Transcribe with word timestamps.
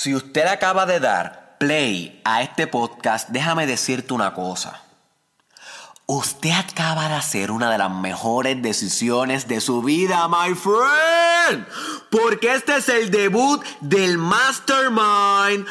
Si 0.00 0.14
usted 0.14 0.46
acaba 0.46 0.86
de 0.86 1.00
dar 1.00 1.56
play 1.58 2.22
a 2.24 2.42
este 2.42 2.68
podcast, 2.68 3.30
déjame 3.30 3.66
decirte 3.66 4.14
una 4.14 4.32
cosa. 4.32 4.80
Usted 6.06 6.52
acaba 6.52 7.08
de 7.08 7.16
hacer 7.16 7.50
una 7.50 7.68
de 7.68 7.78
las 7.78 7.90
mejores 7.90 8.62
decisiones 8.62 9.48
de 9.48 9.60
su 9.60 9.82
vida, 9.82 10.28
my 10.28 10.54
friend. 10.54 11.66
Porque 12.12 12.54
este 12.54 12.76
es 12.76 12.88
el 12.88 13.10
debut 13.10 13.60
del 13.80 14.18
Mastermind 14.18 15.66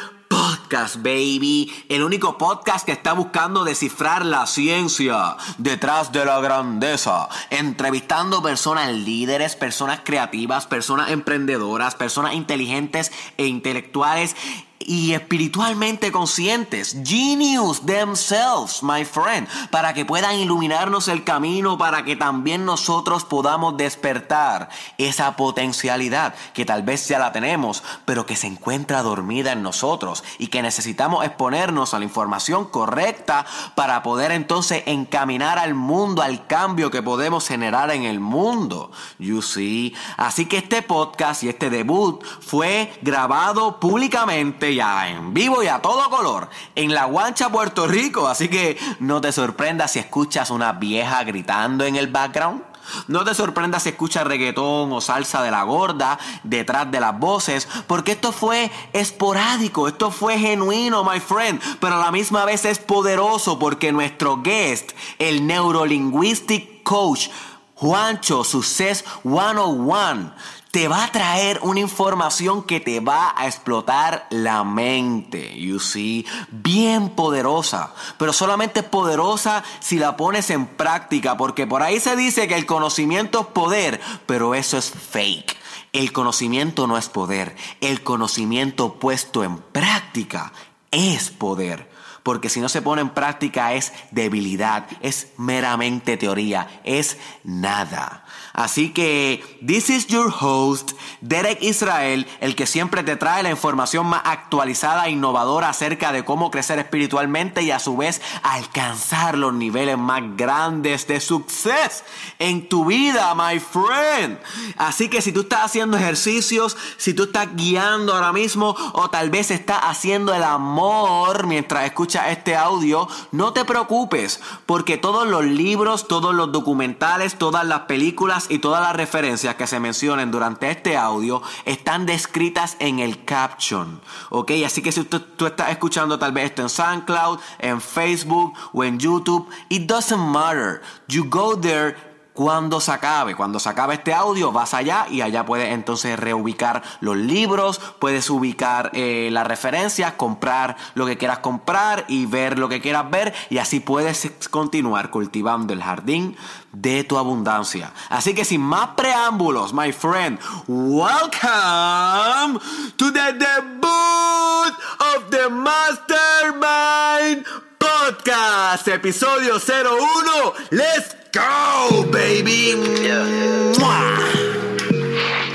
Baby. 0.68 1.72
El 1.88 2.02
único 2.02 2.36
podcast 2.38 2.84
que 2.84 2.92
está 2.92 3.12
buscando 3.12 3.64
descifrar 3.64 4.24
la 4.24 4.46
ciencia 4.46 5.36
detrás 5.56 6.12
de 6.12 6.24
la 6.24 6.40
grandeza. 6.40 7.28
Entrevistando 7.50 8.42
personas 8.42 8.92
líderes, 8.92 9.56
personas 9.56 10.00
creativas, 10.04 10.66
personas 10.66 11.10
emprendedoras, 11.10 11.94
personas 11.94 12.34
inteligentes 12.34 13.12
e 13.36 13.46
intelectuales 13.46 14.36
y 14.80 15.12
espiritualmente 15.12 16.12
conscientes, 16.12 16.96
genius 17.04 17.84
themselves, 17.84 18.82
my 18.82 19.04
friend, 19.04 19.48
para 19.70 19.92
que 19.94 20.04
puedan 20.04 20.36
iluminarnos 20.36 21.08
el 21.08 21.24
camino, 21.24 21.76
para 21.76 22.04
que 22.04 22.16
también 22.16 22.64
nosotros 22.64 23.24
podamos 23.24 23.76
despertar 23.76 24.68
esa 24.96 25.36
potencialidad 25.36 26.34
que 26.54 26.64
tal 26.64 26.82
vez 26.82 27.08
ya 27.08 27.18
la 27.18 27.32
tenemos, 27.32 27.82
pero 28.04 28.26
que 28.26 28.36
se 28.36 28.46
encuentra 28.46 29.02
dormida 29.02 29.52
en 29.52 29.62
nosotros 29.62 30.22
y 30.38 30.48
que 30.48 30.62
necesitamos 30.62 31.24
exponernos 31.24 31.94
a 31.94 31.98
la 31.98 32.04
información 32.04 32.66
correcta 32.66 33.46
para 33.74 34.02
poder 34.02 34.32
entonces 34.32 34.82
encaminar 34.86 35.58
al 35.58 35.74
mundo, 35.74 36.22
al 36.22 36.46
cambio 36.46 36.90
que 36.90 37.02
podemos 37.02 37.46
generar 37.46 37.90
en 37.90 38.04
el 38.04 38.20
mundo. 38.20 38.90
You 39.18 39.42
see. 39.42 39.94
Así 40.16 40.46
que 40.46 40.58
este 40.58 40.82
podcast 40.82 41.42
y 41.42 41.48
este 41.48 41.70
debut 41.70 42.22
fue 42.40 42.92
grabado 43.02 43.80
públicamente 43.80 44.67
en 44.68 45.32
vivo 45.32 45.62
y 45.62 45.66
a 45.66 45.80
todo 45.80 46.10
color 46.10 46.50
en 46.74 46.92
La 46.92 47.06
Guancha, 47.06 47.48
Puerto 47.48 47.86
Rico. 47.86 48.28
Así 48.28 48.48
que 48.48 48.78
no 49.00 49.20
te 49.20 49.32
sorprendas 49.32 49.92
si 49.92 49.98
escuchas 49.98 50.50
una 50.50 50.72
vieja 50.72 51.24
gritando 51.24 51.84
en 51.84 51.96
el 51.96 52.08
background. 52.08 52.62
No 53.06 53.24
te 53.24 53.34
sorprendas 53.34 53.84
si 53.84 53.90
escuchas 53.90 54.26
reggaetón 54.26 54.92
o 54.92 55.00
salsa 55.00 55.42
de 55.42 55.50
la 55.50 55.62
gorda 55.62 56.18
detrás 56.42 56.90
de 56.90 57.00
las 57.00 57.18
voces, 57.18 57.68
porque 57.86 58.12
esto 58.12 58.32
fue 58.32 58.70
esporádico, 58.92 59.88
esto 59.88 60.10
fue 60.10 60.38
genuino, 60.38 61.04
my 61.04 61.20
friend, 61.20 61.60
pero 61.80 61.96
a 61.96 61.98
la 61.98 62.10
misma 62.10 62.46
vez 62.46 62.64
es 62.64 62.78
poderoso 62.78 63.58
porque 63.58 63.92
nuestro 63.92 64.38
guest, 64.42 64.92
el 65.18 65.46
neurolinguistic 65.46 66.82
coach, 66.82 67.28
Juancho 67.74 68.42
Success 68.42 69.04
101, 69.22 70.32
te 70.70 70.88
va 70.88 71.04
a 71.04 71.12
traer 71.12 71.60
una 71.62 71.80
información 71.80 72.62
que 72.62 72.80
te 72.80 73.00
va 73.00 73.34
a 73.36 73.46
explotar 73.46 74.26
la 74.30 74.64
mente, 74.64 75.58
you 75.58 75.78
see, 75.78 76.26
bien 76.50 77.10
poderosa, 77.10 77.94
pero 78.18 78.32
solamente 78.32 78.82
poderosa 78.82 79.64
si 79.80 79.98
la 79.98 80.16
pones 80.16 80.50
en 80.50 80.66
práctica, 80.66 81.36
porque 81.36 81.66
por 81.66 81.82
ahí 81.82 82.00
se 82.00 82.16
dice 82.16 82.48
que 82.48 82.56
el 82.56 82.66
conocimiento 82.66 83.40
es 83.40 83.46
poder, 83.46 84.00
pero 84.26 84.54
eso 84.54 84.76
es 84.76 84.90
fake. 84.90 85.56
El 85.92 86.12
conocimiento 86.12 86.86
no 86.86 86.98
es 86.98 87.08
poder, 87.08 87.56
el 87.80 88.02
conocimiento 88.02 88.94
puesto 88.94 89.42
en 89.42 89.56
práctica 89.58 90.52
es 90.90 91.30
poder. 91.30 91.88
Porque 92.28 92.50
si 92.50 92.60
no 92.60 92.68
se 92.68 92.82
pone 92.82 93.00
en 93.00 93.08
práctica 93.08 93.72
es 93.72 93.90
debilidad, 94.10 94.84
es 95.00 95.28
meramente 95.38 96.18
teoría, 96.18 96.68
es 96.84 97.16
nada. 97.42 98.26
Así 98.52 98.90
que, 98.90 99.60
this 99.66 99.88
is 99.88 100.08
your 100.08 100.30
host, 100.38 100.92
Derek 101.22 101.62
Israel, 101.62 102.26
el 102.40 102.54
que 102.54 102.66
siempre 102.66 103.02
te 103.02 103.16
trae 103.16 103.42
la 103.42 103.50
información 103.50 104.06
más 104.06 104.20
actualizada 104.24 105.06
e 105.06 105.12
innovadora 105.12 105.70
acerca 105.70 106.12
de 106.12 106.24
cómo 106.24 106.50
crecer 106.50 106.78
espiritualmente 106.78 107.62
y 107.62 107.70
a 107.70 107.78
su 107.78 107.96
vez 107.96 108.20
alcanzar 108.42 109.38
los 109.38 109.54
niveles 109.54 109.96
más 109.96 110.20
grandes 110.36 111.06
de 111.06 111.20
suceso 111.20 112.04
en 112.38 112.68
tu 112.68 112.84
vida, 112.84 113.34
my 113.34 113.58
friend. 113.58 114.38
Así 114.76 115.08
que 115.08 115.22
si 115.22 115.32
tú 115.32 115.42
estás 115.42 115.64
haciendo 115.64 115.96
ejercicios, 115.96 116.76
si 116.98 117.14
tú 117.14 117.22
estás 117.22 117.54
guiando 117.54 118.12
ahora 118.12 118.32
mismo 118.32 118.76
o 118.92 119.08
tal 119.08 119.30
vez 119.30 119.50
estás 119.50 119.78
haciendo 119.82 120.34
el 120.34 120.42
amor 120.42 121.46
mientras 121.46 121.84
escuchas 121.84 122.17
este 122.26 122.56
audio, 122.56 123.08
no 123.32 123.52
te 123.52 123.64
preocupes 123.64 124.40
porque 124.66 124.98
todos 124.98 125.26
los 125.26 125.44
libros, 125.44 126.08
todos 126.08 126.34
los 126.34 126.52
documentales, 126.52 127.36
todas 127.36 127.64
las 127.64 127.80
películas 127.80 128.46
y 128.48 128.58
todas 128.58 128.82
las 128.82 128.96
referencias 128.96 129.54
que 129.54 129.66
se 129.66 129.80
mencionen 129.80 130.30
durante 130.30 130.70
este 130.70 130.96
audio 130.96 131.42
están 131.64 132.06
descritas 132.06 132.76
en 132.80 132.98
el 132.98 133.24
caption. 133.24 134.00
¿Ok? 134.30 134.52
Así 134.64 134.82
que 134.82 134.92
si 134.92 135.04
tú, 135.04 135.46
estás 135.46 135.70
escuchando 135.70 136.18
tal 136.18 136.32
vez 136.32 136.46
esto 136.46 136.62
en 136.62 136.68
SoundCloud, 136.68 137.38
en 137.58 137.80
Facebook 137.80 138.54
o 138.72 138.84
en 138.84 138.98
YouTube, 138.98 139.48
it 139.68 139.86
doesn't 139.86 140.18
matter. 140.18 140.82
You 141.08 141.24
go 141.28 141.58
there 141.58 142.07
cuando 142.38 142.80
se 142.80 142.92
acabe. 142.92 143.34
Cuando 143.34 143.58
se 143.58 143.68
acabe 143.68 143.94
este 143.94 144.14
audio, 144.14 144.52
vas 144.52 144.72
allá 144.72 145.08
y 145.10 145.22
allá 145.22 145.44
puedes 145.44 145.72
entonces 145.72 146.16
reubicar 146.16 146.84
los 147.00 147.16
libros, 147.16 147.80
puedes 147.98 148.30
ubicar 148.30 148.92
eh, 148.94 149.28
las 149.32 149.44
referencias, 149.44 150.12
comprar 150.12 150.76
lo 150.94 151.04
que 151.04 151.18
quieras 151.18 151.40
comprar 151.40 152.04
y 152.06 152.26
ver 152.26 152.56
lo 152.60 152.68
que 152.68 152.80
quieras 152.80 153.10
ver 153.10 153.34
y 153.50 153.58
así 153.58 153.80
puedes 153.80 154.30
continuar 154.50 155.10
cultivando 155.10 155.72
el 155.72 155.82
jardín 155.82 156.36
de 156.70 157.02
tu 157.02 157.18
abundancia. 157.18 157.92
Así 158.08 158.36
que 158.36 158.44
sin 158.44 158.60
más 158.60 158.90
preámbulos, 158.90 159.74
my 159.74 159.90
friend, 159.90 160.38
welcome 160.68 162.60
to 162.96 163.10
the 163.10 163.32
debut 163.32 164.74
of 165.16 165.28
the 165.30 165.48
Mastermind 165.50 167.44
Podcast, 167.80 168.86
episodio 168.86 169.58
01. 169.58 170.52
Let's 170.70 171.27
go, 171.38 172.04
baby. 172.10 172.74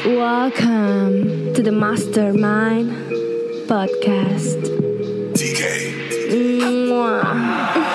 Welcome 0.06 1.54
to 1.54 1.62
the 1.62 1.72
Mastermind 1.72 2.92
Podcast. 3.68 4.62
TK. 5.36 5.62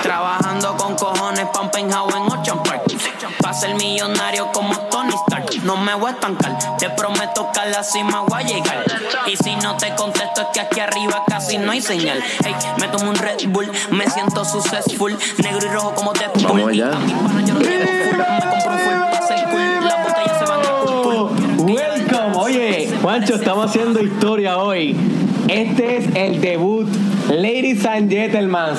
Trabajando 0.02 0.76
con 0.76 0.94
cojones, 0.96 1.46
Pampenhau 1.52 2.08
en 2.10 2.32
Ocean 2.32 2.62
Park. 2.62 2.82
Pa' 3.42 3.52
ser 3.52 3.74
millonario 3.74 4.50
como. 4.52 4.87
No 5.64 5.76
me 5.76 5.94
voy 5.94 6.10
a 6.10 6.14
estancar, 6.14 6.56
te 6.78 6.88
prometo 6.90 7.50
que 7.52 7.60
a 7.60 7.66
la 7.66 7.82
cima 7.82 8.20
voy 8.28 8.42
a 8.42 8.46
llegar. 8.46 8.84
Y 9.26 9.36
si 9.36 9.56
no 9.56 9.76
te 9.76 9.94
contesto, 9.94 10.42
es 10.42 10.46
que 10.52 10.60
aquí 10.60 10.80
arriba 10.80 11.24
casi 11.26 11.58
no 11.58 11.72
hay 11.72 11.80
señal. 11.80 12.22
Hey, 12.44 12.54
me 12.80 12.88
tomo 12.88 13.10
un 13.10 13.16
Red 13.16 13.48
Bull, 13.48 13.70
me 13.90 14.08
siento 14.08 14.44
successful. 14.44 15.16
Negro 15.42 15.66
y 15.66 15.68
rojo 15.70 15.94
como 15.94 16.12
Deadpool. 16.12 16.44
Vamos 16.44 16.68
allá. 16.70 16.92
A 16.92 16.98
mi 16.98 17.12
pana 17.12 17.44
yo 17.44 17.54
no 17.54 17.60
llevo 17.60 17.84
full, 17.84 18.18
me 18.18 18.50
compro 18.50 18.72
un 18.72 18.78
full 18.78 19.10
pa' 19.10 19.26
ser 19.26 19.44
cool. 19.50 19.84
Las 19.84 20.02
botellas 20.04 20.38
se 20.38 20.44
van 20.44 20.60
a 20.60 20.68
cool, 20.84 21.02
cool. 21.02 21.70
Welcome, 21.70 22.36
oye, 22.36 22.90
Juancho, 23.02 23.34
estamos 23.34 23.66
haciendo 23.66 24.00
historia 24.02 24.58
hoy. 24.58 24.96
Este 25.48 25.96
es 25.96 26.14
el 26.14 26.40
debut, 26.40 26.86
ladies 27.30 27.84
and 27.86 28.10
gentlemen, 28.10 28.74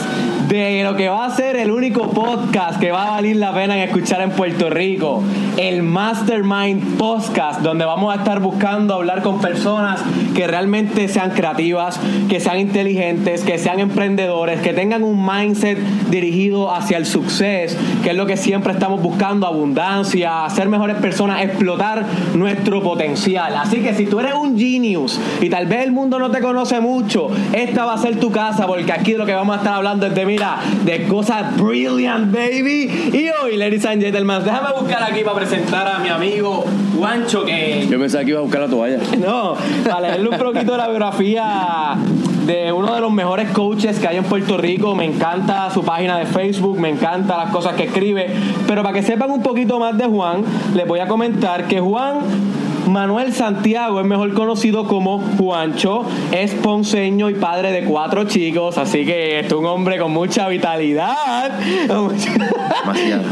de 0.50 0.84
lo 0.84 0.96
que 0.96 1.10
va 1.10 1.26
a 1.26 1.30
ser 1.30 1.56
el 1.58 1.70
único 1.70 2.10
podcast 2.10 2.80
que 2.80 2.92
va 2.92 3.04
a 3.04 3.12
valer 3.12 3.36
la 3.36 3.54
pena 3.54 3.78
en 3.78 3.88
escuchar 3.88 4.22
en 4.22 4.32
Puerto 4.32 4.72
Rico, 4.72 5.22
el 5.58 5.84
Mastermind 5.84 6.98
Podcast, 6.98 7.62
donde 7.62 7.86
vamos 7.86 8.12
a 8.12 8.18
estar 8.18 8.40
buscando 8.40 8.96
hablar 8.96 9.22
con 9.22 9.40
personas 9.40 10.02
que 10.34 10.48
realmente 10.48 11.08
sean 11.08 11.32
creativas, 11.32 12.00
que 12.28 12.40
sean 12.40 12.58
inteligentes, 12.58 13.44
que 13.44 13.60
sean 13.60 13.80
emprendedores, 13.80 14.60
que 14.62 14.74
tengan 14.74 15.04
un 15.04 15.24
mindset 15.24 15.78
dirigido 16.10 16.74
hacia 16.74 16.98
el 16.98 17.06
suceso, 17.06 17.78
que 18.02 18.10
es 18.10 18.16
lo 18.16 18.26
que 18.26 18.36
siempre 18.36 18.74
estamos 18.74 19.04
buscando, 19.04 19.46
abundancia, 19.46 20.50
ser 20.50 20.68
mejores 20.68 20.96
personas, 20.96 21.44
explotar 21.44 22.06
nuestro 22.34 22.82
potencial. 22.82 23.56
Así 23.56 23.82
que 23.82 23.94
si 23.94 24.08
tú 24.08 24.20
eres 24.20 24.34
un 24.34 24.58
genius 24.58 25.20
y 25.42 25.50
tal 25.50 25.68
vez 25.68 25.84
el 25.84 25.92
mundo 25.92 26.18
no 26.18 26.32
te 26.32 26.42
conoce 26.42 26.80
mucho, 26.80 27.30
esta 27.54 27.86
va 27.86 27.94
a 27.94 27.98
ser 28.00 28.20
tu 28.20 28.32
casa 28.32 28.66
porque 28.66 28.92
aquí 28.92 29.14
lo 29.14 29.28
que 29.28 29.34
vamos 29.36 29.56
a 29.56 29.60
estar 29.60 29.76
hablando 29.76 30.08
es 30.08 30.16
de, 30.16 30.39
mira, 30.40 30.60
de 30.86 31.06
cosas 31.08 31.58
brilliant, 31.58 32.32
baby. 32.32 33.12
Y 33.12 33.30
hoy, 33.44 33.58
ladies 33.58 33.86
and 33.86 34.02
gentlemen, 34.02 34.42
déjame 34.42 34.70
buscar 34.80 35.04
aquí 35.04 35.22
para 35.22 35.36
presentar 35.36 35.86
a 35.86 36.00
mi 36.00 36.08
amigo 36.08 36.64
Juancho 36.98 37.44
que... 37.44 37.86
Yo 37.90 38.00
pensaba 38.00 38.24
que 38.24 38.32
iba 38.32 38.40
a 38.40 38.44
buscar 38.44 38.62
la 38.62 38.68
toalla. 38.70 39.00
No, 39.20 39.56
para 39.84 40.00
leerle 40.00 40.30
un 40.30 40.38
poquito 40.38 40.72
de 40.72 40.78
la 40.78 40.88
biografía 40.88 41.98
de 42.46 42.72
uno 42.72 42.96
de 42.96 43.02
los 43.02 43.12
mejores 43.12 43.50
coaches 43.52 44.00
que 44.00 44.08
hay 44.08 44.16
en 44.16 44.24
Puerto 44.24 44.58
Rico. 44.58 44.96
Me 44.96 45.04
encanta 45.04 45.70
su 45.72 45.84
página 45.84 46.18
de 46.18 46.26
Facebook, 46.26 46.80
me 46.80 46.88
encanta 46.88 47.36
las 47.36 47.52
cosas 47.52 47.76
que 47.76 47.84
escribe. 47.84 48.28
Pero 48.66 48.82
para 48.82 48.94
que 48.94 49.04
sepan 49.04 49.32
un 49.32 49.44
poquito 49.44 49.78
más 49.78 49.98
de 49.98 50.06
Juan, 50.06 50.46
les 50.74 50.88
voy 50.88 51.00
a 51.00 51.08
comentar 51.08 51.68
que 51.68 51.82
Juan 51.82 52.20
Manuel 52.88 53.34
Santiago 53.34 54.00
es 54.00 54.06
mejor 54.06 54.34
conocido 54.34 54.86
como 54.86 55.20
Juancho, 55.38 56.06
es 56.32 56.54
ponceño 56.56 57.30
y 57.30 57.36
padre 57.36 57.72
de 57.72 57.84
cuatro 57.84 58.24
chicos, 58.26 58.78
así 58.78 59.06
que 59.06 59.40
es 59.40 59.52
un 59.52 59.66
hombre 59.66 59.98
con 60.00 60.12
mucha 60.12 60.48
vitalidad, 60.48 61.52
con 61.88 62.04
mucha, 62.06 62.32
Demasiado. 62.82 63.24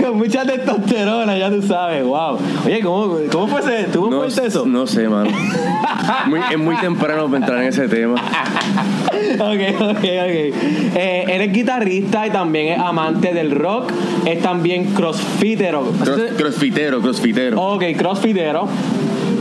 con 0.02 0.18
mucha 0.18 0.44
testosterona, 0.44 1.36
ya 1.36 1.50
tú 1.50 1.62
sabes, 1.62 2.04
wow. 2.04 2.38
Oye, 2.64 2.80
¿cómo, 2.80 3.16
cómo 3.30 3.48
fue 3.48 3.60
ese? 3.60 3.84
¿Tuvo 3.90 4.10
No, 4.10 4.24
eso? 4.24 4.64
no 4.66 4.86
sé, 4.86 5.08
mano. 5.08 5.30
Muy- 6.26 6.40
es 6.50 6.58
muy 6.58 6.76
temprano 6.76 7.26
para 7.26 7.36
entrar 7.38 7.62
en 7.62 7.68
ese 7.68 7.88
tema. 7.88 8.14
Ok, 8.14 9.80
ok, 9.80 9.96
ok. 9.96 10.04
Eh, 10.04 11.24
eres 11.28 11.52
guitarrista 11.52 12.26
y 12.26 12.30
también 12.30 12.68
es 12.74 12.78
amante 12.78 13.32
del 13.32 13.50
rock. 13.52 13.90
Es 14.26 14.40
también 14.42 14.84
crossfitero. 14.92 15.82
Cross- 16.02 16.32
crossfitero, 16.36 17.00
crossfitero. 17.00 17.60
Ok, 17.60 17.84
crossfitero. 17.96 18.43
quiero 18.44 18.68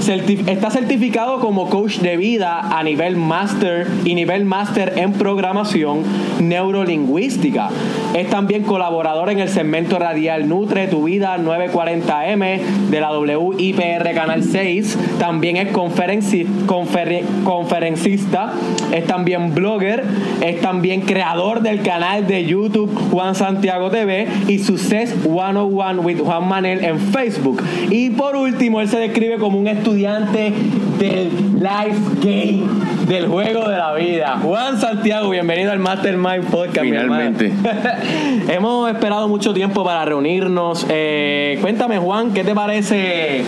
Está 0.06 0.70
certificado 0.70 1.40
como 1.40 1.70
coach 1.70 2.00
de 2.00 2.18
vida 2.18 2.78
a 2.78 2.84
nivel 2.84 3.16
máster 3.16 3.88
y 4.04 4.16
nivel 4.16 4.44
máster 4.44 4.96
en 4.98 5.14
programación 5.14 6.04
neurolingüística. 6.42 7.70
Es 8.14 8.30
también 8.30 8.64
colaborador 8.64 9.30
en 9.30 9.40
el 9.40 9.48
segmento 9.48 10.00
radial 10.00 10.50
Nutre 10.50 10.88
Tu 10.88 11.06
Vida 11.06 11.38
940M 11.38 12.60
de 12.90 13.00
la 13.00 13.18
WIPR 13.18 14.14
Canal 14.14 14.44
6. 14.44 14.98
También 15.20 15.56
es 15.56 15.72
conferencista. 15.72 18.52
Es 18.92 19.08
también 19.08 19.56
blogger. 19.56 20.04
Es 20.42 20.60
también 20.60 21.00
creador 21.02 21.62
del 21.62 21.82
canal 21.82 22.28
de 22.28 22.44
YouTube 22.44 22.94
Juan 23.10 23.36
Santiago 23.36 23.90
TV 23.90 24.28
y 24.50 24.60
Success 24.60 25.16
101 25.24 26.02
with 26.02 26.20
Juan 26.20 26.46
Manel 26.46 26.84
en 26.84 27.00
Facebook. 27.00 27.64
Y 27.90 28.10
por 28.10 28.36
último, 28.36 28.82
él 28.82 28.90
se 28.90 28.98
describe 28.98 29.38
como 29.38 29.58
un 29.58 29.70
estudiante 29.70 29.93
del 29.94 31.60
life 31.60 32.00
game, 32.22 32.64
del 33.08 33.28
juego 33.28 33.70
de 33.70 33.78
la 33.78 33.94
vida. 33.94 34.40
Juan 34.42 34.80
Santiago, 34.80 35.30
bienvenido 35.30 35.72
al 35.72 35.78
Mastermind 35.78 36.46
Podcast. 36.46 36.82
mi. 36.82 36.92
Finalmente. 36.92 37.54
Hemos 38.48 38.90
esperado 38.92 39.28
mucho 39.28 39.54
tiempo 39.54 39.84
para 39.84 40.04
reunirnos. 40.04 40.86
Eh, 40.90 41.60
cuéntame, 41.62 42.00
Juan, 42.00 42.34
¿qué 42.34 42.44
te 42.44 42.56
parece 42.56 43.44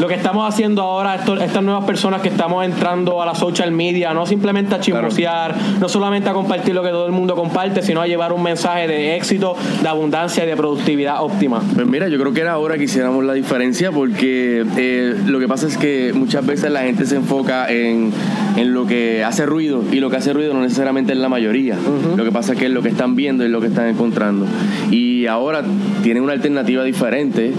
lo 0.00 0.08
que 0.08 0.14
estamos 0.14 0.48
haciendo 0.52 0.82
ahora? 0.82 1.14
esto- 1.16 1.36
estas 1.40 1.62
nuevas 1.62 1.84
personas 1.84 2.20
que 2.20 2.28
estamos 2.28 2.64
entrando 2.64 3.22
a 3.22 3.26
la 3.26 3.34
social 3.34 3.70
media, 3.72 4.12
no 4.14 4.26
simplemente 4.26 4.74
a 4.74 4.80
chismosear, 4.80 5.54
no 5.80 5.88
solamente 5.88 6.28
a 6.28 6.32
compartir 6.32 6.74
lo 6.74 6.82
que 6.82 6.90
todo 6.90 7.06
el 7.06 7.12
mundo 7.12 7.34
comparte, 7.34 7.82
sino 7.82 8.00
a 8.00 8.06
llevar 8.06 8.32
un 8.32 8.42
mensaje 8.42 8.86
de 8.88 9.16
éxito, 9.16 9.56
de 9.82 9.88
abundancia 9.88 10.44
y 10.44 10.46
de 10.46 10.56
productividad 10.56 11.22
óptima. 11.22 11.62
Pues 11.74 11.86
mira, 11.86 12.08
yo 12.08 12.18
creo 12.18 12.32
que 12.32 12.40
era 12.40 12.58
hora 12.58 12.76
que 12.78 12.84
hiciéramos 12.84 13.24
la 13.24 13.32
diferencia 13.34 13.90
porque 13.92 14.64
eh, 14.76 15.14
lo 15.26 15.38
que 15.38 15.48
pasa 15.48 15.66
es 15.66 15.76
que 15.76 16.12
muchas 16.14 16.44
veces 16.46 16.70
la 16.70 16.80
gente 16.82 17.06
se 17.06 17.16
enfoca 17.16 17.70
en, 17.70 18.12
en 18.56 18.74
lo 18.74 18.86
que 18.86 19.24
hace 19.24 19.46
ruido 19.46 19.82
y 19.90 20.00
lo 20.00 20.10
que 20.10 20.16
hace 20.16 20.32
ruido 20.32 20.54
no 20.54 20.60
necesariamente 20.60 21.12
es 21.12 21.18
la 21.18 21.28
mayoría. 21.28 21.76
Lo 22.16 22.24
que 22.24 22.32
pasa 22.32 22.52
es 22.52 22.58
que 22.58 22.66
es 22.66 22.70
lo 22.72 22.82
que 22.82 22.88
están 22.88 23.16
viendo 23.16 23.44
y 23.44 23.48
lo 23.48 23.60
que 23.60 23.68
están 23.68 23.86
encontrando. 23.88 24.46
Y 24.90 25.26
ahora 25.26 25.62
tienen 26.02 26.22
una 26.22 26.32
alternativa 26.32 26.82
diferente 26.84 27.52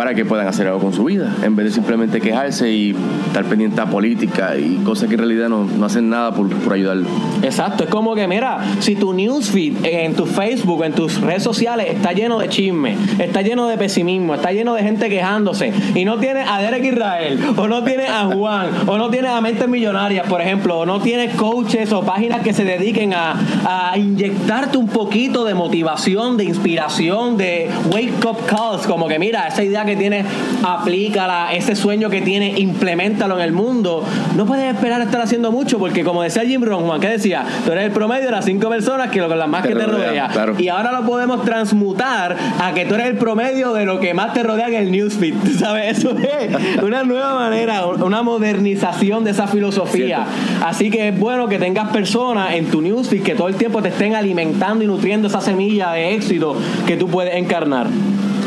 para 0.00 0.14
que 0.14 0.24
puedan 0.24 0.48
hacer 0.48 0.66
algo 0.66 0.80
con 0.80 0.94
su 0.94 1.04
vida, 1.04 1.30
en 1.42 1.54
vez 1.56 1.66
de 1.66 1.72
simplemente 1.72 2.22
quejarse 2.22 2.72
y 2.72 2.96
estar 3.26 3.44
pendiente 3.44 3.82
a 3.82 3.84
política 3.84 4.56
y 4.56 4.76
cosas 4.76 5.10
que 5.10 5.16
en 5.16 5.18
realidad 5.18 5.50
no, 5.50 5.64
no 5.64 5.84
hacen 5.84 6.08
nada 6.08 6.32
por, 6.34 6.48
por 6.48 6.72
ayudarlo. 6.72 7.06
Exacto, 7.42 7.84
es 7.84 7.90
como 7.90 8.14
que, 8.14 8.26
mira, 8.26 8.60
si 8.78 8.96
tu 8.96 9.12
newsfeed 9.12 9.84
en 9.84 10.14
tu 10.14 10.24
Facebook, 10.24 10.84
en 10.84 10.94
tus 10.94 11.20
redes 11.20 11.42
sociales 11.42 11.88
está 11.90 12.14
lleno 12.14 12.38
de 12.38 12.48
chisme, 12.48 12.96
está 13.18 13.42
lleno 13.42 13.68
de 13.68 13.76
pesimismo, 13.76 14.36
está 14.36 14.52
lleno 14.52 14.72
de 14.72 14.84
gente 14.84 15.10
quejándose 15.10 15.70
y 15.94 16.06
no 16.06 16.16
tienes 16.16 16.48
a 16.48 16.62
Derek 16.62 16.82
Israel, 16.82 17.38
o 17.58 17.68
no 17.68 17.84
tienes 17.84 18.08
a 18.08 18.24
Juan, 18.24 18.70
o 18.86 18.96
no 18.96 19.10
tienes 19.10 19.30
a 19.30 19.42
Mentes 19.42 19.68
Millonarias, 19.68 20.26
por 20.26 20.40
ejemplo, 20.40 20.78
o 20.78 20.86
no 20.86 21.00
tienes 21.02 21.34
coaches 21.34 21.92
o 21.92 22.00
páginas 22.04 22.40
que 22.40 22.54
se 22.54 22.64
dediquen 22.64 23.12
a, 23.12 23.34
a 23.66 23.98
inyectarte 23.98 24.78
un 24.78 24.88
poquito 24.88 25.44
de 25.44 25.52
motivación, 25.52 26.38
de 26.38 26.44
inspiración, 26.44 27.36
de 27.36 27.68
wake 27.90 28.24
up 28.24 28.38
calls, 28.46 28.86
como 28.86 29.06
que 29.06 29.18
mira, 29.18 29.46
esa 29.46 29.62
idea 29.62 29.84
que 29.84 29.89
tienes, 29.96 30.26
aplícala, 30.62 31.52
ese 31.52 31.74
sueño 31.76 32.10
que 32.10 32.20
tienes, 32.22 32.58
implementalo 32.58 33.36
en 33.36 33.44
el 33.44 33.52
mundo. 33.52 34.04
No 34.36 34.46
puedes 34.46 34.74
esperar 34.74 35.00
a 35.00 35.04
estar 35.04 35.20
haciendo 35.20 35.52
mucho, 35.52 35.78
porque 35.78 36.04
como 36.04 36.22
decía 36.22 36.42
Jim 36.42 36.62
Rohn, 36.62 36.84
Juan, 36.84 37.00
¿qué 37.00 37.08
decía? 37.08 37.44
Tú 37.64 37.72
eres 37.72 37.84
el 37.84 37.92
promedio 37.92 38.26
de 38.26 38.32
las 38.32 38.44
cinco 38.44 38.68
personas 38.68 39.10
que 39.10 39.20
lo 39.20 39.30
las 39.30 39.48
más 39.48 39.62
Te 39.62 39.68
que 39.68 39.74
te 39.74 39.86
rodean, 39.86 40.30
claro. 40.32 40.54
Y 40.58 40.68
ahora 40.68 40.92
lo 40.92 41.06
podemos 41.06 41.44
transmutar 41.44 42.36
a 42.60 42.74
que 42.74 42.84
tú 42.84 42.94
eres 42.94 43.06
el 43.06 43.16
promedio 43.16 43.72
de 43.72 43.84
lo 43.84 44.00
que 44.00 44.12
más 44.12 44.32
te 44.32 44.42
rodea 44.42 44.68
en 44.68 44.74
el 44.74 44.90
newsfeed. 44.90 45.34
¿Tú 45.34 45.50
¿Sabes? 45.58 45.98
Eso 45.98 46.16
es 46.18 46.82
una 46.82 47.04
nueva 47.04 47.34
manera, 47.34 47.86
una 47.86 48.22
modernización 48.22 49.24
de 49.24 49.30
esa 49.30 49.46
filosofía. 49.46 50.26
Así 50.64 50.90
que 50.90 51.08
es 51.08 51.18
bueno 51.18 51.48
que 51.48 51.58
tengas 51.58 51.90
personas 51.90 52.54
en 52.54 52.66
tu 52.66 52.82
newsfeed 52.82 53.22
que 53.22 53.34
todo 53.34 53.48
el 53.48 53.56
tiempo 53.56 53.82
te 53.82 53.88
estén 53.88 54.14
alimentando 54.14 54.84
y 54.84 54.86
nutriendo 54.86 55.28
esa 55.28 55.40
semilla 55.40 55.92
de 55.92 56.14
éxito 56.14 56.56
que 56.86 56.96
tú 56.96 57.08
puedes 57.08 57.34
encarnar. 57.34 57.86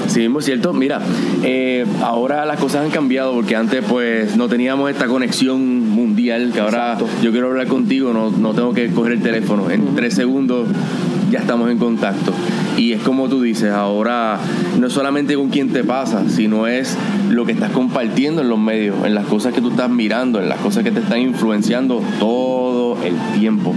Sí, 0.08 0.20
mismo 0.20 0.40
es 0.40 0.46
cierto. 0.46 0.74
Mira, 0.74 1.00
eh, 1.44 1.86
ahora 2.02 2.46
las 2.46 2.60
cosas 2.60 2.86
han 2.86 2.92
cambiado 2.92 3.34
porque 3.34 3.56
antes 3.56 3.84
pues 3.88 4.36
no 4.36 4.48
teníamos 4.48 4.90
esta 4.90 5.08
conexión 5.08 5.90
mundial 5.90 6.52
que 6.54 6.60
ahora 6.60 6.94
Exacto. 6.94 7.08
yo 7.22 7.32
quiero 7.32 7.48
hablar 7.48 7.68
contigo, 7.68 8.14
no, 8.14 8.30
no 8.30 8.54
tengo 8.54 8.74
que 8.74 8.90
coger 8.90 9.14
el 9.14 9.22
teléfono. 9.22 9.70
En 9.70 9.96
tres 9.96 10.14
segundos 10.14 10.68
ya 11.34 11.40
estamos 11.40 11.72
en 11.72 11.80
contacto. 11.80 12.32
Y 12.78 12.94
es 12.94 13.02
como 13.02 13.28
tú 13.28 13.42
dices, 13.42 13.72
ahora 13.72 14.40
no 14.80 14.88
es 14.88 14.94
solamente 14.94 15.36
con 15.36 15.50
quién 15.50 15.70
te 15.70 15.84
pasa, 15.84 16.30
sino 16.30 16.68
es 16.68 16.96
lo 17.30 17.46
que 17.46 17.54
estás 17.54 17.72
compartiendo 17.72 18.42
en 18.42 18.50
los 18.50 18.60
medios, 18.60 18.98
en 19.04 19.16
las 19.16 19.26
cosas 19.26 19.52
que 19.54 19.62
tú 19.62 19.70
estás 19.70 19.90
mirando, 19.90 20.40
en 20.40 20.48
las 20.48 20.60
cosas 20.60 20.84
que 20.84 20.92
te 20.92 21.00
están 21.00 21.20
influenciando 21.20 22.04
todo 22.20 22.98
el 23.04 23.16
tiempo. 23.40 23.74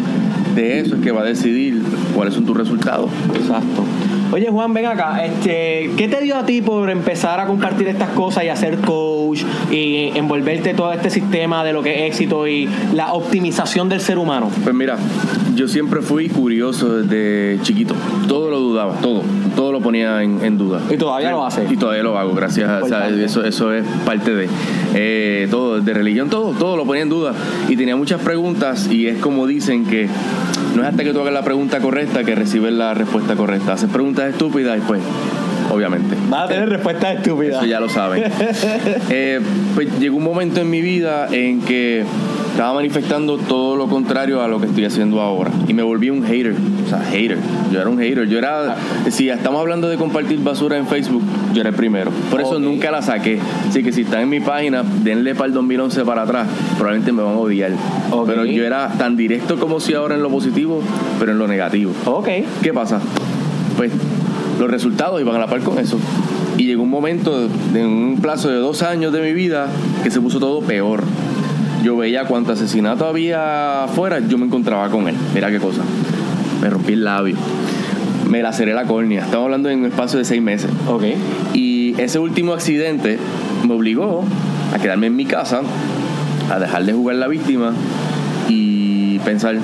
De 0.54 0.80
eso 0.80 0.96
es 0.96 1.02
que 1.02 1.12
va 1.12 1.22
a 1.22 1.24
decidir 1.24 1.82
cuáles 2.14 2.34
son 2.34 2.44
tus 2.44 2.56
resultados. 2.56 3.10
Exacto. 3.34 3.84
Oye 4.32 4.48
Juan, 4.50 4.74
ven 4.74 4.86
acá, 4.86 5.24
este, 5.24 5.90
¿qué 5.96 6.08
te 6.08 6.20
dio 6.20 6.36
a 6.36 6.44
ti 6.44 6.62
por 6.62 6.90
empezar 6.90 7.40
a 7.40 7.46
compartir 7.46 7.88
estas 7.88 8.10
cosas 8.10 8.44
y 8.44 8.48
hacer 8.48 8.78
coach 8.78 9.42
y 9.70 10.10
envolverte 10.14 10.74
todo 10.74 10.92
este 10.92 11.10
sistema 11.10 11.64
de 11.64 11.72
lo 11.72 11.82
que 11.82 12.06
es 12.06 12.12
éxito 12.12 12.46
y 12.46 12.68
la 12.92 13.12
optimización 13.12 13.88
del 13.88 14.00
ser 14.00 14.18
humano? 14.18 14.50
Pues 14.62 14.74
mira, 14.74 14.96
yo 15.54 15.68
siempre 15.68 16.02
fui 16.02 16.28
curioso 16.28 17.02
desde 17.02 17.62
chiquito. 17.62 17.94
Todo 18.28 18.50
lo 18.50 18.60
dudaba, 18.60 18.94
todo. 18.94 19.22
Todo 19.54 19.72
lo 19.72 19.80
ponía 19.80 20.22
en, 20.22 20.44
en 20.44 20.58
duda. 20.58 20.80
Y 20.90 20.96
todavía 20.96 21.30
lo 21.30 21.44
hace. 21.44 21.64
Y 21.70 21.76
todavía 21.76 22.02
lo 22.02 22.18
hago, 22.18 22.34
gracias 22.34 22.68
a 22.68 22.82
o 22.82 22.88
sea, 22.88 23.08
eso, 23.08 23.44
eso 23.44 23.72
es 23.72 23.84
parte 24.04 24.34
de 24.34 24.48
eh, 24.94 25.48
todo, 25.50 25.80
de 25.80 25.94
religión, 25.94 26.28
todo, 26.28 26.50
todo 26.52 26.76
lo 26.76 26.84
ponía 26.84 27.02
en 27.02 27.08
duda. 27.08 27.32
Y 27.68 27.76
tenía 27.76 27.96
muchas 27.96 28.20
preguntas 28.20 28.88
y 28.90 29.06
es 29.06 29.18
como 29.18 29.46
dicen 29.46 29.86
que 29.86 30.08
no 30.76 30.82
es 30.82 30.88
hasta 30.88 31.04
que 31.04 31.12
tú 31.12 31.20
hagas 31.20 31.32
la 31.32 31.42
pregunta 31.42 31.80
correcta 31.80 32.22
que 32.24 32.34
recibes 32.34 32.72
la 32.72 32.94
respuesta 32.94 33.34
correcta. 33.34 33.72
Haces 33.72 33.90
preguntas 33.90 34.30
estúpidas 34.30 34.78
y 34.78 34.80
pues, 34.82 35.00
obviamente. 35.70 36.14
Vas 36.28 36.44
a 36.44 36.48
tener 36.48 36.68
respuestas 36.68 37.16
estúpidas. 37.16 37.56
Eso 37.56 37.66
ya 37.66 37.80
lo 37.80 37.88
saben. 37.88 38.24
Eh, 39.08 39.40
pues 39.74 39.88
llegó 39.98 40.16
un 40.16 40.24
momento 40.24 40.60
en 40.60 40.70
mi 40.70 40.80
vida 40.80 41.28
en 41.30 41.60
que 41.62 42.04
estaba 42.56 42.72
manifestando 42.72 43.36
todo 43.36 43.76
lo 43.76 43.86
contrario 43.86 44.40
a 44.40 44.48
lo 44.48 44.58
que 44.58 44.64
estoy 44.64 44.86
haciendo 44.86 45.20
ahora. 45.20 45.50
Y 45.68 45.74
me 45.74 45.82
volví 45.82 46.08
un 46.08 46.24
hater. 46.24 46.54
O 46.86 46.88
sea, 46.88 47.00
hater. 47.00 47.36
Yo 47.70 47.82
era 47.82 47.90
un 47.90 47.98
hater. 47.98 48.26
Yo 48.26 48.38
era. 48.38 48.76
Si 49.10 49.28
estamos 49.28 49.60
hablando 49.60 49.90
de 49.90 49.98
compartir 49.98 50.38
basura 50.42 50.78
en 50.78 50.86
Facebook, 50.86 51.22
yo 51.52 51.60
era 51.60 51.68
el 51.68 51.76
primero. 51.76 52.10
Por 52.30 52.40
eso 52.40 52.58
nunca 52.58 52.90
la 52.90 53.02
saqué. 53.02 53.38
Así 53.68 53.82
que 53.82 53.92
si 53.92 54.00
están 54.00 54.22
en 54.22 54.30
mi 54.30 54.40
página, 54.40 54.82
denle 55.02 55.34
para 55.34 55.48
el 55.48 55.52
2011 55.52 56.02
para 56.06 56.22
atrás. 56.22 56.48
Probablemente 56.78 57.12
me 57.12 57.22
van 57.22 57.34
a 57.34 57.38
odiar. 57.40 57.72
Pero 58.24 58.46
yo 58.46 58.64
era 58.64 58.88
tan 58.96 59.18
directo 59.18 59.58
como 59.58 59.78
si 59.78 59.92
ahora 59.92 60.14
en 60.14 60.22
lo 60.22 60.30
positivo, 60.30 60.80
pero 61.18 61.32
en 61.32 61.38
lo 61.38 61.46
negativo. 61.46 61.92
Ok. 62.06 62.28
¿Qué 62.62 62.72
pasa? 62.72 63.02
Pues 63.76 63.92
los 64.58 64.70
resultados 64.70 65.20
iban 65.20 65.36
a 65.36 65.40
la 65.40 65.46
par 65.46 65.60
con 65.60 65.78
eso. 65.78 65.98
Y 66.56 66.64
llegó 66.64 66.84
un 66.84 66.90
momento, 66.90 67.48
de 67.74 67.84
un 67.84 68.18
plazo 68.22 68.48
de 68.48 68.56
dos 68.56 68.82
años 68.82 69.12
de 69.12 69.20
mi 69.20 69.34
vida, 69.34 69.68
que 70.02 70.10
se 70.10 70.22
puso 70.22 70.40
todo 70.40 70.62
peor. 70.62 71.02
Yo 71.86 71.96
veía 71.96 72.24
cuánto 72.24 72.50
asesinato 72.50 73.06
había 73.06 73.84
afuera, 73.84 74.18
yo 74.18 74.38
me 74.38 74.46
encontraba 74.46 74.90
con 74.90 75.06
él. 75.06 75.14
Mira 75.32 75.52
qué 75.52 75.60
cosa. 75.60 75.82
Me 76.60 76.68
rompí 76.68 76.94
el 76.94 77.04
labio. 77.04 77.36
Me 78.28 78.42
laceré 78.42 78.74
la 78.74 78.86
córnea. 78.86 79.22
Estamos 79.22 79.44
hablando 79.44 79.70
en 79.70 79.78
un 79.78 79.86
espacio 79.86 80.18
de 80.18 80.24
seis 80.24 80.42
meses. 80.42 80.68
Ok. 80.88 81.04
Y 81.54 81.94
ese 81.96 82.18
último 82.18 82.54
accidente 82.54 83.20
me 83.64 83.72
obligó 83.72 84.24
a 84.74 84.80
quedarme 84.80 85.06
en 85.06 85.14
mi 85.14 85.26
casa, 85.26 85.60
a 86.50 86.58
dejar 86.58 86.86
de 86.86 86.92
jugar 86.92 87.14
la 87.14 87.28
víctima 87.28 87.72
y 88.48 89.20
pensar 89.20 89.54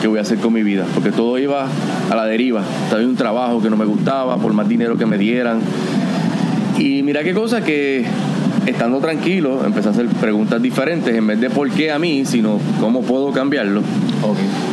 qué 0.00 0.06
voy 0.06 0.20
a 0.20 0.22
hacer 0.22 0.38
con 0.38 0.52
mi 0.52 0.62
vida. 0.62 0.84
Porque 0.94 1.10
todo 1.10 1.36
iba 1.36 1.66
a 2.08 2.14
la 2.14 2.26
deriva. 2.26 2.62
Estaba 2.84 3.02
en 3.02 3.08
un 3.08 3.16
trabajo 3.16 3.60
que 3.60 3.70
no 3.70 3.76
me 3.76 3.86
gustaba, 3.86 4.36
por 4.36 4.52
más 4.52 4.68
dinero 4.68 4.96
que 4.96 5.06
me 5.06 5.18
dieran. 5.18 5.58
Y 6.78 7.02
mira 7.02 7.24
qué 7.24 7.34
cosa 7.34 7.64
que 7.64 8.06
estando 8.66 8.98
tranquilo 8.98 9.64
empecé 9.64 9.88
a 9.88 9.90
hacer 9.92 10.06
preguntas 10.06 10.60
diferentes 10.60 11.14
en 11.14 11.26
vez 11.26 11.40
de 11.40 11.50
por 11.50 11.70
qué 11.70 11.90
a 11.90 11.98
mí, 11.98 12.24
sino 12.24 12.58
cómo 12.80 13.02
puedo 13.02 13.32
cambiarlo. 13.32 13.82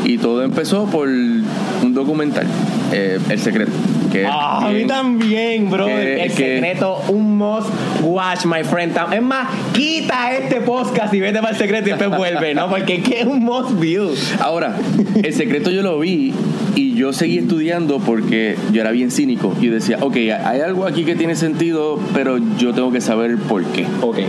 Y 0.03 0.17
todo 0.17 0.43
empezó 0.43 0.85
por 0.85 1.07
un 1.07 1.93
documental, 1.93 2.45
eh, 2.91 3.19
El 3.29 3.39
Secreto. 3.39 3.71
Que 4.11 4.25
Ah, 4.27 4.67
a 4.67 4.69
mí 4.69 4.85
también, 4.85 5.69
bro. 5.71 5.85
que- 5.87 6.23
el 6.25 6.31
que- 6.33 6.55
secreto, 6.55 7.01
un 7.09 7.35
must 7.37 7.69
watch, 8.03 8.45
my 8.45 8.63
friend. 8.63 8.95
Es 9.11 9.21
más, 9.23 9.47
quita 9.73 10.33
este 10.33 10.61
podcast 10.61 11.11
y 11.15 11.19
vete 11.19 11.39
para 11.39 11.49
el 11.51 11.57
secreto 11.57 11.87
y 11.89 11.93
después 11.93 12.15
vuelve, 12.15 12.53
¿no? 12.53 12.69
Porque 12.69 12.95
es 12.97 13.03
que 13.03 13.21
es 13.21 13.25
un 13.25 13.39
must 13.43 13.79
view. 13.79 14.11
Ahora, 14.39 14.75
el 15.21 15.33
secreto 15.33 15.71
yo 15.71 15.81
lo 15.81 15.97
vi 15.99 16.31
y 16.75 16.82
yo 17.03 17.11
seguí 17.11 17.39
estudiando 17.39 17.99
porque 17.99 18.55
yo 18.71 18.79
era 18.79 18.91
bien 18.91 19.11
cínico 19.11 19.53
y 19.59 19.67
decía, 19.67 19.97
ok, 19.99 20.15
hay 20.15 20.61
algo 20.61 20.85
aquí 20.85 21.03
que 21.03 21.17
tiene 21.17 21.35
sentido, 21.35 21.99
pero 22.13 22.37
yo 22.57 22.73
tengo 22.73 22.93
que 22.93 23.01
saber 23.01 23.35
por 23.39 23.61
qué. 23.65 23.85
Ok. 24.01 24.19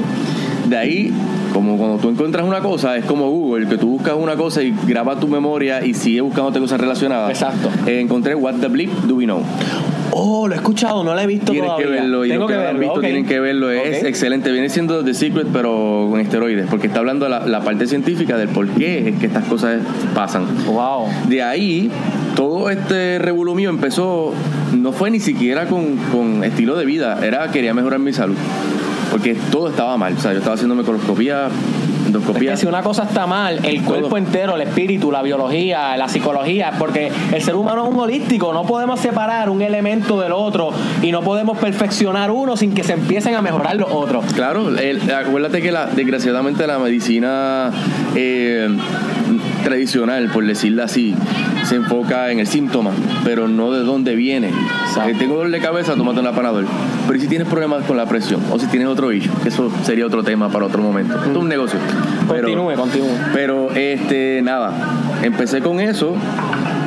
De 0.69 0.77
ahí, 0.77 1.13
como 1.53 1.79
cuando 1.79 1.99
tú 1.99 2.09
encuentras 2.09 2.45
una 2.45 2.59
cosa, 2.59 2.97
es 2.97 3.05
como 3.05 3.31
Google, 3.31 3.69
que 3.69 3.79
tú 3.79 3.91
buscas 3.91 4.15
una 4.19 4.35
cosa 4.35 4.61
y 4.61 4.75
grabas 4.89 5.21
tu 5.21 5.29
memoria 5.29 5.87
y 5.87 5.95
sigues 5.95 6.23
buscándote 6.23 6.59
cosas 6.59 6.81
relacionadas. 6.81 7.31
Exacto. 7.31 7.71
Eh, 7.87 8.01
encontré 8.01 8.35
What 8.35 8.55
the 8.55 8.67
Bleep 8.67 8.91
Do 9.05 9.15
We 9.15 9.25
Know. 9.27 9.43
Oh, 10.17 10.47
lo 10.47 10.55
he 10.55 10.57
escuchado, 10.57 11.03
no 11.03 11.13
lo 11.13 11.21
he 11.21 11.27
visto 11.27 11.51
Tienes 11.51 11.73
que 11.73 11.83
todavía. 11.83 12.03
verlo 12.03 12.25
y 12.25 12.29
Tengo 12.29 12.43
los 12.43 12.51
que, 12.53 12.57
verlo. 12.57 12.79
visto 12.79 13.01
tienen 13.01 13.27
que 13.27 13.41
verlo. 13.41 13.71
Es 13.71 14.05
excelente. 14.05 14.53
Viene 14.53 14.69
siendo 14.69 15.03
The 15.05 15.13
Secret, 15.13 15.49
pero 15.53 16.07
con 16.09 16.21
esteroides, 16.21 16.67
porque 16.71 16.87
está 16.87 17.01
hablando 17.01 17.29
la, 17.29 17.47
la 17.47 17.63
parte 17.63 17.87
científica 17.89 18.37
del 18.37 18.49
por 18.49 18.69
qué 18.69 19.09
es 19.09 19.19
que 19.19 19.27
estas 19.27 19.45
cosas 19.47 19.81
pasan. 20.15 20.47
Wow. 20.67 21.09
De 21.29 21.43
ahí, 21.43 21.91
todo 22.37 22.71
este 22.71 23.19
revolú 23.19 23.57
mío 23.57 23.71
empezó, 23.71 24.33
no 24.73 24.93
fue 24.93 25.11
ni 25.11 25.19
siquiera 25.19 25.67
con, 25.67 25.97
con 26.13 26.45
estilo 26.45 26.77
de 26.77 26.85
vida, 26.85 27.19
era 27.27 27.51
quería 27.51 27.75
mejorar 27.75 27.99
mi 27.99 28.13
salud. 28.13 28.37
Porque 29.11 29.37
todo 29.51 29.69
estaba 29.69 29.97
mal. 29.97 30.15
O 30.17 30.21
sea, 30.21 30.31
yo 30.33 30.39
estaba 30.39 30.55
haciéndome 30.55 30.83
coloscopía, 30.85 31.49
endoscopía. 32.15 32.57
si 32.57 32.67
una 32.67 32.83
cosa 32.83 33.05
está 33.05 33.27
mal, 33.27 33.65
el 33.65 33.83
cuerpo 33.83 34.09
Todo. 34.09 34.19
entero, 34.19 34.55
el 34.57 34.63
espíritu, 34.63 35.11
la 35.11 35.23
biología, 35.23 35.97
la 35.97 36.09
psicología, 36.09 36.73
porque 36.79 37.11
el 37.33 37.43
ser 37.43 37.55
humano 37.57 37.85
es 37.85 37.91
un 37.95 38.01
holístico, 38.01 38.53
no 38.53 38.63
podemos 38.65 39.01
separar 39.01 39.51
un 39.51 39.63
elemento 39.63 40.21
del 40.21 40.33
otro 40.33 40.71
y 41.03 41.11
no 41.13 41.23
podemos 41.23 41.59
perfeccionar 41.59 42.31
uno 42.31 42.57
sin 42.57 42.75
que 42.75 42.83
se 42.85 42.93
empiecen 42.95 43.35
a 43.35 43.43
mejorar 43.43 43.77
los 43.77 43.91
otros. 43.91 44.25
Claro, 44.35 44.69
el- 44.77 45.11
acuérdate 45.11 45.61
que 45.63 45.73
la, 45.73 45.87
desgraciadamente 45.87 46.67
la 46.67 46.79
medicina 46.79 47.71
eh, 48.15 48.69
tradicional, 49.65 50.29
por 50.29 50.47
decirlo 50.47 50.85
así, 50.85 51.15
se 51.65 51.77
enfoca 51.77 52.31
en 52.31 52.39
el 52.39 52.47
síntoma, 52.47 52.93
pero 53.25 53.49
no 53.49 53.73
de 53.73 53.81
dónde 53.81 54.15
viene. 54.15 54.49
Exacto. 54.87 55.11
Eh, 55.11 55.17
tengo 55.19 55.37
dolor 55.37 55.51
de 55.51 55.61
cabeza, 55.61 55.95
tómate 55.97 56.21
un 56.21 56.35
panadol. 56.35 56.67
Pero 57.07 57.19
¿y 57.19 57.21
si 57.21 57.27
tienes 57.29 57.49
problemas 57.49 57.85
con 57.85 57.97
la 57.97 58.07
presión, 58.07 58.41
o 58.53 58.59
si 58.59 58.67
tienes 58.67 58.89
otro 58.89 59.13
issue, 59.13 59.33
que 59.43 59.49
eso 59.49 59.71
sería 59.83 60.07
otro 60.07 60.23
tema 60.23 60.49
para 60.51 60.67
otro 60.67 60.81
momento. 60.83 61.15
Esto 61.17 61.31
es 61.31 61.37
un 61.37 61.49
negocio. 61.49 61.79
Pero- 62.29 62.43
Continúe, 62.49 62.75
continúe. 62.75 63.09
pero 63.33 63.71
este 63.75 64.41
nada, 64.43 64.73
empecé 65.23 65.61
con 65.61 65.81
eso 65.81 66.15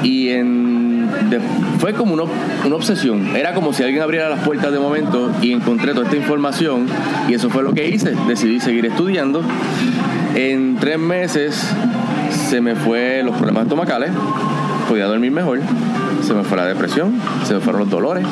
y 0.03 0.29
en 0.29 1.10
de- 1.29 1.39
fue 1.79 1.93
como 1.93 2.13
una, 2.13 2.24
una 2.65 2.75
obsesión. 2.75 3.36
Era 3.36 3.53
como 3.53 3.74
si 3.74 3.84
alguien 3.84 4.01
abriera 4.01 4.29
las 4.29 4.39
puertas 4.41 4.72
de 4.72 4.79
momento 4.79 5.31
y 5.41 5.51
encontré 5.51 5.93
toda 5.93 6.05
esta 6.05 6.17
información 6.17 6.88
y 7.27 7.34
eso 7.34 7.50
fue 7.50 7.63
lo 7.63 7.74
que 7.74 7.88
hice. 7.89 8.13
Decidí 8.27 8.60
seguir 8.60 8.86
estudiando. 8.86 9.41
En 10.36 10.75
tres 10.79 11.00
meses 11.00 11.67
se 12.48 12.62
me 12.62 12.75
fue 12.75 13.24
los 13.24 13.36
problemas 13.36 13.63
estomacales, 13.63 14.12
podía 14.88 15.06
dormir 15.06 15.32
mejor, 15.32 15.60
se 16.25 16.34
me 16.34 16.44
fue 16.44 16.56
la 16.56 16.66
depresión, 16.66 17.20
se 17.46 17.54
me 17.54 17.60
fueron 17.60 17.82
los 17.82 17.89
dolores, 17.89 18.25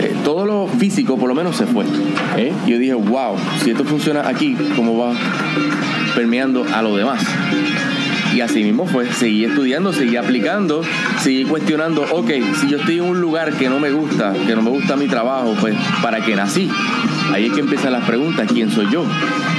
eh, 0.00 0.16
todo 0.24 0.44
lo 0.44 0.66
físico 0.66 1.16
por 1.16 1.28
lo 1.28 1.34
menos 1.36 1.56
se 1.56 1.66
fue. 1.66 1.84
¿eh? 2.36 2.52
Y 2.66 2.70
yo 2.70 2.78
dije, 2.78 2.94
wow, 2.94 3.36
si 3.62 3.70
esto 3.70 3.84
funciona 3.84 4.26
aquí, 4.26 4.56
¿cómo 4.74 4.98
va 4.98 5.12
permeando 6.16 6.66
a 6.74 6.82
lo 6.82 6.96
demás? 6.96 7.22
Y 8.34 8.40
así 8.40 8.64
mismo 8.64 8.84
fue, 8.86 9.06
seguí 9.12 9.44
estudiando, 9.44 9.92
seguí 9.92 10.16
aplicando, 10.16 10.82
seguí 11.20 11.44
cuestionando, 11.44 12.02
ok, 12.10 12.30
si 12.60 12.68
yo 12.68 12.78
estoy 12.78 12.96
en 12.96 13.04
un 13.04 13.20
lugar 13.20 13.52
que 13.52 13.68
no 13.68 13.78
me 13.78 13.92
gusta, 13.92 14.32
que 14.32 14.56
no 14.56 14.62
me 14.62 14.70
gusta 14.70 14.96
mi 14.96 15.06
trabajo, 15.06 15.54
pues 15.60 15.76
¿para 16.02 16.20
qué 16.20 16.34
nací? 16.34 16.68
Ahí 17.32 17.46
es 17.46 17.52
que 17.52 17.60
empiezan 17.60 17.92
las 17.92 18.04
preguntas, 18.04 18.46
¿quién 18.52 18.70
soy 18.70 18.88
yo? 18.90 19.04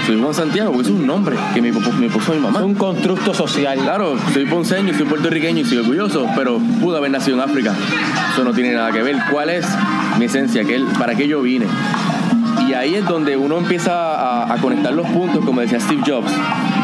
Soy 0.06 0.20
Juan 0.22 0.34
Santiago, 0.34 0.72
porque 0.72 0.90
es 0.90 0.94
un 0.94 1.08
nombre 1.08 1.36
que 1.54 1.62
me, 1.62 1.72
me 1.72 2.10
puso 2.10 2.34
mi 2.34 2.40
mamá. 2.40 2.60
Es 2.60 2.66
un 2.66 2.76
constructo 2.76 3.34
social. 3.34 3.80
Claro, 3.80 4.16
soy 4.34 4.46
ponceño, 4.46 4.94
soy 4.94 5.06
puertorriqueño 5.06 5.62
y 5.62 5.66
soy 5.66 5.80
orgulloso, 5.80 6.28
pero 6.36 6.60
pude 6.82 6.98
haber 6.98 7.10
nacido 7.12 7.38
en 7.38 7.50
África. 7.50 7.74
Eso 8.34 8.44
no 8.44 8.52
tiene 8.54 8.74
nada 8.74 8.92
que 8.92 9.02
ver. 9.02 9.18
¿Cuál 9.32 9.50
es 9.50 9.66
mi 10.20 10.26
esencia? 10.26 10.64
¿Qué- 10.66 10.84
¿Para 11.00 11.16
qué 11.16 11.28
yo 11.28 11.42
vine? 11.42 11.66
Y 12.70 12.74
ahí 12.74 12.96
es 12.96 13.06
donde 13.06 13.36
uno 13.38 13.58
empieza 13.58 13.92
a, 13.94 14.54
a 14.54 14.58
conectar 14.58 14.94
los 14.94 15.08
puntos, 15.08 15.44
como 15.44 15.62
decía 15.62 15.80
Steve 15.80 16.02
Jobs, 16.06 16.32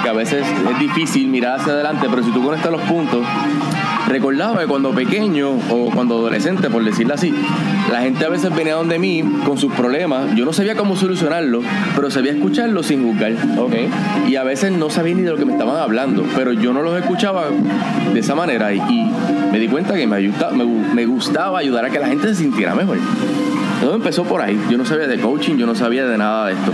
que 0.04 0.10
a 0.10 0.14
veces 0.14 0.44
es 0.72 0.80
difícil 0.80 1.28
mirar 1.28 1.60
hacia 1.60 1.74
adelante, 1.74 2.08
pero 2.10 2.24
si 2.24 2.32
tú 2.32 2.44
conectas 2.44 2.72
los 2.72 2.82
puntos, 2.82 3.24
recordaba 4.08 4.60
que 4.62 4.68
cuando 4.68 4.92
pequeño 4.92 5.52
o 5.70 5.90
cuando 5.94 6.16
adolescente, 6.18 6.70
por 6.70 6.84
decirlo 6.84 7.14
así, 7.14 7.34
la 7.92 8.02
gente 8.02 8.26
a 8.26 8.30
veces 8.30 8.56
venía 8.56 8.76
donde 8.76 9.00
mí 9.00 9.24
con 9.46 9.58
sus 9.58 9.74
problemas, 9.74 10.36
yo 10.36 10.46
no 10.46 10.54
sabía 10.54 10.76
cómo 10.76 10.96
solucionarlo, 10.96 11.62
pero 11.96 12.10
sabía 12.12 12.32
escucharlo 12.34 12.84
sin 12.84 13.04
juzgar. 13.04 13.34
Ok. 13.58 13.74
Y 14.28 14.36
a 14.36 14.44
veces 14.44 14.72
no 14.72 14.90
sabía 14.90 15.16
ni 15.16 15.22
de 15.24 15.32
lo 15.32 15.38
que 15.38 15.46
me 15.46 15.54
estaban 15.54 15.76
hablando, 15.78 16.24
pero 16.36 16.54
yo 16.54 16.72
no 16.74 16.82
los 16.82 16.98
escuchaba 17.00 17.46
de 18.14 18.20
esa 18.20 18.36
manera 18.36 18.74
y, 18.74 18.78
y 18.78 19.12
me 19.52 19.60
di 19.60 19.68
cuenta 19.68 19.94
que 19.96 20.06
me, 20.08 20.18
ayuda- 20.18 20.52
me 20.52 21.06
gustaba 21.06 21.60
ayudar 21.60 21.86
a 21.86 21.90
que 21.90 22.00
la 22.00 22.08
gente 22.08 22.28
se 22.30 22.36
sintiera 22.36 22.76
mejor. 22.76 22.98
Todo 23.82 23.96
empezó 23.96 24.24
por 24.26 24.42
ahí. 24.42 24.60
Yo 24.70 24.78
no 24.78 24.86
sabía 24.86 25.08
de 25.08 25.18
coaching, 25.20 25.56
yo 25.56 25.66
no 25.66 25.74
sabía 25.74 26.06
de 26.06 26.18
nada 26.18 26.48
de 26.48 26.54
esto. 26.54 26.74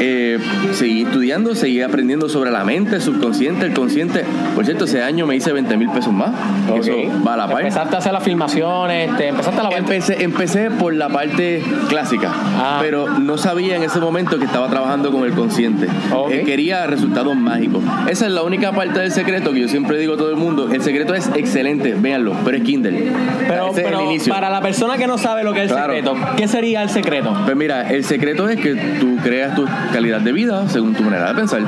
Eh, 0.00 0.38
seguí 0.72 1.02
estudiando, 1.02 1.54
seguí 1.54 1.80
aprendiendo 1.82 2.28
sobre 2.28 2.50
la 2.50 2.64
mente, 2.64 2.96
el 2.96 3.02
subconsciente, 3.02 3.66
el 3.66 3.72
consciente. 3.74 4.24
Por 4.54 4.64
cierto, 4.64 4.84
ese 4.84 5.02
año 5.02 5.26
me 5.26 5.36
hice 5.36 5.52
20 5.52 5.76
mil 5.76 5.90
pesos 5.90 6.12
más. 6.12 6.30
Ok. 6.70 6.78
Eso 6.78 6.92
va 7.26 7.34
a 7.34 7.36
la 7.36 7.46
par. 7.48 7.60
Empezaste 7.62 7.94
a 7.94 7.98
hacer 7.98 8.12
las 8.12 8.22
filmaciones, 8.22 9.16
te 9.16 9.28
empezaste 9.28 9.60
a 9.60 9.62
la 9.62 9.68
vuelta. 9.70 9.94
Empecé, 9.94 10.22
empecé 10.24 10.70
por 10.70 10.94
la 10.94 11.08
parte 11.08 11.62
clásica, 11.88 12.30
Ah. 12.58 12.78
pero 12.82 13.18
no 13.18 13.38
sabía 13.38 13.76
en 13.76 13.82
ese 13.82 14.00
momento 14.00 14.38
que 14.38 14.44
estaba 14.44 14.68
trabajando 14.68 15.10
con 15.12 15.24
el 15.24 15.32
consciente. 15.32 15.86
Ok. 16.12 16.30
Eh, 16.30 16.42
quería 16.44 16.86
resultados 16.86 17.36
mágicos. 17.36 17.82
Esa 18.08 18.26
es 18.26 18.32
la 18.32 18.42
única 18.42 18.72
parte 18.72 18.98
del 19.00 19.12
secreto 19.12 19.52
que 19.52 19.60
yo 19.60 19.68
siempre 19.68 19.98
digo 19.98 20.14
a 20.14 20.16
todo 20.16 20.30
el 20.30 20.36
mundo. 20.36 20.68
El 20.72 20.82
secreto 20.82 21.14
es 21.14 21.30
excelente, 21.34 21.94
véanlo, 21.98 22.34
pero 22.44 22.56
es 22.56 22.62
Kindle. 22.64 23.12
Pero, 23.48 23.70
Ese 23.70 23.82
es 23.82 23.92
el 23.92 24.00
inicio. 24.00 24.32
para 24.32 24.50
la 24.50 24.60
persona 24.60 24.96
que 24.96 25.06
no 25.06 25.18
sabe 25.18 25.44
lo 25.44 25.52
que 25.52 25.64
es 25.64 25.70
el 25.70 25.76
Claro. 25.76 25.94
secreto, 25.94 26.16
¿qué 26.36 26.48
sería 26.48 26.82
el 26.82 26.90
secreto? 26.90 27.34
Pues 27.44 27.56
mira, 27.56 27.90
el 27.90 28.04
secreto 28.04 28.48
es 28.48 28.58
que 28.60 28.74
tú 29.00 29.16
creas 29.22 29.54
tu 29.54 29.66
calidad 29.92 30.20
de 30.20 30.32
vida 30.32 30.68
según 30.68 30.94
tu 30.94 31.02
manera 31.02 31.28
de 31.28 31.34
pensar. 31.34 31.62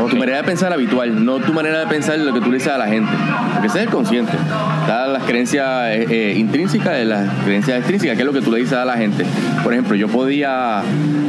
Ok. 0.00 0.10
Tu 0.10 0.16
manera 0.16 0.38
de 0.38 0.44
pensar 0.44 0.72
habitual, 0.72 1.24
no 1.24 1.38
tu 1.38 1.52
manera 1.52 1.80
de 1.80 1.86
pensar 1.86 2.18
lo 2.18 2.32
que 2.32 2.40
tú 2.40 2.50
le 2.50 2.58
dices 2.58 2.72
a 2.72 2.78
la 2.78 2.86
gente. 2.86 3.10
Porque 3.52 3.66
ese 3.68 3.78
es 3.78 3.84
el 3.84 3.90
consciente. 3.90 4.32
Están 4.80 5.12
las 5.12 5.22
creencias 5.24 5.90
eh, 5.90 6.06
eh, 6.10 6.34
intrínsecas 6.36 7.02
y 7.02 7.04
las 7.04 7.28
creencias 7.44 7.78
extrínsecas, 7.78 8.16
que 8.16 8.22
es 8.22 8.26
lo 8.26 8.32
que 8.32 8.42
tú 8.42 8.52
le 8.52 8.58
dices 8.58 8.74
a 8.74 8.84
la 8.84 8.96
gente. 8.96 9.24
Por 9.62 9.72
ejemplo, 9.72 9.94
yo 9.94 10.08
podía 10.08 10.80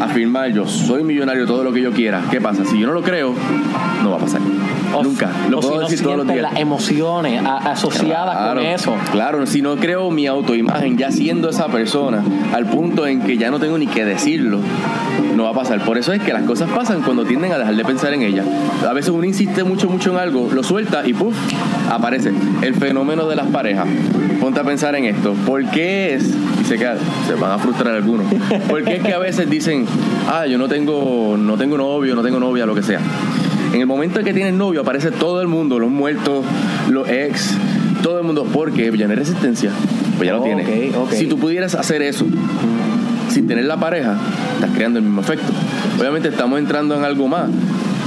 afirmar, 0.01 0.51
yo 0.51 0.67
soy 0.67 1.03
millonario, 1.03 1.45
todo 1.45 1.63
lo 1.63 1.73
que 1.73 1.81
yo 1.81 1.91
quiera. 1.91 2.21
¿Qué 2.31 2.41
pasa? 2.41 2.65
Si 2.65 2.79
yo 2.79 2.87
no 2.87 2.93
lo 2.93 3.01
creo, 3.01 3.33
no 4.03 4.11
va 4.11 4.17
a 4.17 4.19
pasar. 4.19 4.41
O- 4.95 5.03
Nunca. 5.03 5.29
Lo 5.49 5.59
o 5.59 5.61
si 5.61 5.67
puedo 5.67 5.81
no 5.81 5.87
todos 5.87 6.17
los 6.17 6.27
días. 6.27 6.41
las 6.51 6.59
emociones 6.59 7.41
a- 7.45 7.57
asociadas 7.71 8.35
Claro, 8.37 8.61
con 8.61 8.69
eso. 8.69 8.95
Claro, 9.11 9.45
si 9.45 9.61
no 9.61 9.75
creo 9.77 10.09
mi 10.11 10.27
autoimagen 10.27 10.97
ya 10.97 11.11
siendo 11.11 11.49
esa 11.49 11.67
persona, 11.67 12.23
al 12.53 12.65
punto 12.65 13.05
en 13.07 13.21
que 13.21 13.37
ya 13.37 13.51
no 13.51 13.59
tengo 13.59 13.77
ni 13.77 13.87
que 13.87 14.05
decirlo, 14.05 14.59
no 15.35 15.43
va 15.43 15.49
a 15.49 15.53
pasar. 15.53 15.83
Por 15.83 15.97
eso 15.97 16.13
es 16.13 16.21
que 16.21 16.31
las 16.33 16.43
cosas 16.43 16.69
pasan 16.69 17.01
cuando 17.01 17.25
tienden 17.25 17.51
a 17.51 17.57
dejar 17.57 17.75
de 17.75 17.83
pensar 17.85 18.13
en 18.13 18.21
ellas. 18.21 18.45
A 18.87 18.93
veces 18.93 19.11
uno 19.11 19.23
insiste 19.25 19.63
mucho, 19.63 19.89
mucho 19.89 20.11
en 20.11 20.17
algo, 20.17 20.49
lo 20.53 20.63
suelta 20.63 21.05
y 21.05 21.13
¡puf! 21.13 21.35
aparece. 21.91 22.31
El 22.61 22.75
fenómeno 22.75 23.27
de 23.27 23.35
las 23.35 23.47
parejas. 23.47 23.87
Ponte 24.39 24.59
a 24.59 24.63
pensar 24.63 24.95
en 24.95 25.05
esto. 25.05 25.33
¿Por 25.45 25.63
qué 25.71 26.13
es? 26.13 26.33
Y 26.61 26.65
se, 26.65 26.77
queda- 26.77 26.97
se 27.27 27.33
van 27.35 27.51
a 27.51 27.57
frustrar 27.57 27.95
algunos. 27.95 28.25
¿Por 28.69 28.83
qué 28.83 28.97
es 28.97 29.03
que 29.03 29.13
a 29.13 29.19
veces 29.19 29.49
dicen, 29.49 29.85
ah, 30.31 30.45
yo 30.45 30.57
no 30.57 30.67
tengo, 30.67 31.35
no 31.37 31.57
tengo 31.57 31.77
novio, 31.77 32.15
no 32.15 32.21
tengo 32.23 32.39
novia, 32.39 32.65
lo 32.65 32.75
que 32.75 32.83
sea? 32.83 32.99
En 33.75 33.81
el 33.81 33.87
momento 33.87 34.19
en 34.19 34.25
que 34.25 34.33
tienes 34.33 34.53
novio 34.53 34.79
aparece 34.79 35.11
todo 35.11 35.41
el 35.41 35.49
mundo, 35.49 35.79
los 35.79 35.91
muertos, 35.91 36.45
los 36.89 37.09
ex, 37.09 37.51
todo 38.01 38.19
el 38.19 38.23
mundo, 38.23 38.47
porque 38.53 38.89
ya 38.97 39.05
no 39.05 39.11
hay 39.11 39.19
resistencia, 39.19 39.69
pues 40.15 40.27
ya 40.27 40.31
lo 40.31 40.39
Ok, 40.39 40.45
tienes. 40.45 41.19
Si 41.19 41.25
tú 41.25 41.37
pudieras 41.37 41.75
hacer 41.75 42.01
eso 42.01 42.25
sin 43.29 43.47
tener 43.47 43.65
la 43.65 43.75
pareja, 43.75 44.15
estás 44.53 44.71
creando 44.73 44.99
el 44.99 45.03
mismo 45.03 45.19
efecto. 45.19 45.51
Obviamente 45.99 46.29
estamos 46.29 46.57
entrando 46.57 46.95
en 46.95 47.03
algo 47.03 47.27
más, 47.27 47.49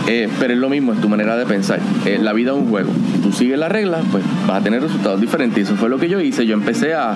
eh, 0.07 0.31
pero 0.41 0.55
es 0.55 0.59
lo 0.59 0.71
mismo, 0.71 0.95
es 0.95 1.03
tu 1.03 1.09
manera 1.11 1.37
de 1.37 1.45
pensar. 1.45 1.81
Eh, 2.07 2.19
la 2.19 2.33
vida 2.33 2.53
es 2.53 2.57
un 2.57 2.71
juego. 2.71 2.89
Tú 3.23 3.31
sigues 3.33 3.59
las 3.59 3.71
reglas, 3.71 4.01
pues 4.11 4.25
vas 4.47 4.63
a 4.63 4.65
tener 4.65 4.81
resultados 4.81 5.21
diferentes. 5.21 5.65
Eso 5.69 5.77
fue 5.77 5.91
lo 5.91 5.99
que 5.99 6.09
yo 6.09 6.19
hice. 6.19 6.47
Yo 6.47 6.55
empecé 6.55 6.95
a, 6.95 7.15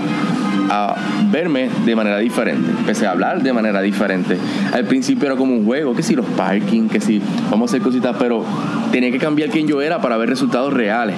a 0.73 0.95
verme 1.31 1.69
de 1.85 1.95
manera 1.95 2.17
diferente. 2.17 2.71
Empecé 2.71 3.07
a 3.07 3.11
hablar 3.11 3.43
de 3.43 3.52
manera 3.52 3.83
diferente. 3.83 4.38
Al 4.73 4.87
principio 4.87 5.26
era 5.26 5.37
como 5.37 5.52
un 5.52 5.67
juego, 5.67 5.95
que 5.95 6.02
si 6.02 6.14
los 6.14 6.25
parking, 6.25 6.88
que 6.88 6.99
si 6.99 7.21
vamos 7.50 7.71
a 7.71 7.76
hacer 7.76 7.83
cositas, 7.83 8.17
pero 8.19 8.43
tenía 8.91 9.11
que 9.11 9.19
cambiar 9.19 9.50
quién 9.50 9.69
yo 9.69 9.83
era 9.83 10.00
para 10.00 10.17
ver 10.17 10.31
resultados 10.31 10.73
reales. 10.73 11.17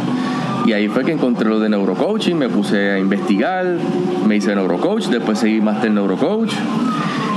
Y 0.67 0.73
ahí 0.73 0.89
fue 0.89 1.05
que 1.05 1.13
encontré 1.13 1.49
lo 1.49 1.61
de 1.61 1.69
neurocoaching, 1.69 2.37
me 2.37 2.49
puse 2.49 2.93
a 2.93 2.99
investigar, 2.99 3.65
me 4.27 4.37
hice 4.37 4.57
neurocoach, 4.57 5.07
después 5.07 5.39
seguí 5.39 5.61
máster 5.61 5.93
neurocoach. 5.93 6.53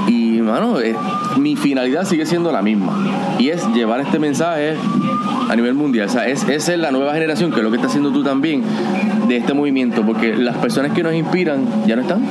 Y, 0.07 0.41
mano, 0.41 0.79
eh, 0.79 0.95
mi 1.37 1.55
finalidad 1.55 2.05
sigue 2.05 2.25
siendo 2.25 2.51
la 2.51 2.63
misma. 2.63 2.95
Y 3.37 3.49
es 3.49 3.67
llevar 3.73 3.99
este 3.99 4.17
mensaje 4.17 4.75
a 5.49 5.55
nivel 5.55 5.75
mundial. 5.75 6.07
O 6.07 6.11
sea, 6.11 6.27
es, 6.27 6.47
esa 6.49 6.73
es 6.73 6.79
la 6.79 6.89
nueva 6.89 7.13
generación, 7.13 7.51
que 7.51 7.57
es 7.57 7.63
lo 7.63 7.69
que 7.69 7.75
está 7.75 7.87
haciendo 7.87 8.11
tú 8.11 8.23
también, 8.23 8.63
de 9.27 9.37
este 9.37 9.53
movimiento, 9.53 10.03
porque 10.03 10.35
las 10.35 10.55
personas 10.57 10.91
que 10.93 11.03
nos 11.03 11.13
inspiran 11.13 11.65
ya 11.85 11.95
no 11.95 12.01
están. 12.03 12.21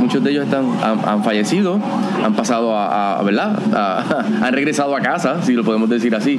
Muchos 0.00 0.22
de 0.22 0.30
ellos 0.30 0.44
están, 0.44 0.66
han, 0.82 1.24
fallecido, 1.24 1.80
han 2.24 2.34
pasado 2.34 2.76
a, 2.76 3.18
a- 3.18 3.22
¿verdad? 3.22 3.58
Han 4.42 4.52
regresado 4.52 4.94
a 4.94 5.00
casa, 5.00 5.42
si 5.42 5.54
lo 5.54 5.64
podemos 5.64 5.88
decir 5.88 6.14
así. 6.14 6.38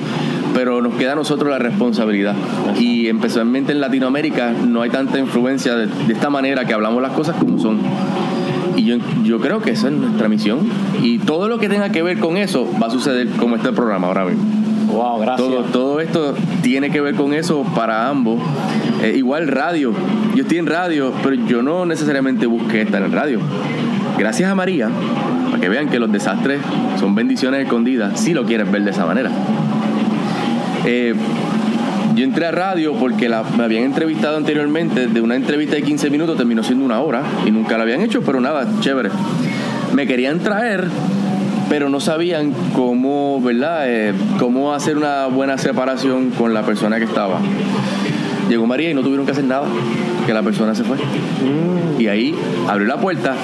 Pero 0.53 0.81
nos 0.81 0.93
queda 0.93 1.13
a 1.13 1.15
nosotros 1.15 1.49
la 1.49 1.57
responsabilidad. 1.59 2.33
Y 2.79 3.07
especialmente 3.07 3.71
en 3.73 3.81
Latinoamérica 3.81 4.51
no 4.51 4.81
hay 4.83 4.89
tanta 4.89 5.19
influencia 5.19 5.75
de, 5.75 5.87
de 5.87 6.13
esta 6.13 6.29
manera 6.29 6.65
que 6.65 6.73
hablamos 6.73 7.01
las 7.01 7.11
cosas 7.11 7.35
como 7.35 7.57
son. 7.59 7.79
Y 8.75 8.83
yo, 8.85 8.97
yo 9.23 9.39
creo 9.41 9.59
que 9.61 9.71
esa 9.71 9.87
es 9.87 9.93
nuestra 9.93 10.29
misión. 10.29 10.59
Y 11.01 11.17
todo 11.19 11.49
lo 11.49 11.57
que 11.57 11.67
tenga 11.67 11.89
que 11.91 12.03
ver 12.03 12.19
con 12.19 12.37
eso 12.37 12.69
va 12.81 12.87
a 12.87 12.91
suceder 12.91 13.27
como 13.31 13.55
este 13.55 13.71
programa 13.73 14.07
ahora 14.07 14.25
mismo. 14.25 14.43
Wow, 14.87 15.19
gracias. 15.19 15.47
Todo, 15.47 15.63
todo 15.63 15.99
esto 15.99 16.35
tiene 16.61 16.89
que 16.89 17.01
ver 17.01 17.15
con 17.15 17.33
eso 17.33 17.63
para 17.75 18.07
ambos. 18.07 18.39
Eh, 19.03 19.13
igual 19.15 19.47
radio. 19.47 19.93
Yo 20.35 20.43
estoy 20.43 20.57
en 20.57 20.65
radio, 20.65 21.13
pero 21.23 21.35
yo 21.35 21.61
no 21.61 21.85
necesariamente 21.85 22.45
busqué 22.45 22.81
estar 22.81 23.01
en 23.01 23.11
radio. 23.11 23.39
Gracias 24.17 24.49
a 24.49 24.55
María, 24.55 24.89
para 25.51 25.61
que 25.61 25.69
vean 25.69 25.89
que 25.89 25.99
los 25.99 26.11
desastres 26.11 26.59
son 26.99 27.13
bendiciones 27.13 27.63
escondidas, 27.63 28.19
si 28.19 28.33
lo 28.33 28.45
quieres 28.45 28.71
ver 28.71 28.83
de 28.83 28.91
esa 28.91 29.05
manera. 29.05 29.29
Eh, 30.85 31.13
yo 32.15 32.23
entré 32.23 32.47
a 32.47 32.51
radio 32.51 32.93
porque 32.93 33.29
la, 33.29 33.43
me 33.43 33.63
habían 33.63 33.83
entrevistado 33.83 34.37
anteriormente. 34.37 35.05
De 35.05 35.21
una 35.21 35.35
entrevista 35.35 35.75
de 35.75 35.83
15 35.83 36.09
minutos 36.09 36.35
terminó 36.35 36.63
siendo 36.63 36.83
una 36.83 36.99
hora 36.99 37.21
y 37.45 37.51
nunca 37.51 37.77
la 37.77 37.83
habían 37.83 38.01
hecho, 38.01 38.21
pero 38.23 38.41
nada, 38.41 38.67
chévere. 38.79 39.09
Me 39.93 40.07
querían 40.07 40.39
traer, 40.39 40.87
pero 41.69 41.89
no 41.89 41.99
sabían 41.99 42.53
cómo, 42.73 43.41
¿verdad? 43.41 43.83
Eh, 43.87 44.13
cómo 44.39 44.73
hacer 44.73 44.97
una 44.97 45.27
buena 45.27 45.57
separación 45.57 46.31
con 46.31 46.53
la 46.53 46.63
persona 46.63 46.97
que 46.97 47.05
estaba. 47.05 47.39
Llegó 48.49 48.65
María 48.65 48.89
y 48.89 48.93
no 48.93 49.01
tuvieron 49.01 49.25
que 49.25 49.33
hacer 49.33 49.43
nada, 49.43 49.65
que 50.25 50.33
la 50.33 50.41
persona 50.41 50.73
se 50.73 50.83
fue. 50.83 50.97
Y 51.99 52.07
ahí 52.07 52.33
abrió 52.67 52.87
la 52.87 52.97
puerta. 52.97 53.35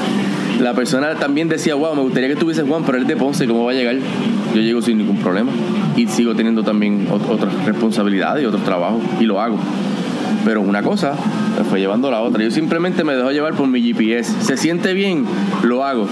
La 0.62 0.74
persona 0.74 1.16
también 1.16 1.50
decía, 1.50 1.76
wow, 1.76 1.96
me 1.96 2.02
gustaría 2.04 2.28
que 2.30 2.34
estuviese 2.36 2.62
Juan, 2.64 2.84
pero 2.86 2.98
él 2.98 3.04
es 3.04 3.08
de 3.10 3.16
Ponce, 3.18 3.46
¿cómo 3.48 3.66
va 3.66 3.72
a 3.72 3.74
llegar? 3.74 3.96
Yo 4.54 4.62
llego 4.62 4.82
sin 4.82 4.98
ningún 5.00 5.18
problema. 5.18 5.52
Y 5.98 6.08
sigo 6.08 6.36
teniendo 6.36 6.64
también 6.64 7.08
ot- 7.10 7.28
otras 7.30 7.54
responsabilidades 7.66 8.44
y 8.44 8.46
otros 8.46 8.64
trabajos, 8.64 9.02
y 9.20 9.26
lo 9.26 9.42
hago. 9.42 9.58
Pero 10.44 10.62
una 10.62 10.84
cosa 10.84 11.16
me 11.58 11.64
fue 11.64 11.80
llevando 11.80 12.12
la 12.12 12.22
otra. 12.22 12.44
Yo 12.44 12.52
simplemente 12.52 13.04
me 13.04 13.16
dejo 13.16 13.32
llevar 13.32 13.54
por 13.54 13.68
mi 13.68 13.82
GPS. 13.82 14.34
Se 14.42 14.58
siente 14.58 14.94
bien, 14.94 15.26
lo 15.64 15.84
hago. 15.84 16.08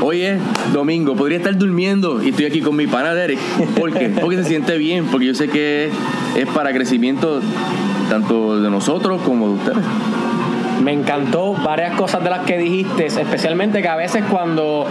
Hoy 0.00 0.22
es 0.22 0.40
domingo, 0.72 1.16
podría 1.16 1.38
estar 1.38 1.56
durmiendo 1.56 2.22
y 2.22 2.30
estoy 2.30 2.46
aquí 2.46 2.60
con 2.60 2.76
mi 2.76 2.86
pana 2.86 3.14
Derek. 3.14 3.38
¿Por 3.78 3.92
qué? 3.92 4.08
Porque 4.08 4.36
se 4.38 4.44
siente 4.44 4.78
bien, 4.78 5.06
porque 5.06 5.26
yo 5.26 5.34
sé 5.34 5.48
que 5.48 5.90
es 6.36 6.46
para 6.48 6.72
crecimiento 6.72 7.40
tanto 8.08 8.60
de 8.60 8.70
nosotros 8.70 9.20
como 9.22 9.48
de 9.48 9.54
ustedes. 9.54 9.84
Me 10.82 10.92
encantó 10.92 11.54
varias 11.54 11.94
cosas 11.96 12.22
de 12.22 12.30
las 12.30 12.40
que 12.46 12.56
dijiste, 12.58 13.06
especialmente 13.06 13.82
que 13.82 13.88
a 13.88 13.96
veces 13.96 14.22
cuando 14.30 14.86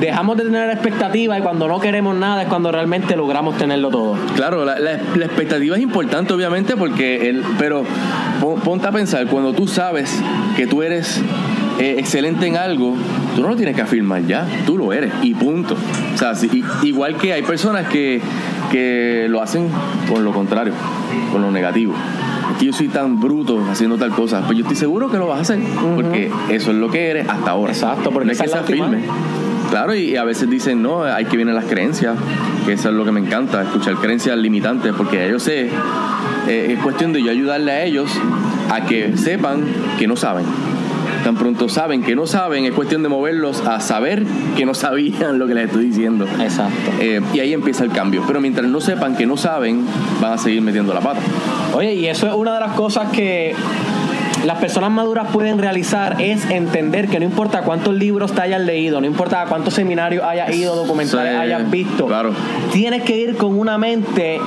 dejamos 0.00 0.36
de 0.36 0.44
tener 0.44 0.70
expectativa 0.70 1.38
y 1.38 1.42
cuando 1.42 1.68
no 1.68 1.78
queremos 1.78 2.16
nada 2.16 2.42
es 2.42 2.48
cuando 2.48 2.72
realmente 2.72 3.16
logramos 3.16 3.56
tenerlo 3.56 3.90
todo. 3.90 4.16
Claro, 4.34 4.64
la, 4.64 4.74
expectativa 4.94 5.76
es 5.76 5.82
importante, 5.82 6.32
obviamente, 6.32 6.76
porque 6.76 7.28
el, 7.28 7.44
pero 7.58 7.84
pon- 8.40 8.60
ponte 8.60 8.88
a 8.88 8.92
pensar, 8.92 9.26
cuando 9.26 9.52
tú 9.52 9.68
sabes 9.68 10.20
que 10.56 10.66
tú 10.66 10.82
eres 10.82 11.20
eh, 11.78 11.96
excelente 11.98 12.46
en 12.46 12.56
algo, 12.56 12.94
tú 13.36 13.42
no 13.42 13.48
lo 13.48 13.56
tienes 13.56 13.76
que 13.76 13.82
afirmar 13.82 14.26
ya, 14.26 14.46
tú 14.66 14.76
lo 14.78 14.92
eres 14.92 15.12
y 15.22 15.34
punto. 15.34 15.76
O 16.14 16.18
sea, 16.18 16.34
si- 16.34 16.64
igual 16.82 17.16
que 17.16 17.32
hay 17.34 17.42
personas 17.42 17.86
que, 17.88 18.20
que 18.72 19.26
lo 19.28 19.40
hacen 19.42 19.68
con 20.12 20.24
lo 20.24 20.32
contrario, 20.32 20.72
con 21.30 21.40
lo 21.42 21.50
negativo. 21.50 21.94
Que 22.58 22.66
yo 22.66 22.72
soy 22.72 22.88
tan 22.88 23.20
bruto 23.20 23.60
haciendo 23.70 23.96
tal 23.96 24.10
cosa, 24.10 24.42
pues 24.46 24.58
yo 24.58 24.62
estoy 24.62 24.76
seguro 24.76 25.10
que 25.10 25.18
lo 25.18 25.26
vas 25.26 25.38
a 25.38 25.42
hacer, 25.42 25.60
porque 25.94 26.30
eso 26.50 26.70
es 26.70 26.76
lo 26.76 26.90
que 26.90 27.10
eres 27.10 27.28
hasta 27.28 27.50
ahora. 27.50 27.72
Exacto, 27.72 28.10
porque 28.10 28.26
no 28.26 28.32
es 28.32 28.40
que 28.40 28.48
sea 28.48 28.62
firme. 28.62 29.04
Claro, 29.70 29.94
y, 29.94 30.10
y 30.10 30.16
a 30.16 30.24
veces 30.24 30.50
dicen, 30.50 30.82
no, 30.82 31.04
hay 31.04 31.24
que 31.26 31.36
vienen 31.36 31.54
las 31.54 31.66
creencias, 31.66 32.16
que 32.66 32.72
eso 32.72 32.88
es 32.88 32.94
lo 32.94 33.04
que 33.04 33.12
me 33.12 33.20
encanta, 33.20 33.62
escuchar 33.62 33.94
creencias 33.94 34.36
limitantes, 34.36 34.92
porque 34.96 35.28
yo 35.30 35.38
sé, 35.38 35.70
eh, 36.48 36.74
es 36.76 36.82
cuestión 36.82 37.12
de 37.12 37.22
yo 37.22 37.30
ayudarle 37.30 37.70
a 37.70 37.84
ellos 37.84 38.10
a 38.70 38.84
que 38.84 39.16
sepan 39.16 39.64
que 39.98 40.08
no 40.08 40.16
saben. 40.16 40.44
Tan 41.24 41.36
pronto 41.36 41.68
saben 41.68 42.02
que 42.02 42.16
no 42.16 42.26
saben, 42.26 42.64
es 42.64 42.72
cuestión 42.72 43.02
de 43.02 43.08
moverlos 43.08 43.60
a 43.66 43.80
saber 43.80 44.24
que 44.56 44.64
no 44.64 44.74
sabían 44.74 45.38
lo 45.38 45.46
que 45.46 45.54
les 45.54 45.66
estoy 45.66 45.86
diciendo. 45.86 46.26
Exacto. 46.40 46.90
Eh, 47.00 47.20
y 47.34 47.40
ahí 47.40 47.52
empieza 47.52 47.84
el 47.84 47.90
cambio. 47.92 48.24
Pero 48.26 48.40
mientras 48.40 48.66
no 48.66 48.80
sepan 48.80 49.16
que 49.16 49.26
no 49.26 49.36
saben, 49.36 49.84
van 50.20 50.32
a 50.32 50.38
seguir 50.38 50.62
metiendo 50.62 50.94
la 50.94 51.00
pata. 51.00 51.20
Oye, 51.74 51.94
y 51.94 52.06
eso 52.06 52.26
es 52.26 52.34
una 52.34 52.54
de 52.54 52.60
las 52.60 52.72
cosas 52.72 53.10
que 53.10 53.54
las 54.44 54.58
personas 54.58 54.90
maduras 54.90 55.28
pueden 55.32 55.58
realizar 55.58 56.16
es 56.20 56.48
entender 56.50 57.08
que 57.08 57.18
no 57.18 57.26
importa 57.26 57.60
cuántos 57.62 57.94
libros 57.94 58.32
te 58.32 58.40
hayas 58.40 58.62
leído, 58.62 59.00
no 59.00 59.06
importa 59.06 59.44
cuántos 59.48 59.74
seminarios 59.74 60.24
hayas 60.24 60.54
ido, 60.54 60.74
documentales 60.74 61.32
Sí, 61.32 61.38
hayas 61.38 61.70
visto, 61.70 62.06
claro. 62.06 62.32
tienes 62.72 63.02
que 63.02 63.18
ir 63.18 63.36
con 63.36 63.58
una 63.58 63.76
mente 63.76 64.40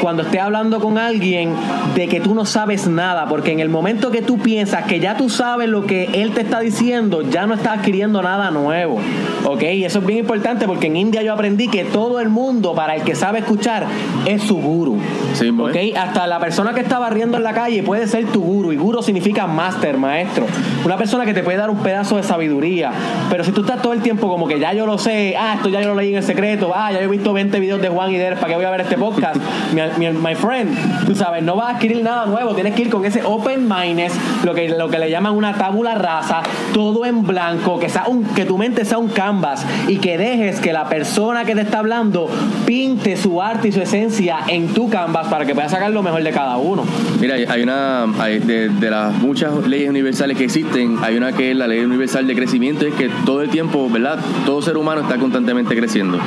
cuando 0.00 0.22
estés 0.22 0.40
hablando 0.40 0.80
con 0.80 0.98
alguien 0.98 1.54
de 1.94 2.08
que 2.08 2.20
tú 2.20 2.34
no 2.34 2.44
sabes 2.44 2.86
nada, 2.86 3.26
porque 3.28 3.52
en 3.52 3.60
el 3.60 3.68
momento 3.68 4.10
que 4.10 4.22
tú 4.22 4.38
piensas 4.38 4.84
que 4.84 5.00
ya 5.00 5.16
tú 5.16 5.28
sabes 5.28 5.68
lo 5.68 5.86
que 5.86 6.04
él 6.14 6.32
te 6.32 6.42
está 6.42 6.60
diciendo, 6.60 7.22
ya 7.22 7.46
no 7.46 7.54
estás 7.54 7.78
adquiriendo 7.78 8.22
nada 8.22 8.50
nuevo. 8.50 8.98
¿Ok? 9.44 9.62
Y 9.62 9.84
eso 9.84 10.00
es 10.00 10.06
bien 10.06 10.20
importante 10.20 10.66
porque 10.66 10.88
en 10.88 10.96
India 10.96 11.22
yo 11.22 11.32
aprendí 11.32 11.68
que 11.68 11.84
todo 11.84 12.20
el 12.20 12.28
mundo, 12.28 12.74
para 12.74 12.96
el 12.96 13.02
que 13.02 13.14
sabe 13.14 13.40
escuchar, 13.40 13.86
es 14.26 14.42
su 14.42 14.56
guru. 14.56 14.98
Sí, 15.34 15.48
¿Ok? 15.50 15.76
Hasta 15.96 16.26
la 16.26 16.38
persona 16.38 16.74
que 16.74 16.80
está 16.80 16.98
barriendo 16.98 17.36
en 17.36 17.42
la 17.42 17.52
calle 17.52 17.82
puede 17.82 18.06
ser 18.06 18.26
tu 18.26 18.42
guru. 18.42 18.72
Y 18.72 18.76
guru 18.76 19.02
significa 19.02 19.46
máster, 19.46 19.96
maestro. 19.96 20.46
Una 20.84 20.96
persona 20.96 21.24
que 21.24 21.34
te 21.34 21.42
puede 21.42 21.58
dar 21.58 21.70
un 21.70 21.78
pedazo 21.78 22.16
de 22.16 22.22
sabiduría. 22.22 22.90
Pero 23.30 23.44
si 23.44 23.52
tú 23.52 23.62
estás 23.62 23.80
todo 23.82 23.92
el 23.92 24.02
tiempo 24.02 24.28
como 24.28 24.46
que 24.46 24.58
ya 24.58 24.72
yo 24.72 24.86
lo 24.86 24.98
sé, 24.98 25.34
ah, 25.38 25.54
esto 25.56 25.68
ya 25.68 25.80
yo 25.80 25.88
lo 25.88 25.94
leí 25.94 26.10
en 26.10 26.16
el 26.16 26.22
secreto, 26.22 26.72
ah, 26.74 26.92
ya 26.92 26.98
yo 26.98 27.06
he 27.06 27.08
visto 27.08 27.32
20 27.32 27.60
videos 27.60 27.80
de 27.80 27.88
Juan 27.88 28.10
y 28.10 28.16
Deres, 28.16 28.38
¿para 28.38 28.50
qué 28.50 28.56
voy 28.56 28.64
a 28.64 28.70
ver 28.70 28.80
este 28.82 28.96
podcast? 28.96 29.36
mi, 29.74 29.80
mi- 29.96 30.10
my 30.10 30.34
friend, 30.34 31.06
tú 31.06 31.14
sabes, 31.14 31.42
no 31.42 31.56
vas 31.56 31.68
a 31.68 31.76
adquirir 31.76 32.02
nada 32.02 32.26
nuevo. 32.26 32.54
Tienes 32.54 32.74
que 32.74 32.82
ir 32.82 32.90
con 32.90 33.04
ese 33.04 33.22
open 33.24 33.68
mindness, 33.68 34.12
lo 34.44 34.54
que, 34.54 34.68
lo 34.68 34.88
que 34.88 34.98
le 34.98 35.10
llaman 35.10 35.34
una 35.34 35.54
tabula 35.54 35.94
rasa, 35.94 36.42
todo 36.74 37.06
en 37.06 37.22
blanco, 37.26 37.78
que, 37.78 37.88
sea 37.88 38.04
un, 38.08 38.24
que 38.24 38.44
tu 38.44 38.58
mente 38.58 38.84
sea 38.84 38.98
un 38.98 39.08
canvas 39.08 39.64
y 39.86 39.96
que 39.96 40.18
dejes 40.18 40.60
que 40.60 40.72
la 40.72 40.88
persona 40.88 41.44
que 41.44 41.54
te 41.54 41.62
está 41.62 41.78
hablando 41.78 42.28
pinte 42.66 43.16
su 43.16 43.40
arte 43.40 43.68
y 43.68 43.72
su 43.72 43.80
esencia 43.80 44.38
en 44.48 44.68
tu 44.74 44.88
canvas 44.90 45.28
para 45.28 45.44
que 45.46 45.54
puedas 45.54 45.70
sacar 45.70 45.90
lo 45.90 46.02
mejor 46.02 46.22
de 46.22 46.30
cada 46.30 46.56
uno. 46.56 46.84
Mira, 47.20 47.34
hay- 47.34 47.62
una, 47.62 48.06
de 48.06 48.90
las 48.90 49.12
muchas 49.14 49.66
leyes 49.66 49.88
universales 49.90 50.36
que 50.36 50.44
existen, 50.44 50.98
hay 51.02 51.16
una 51.16 51.32
que 51.32 51.50
es 51.50 51.56
la 51.56 51.66
ley 51.66 51.80
universal 51.80 52.26
de 52.26 52.34
crecimiento, 52.34 52.86
es 52.86 52.94
que 52.94 53.08
todo 53.26 53.42
el 53.42 53.50
tiempo, 53.50 53.88
¿verdad? 53.90 54.18
Todo 54.46 54.62
ser 54.62 54.76
humano 54.76 55.02
está 55.02 55.16
constantemente 55.18 55.76
creciendo. 55.76 56.18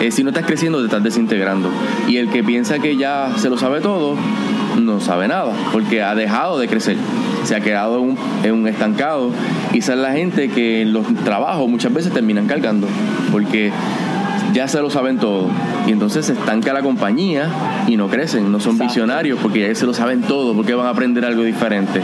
Eh, 0.00 0.10
si 0.10 0.22
no 0.22 0.30
estás 0.30 0.46
creciendo, 0.46 0.78
te 0.78 0.84
estás 0.84 1.02
desintegrando. 1.02 1.68
Y 2.06 2.16
el 2.18 2.28
que 2.30 2.42
piensa 2.44 2.78
que 2.78 2.96
ya 2.98 3.32
se 3.36 3.48
lo 3.48 3.56
sabe 3.56 3.80
todo, 3.80 4.16
no 4.80 5.00
sabe 5.00 5.28
nada, 5.28 5.52
porque 5.72 6.02
ha 6.02 6.14
dejado 6.14 6.58
de 6.58 6.68
crecer. 6.68 6.96
Se 7.44 7.54
ha 7.54 7.60
quedado 7.60 7.98
en 7.98 8.10
un, 8.10 8.18
en 8.42 8.52
un 8.52 8.68
estancado. 8.68 9.30
Y 9.72 9.78
esa 9.78 9.94
es 9.94 9.98
la 10.00 10.12
gente 10.12 10.48
que 10.48 10.82
en 10.82 10.92
los 10.92 11.06
trabajos 11.24 11.68
muchas 11.68 11.92
veces 11.92 12.12
terminan 12.12 12.46
cargando, 12.46 12.86
porque 13.30 13.72
ya 14.52 14.68
se 14.68 14.80
lo 14.80 14.90
saben 14.90 15.18
todo. 15.18 15.48
Y 15.86 15.92
entonces 15.92 16.26
se 16.26 16.32
estanca 16.32 16.72
la 16.72 16.82
compañía 16.82 17.48
y 17.86 17.96
no 17.96 18.08
crecen, 18.08 18.50
no 18.50 18.60
son 18.60 18.72
Exacto. 18.72 18.84
visionarios 18.84 19.38
porque 19.42 19.60
ya 19.68 19.74
se 19.74 19.86
lo 19.86 19.94
saben 19.94 20.22
todo, 20.22 20.54
porque 20.54 20.74
van 20.74 20.86
a 20.86 20.90
aprender 20.90 21.24
algo 21.24 21.42
diferente. 21.42 22.00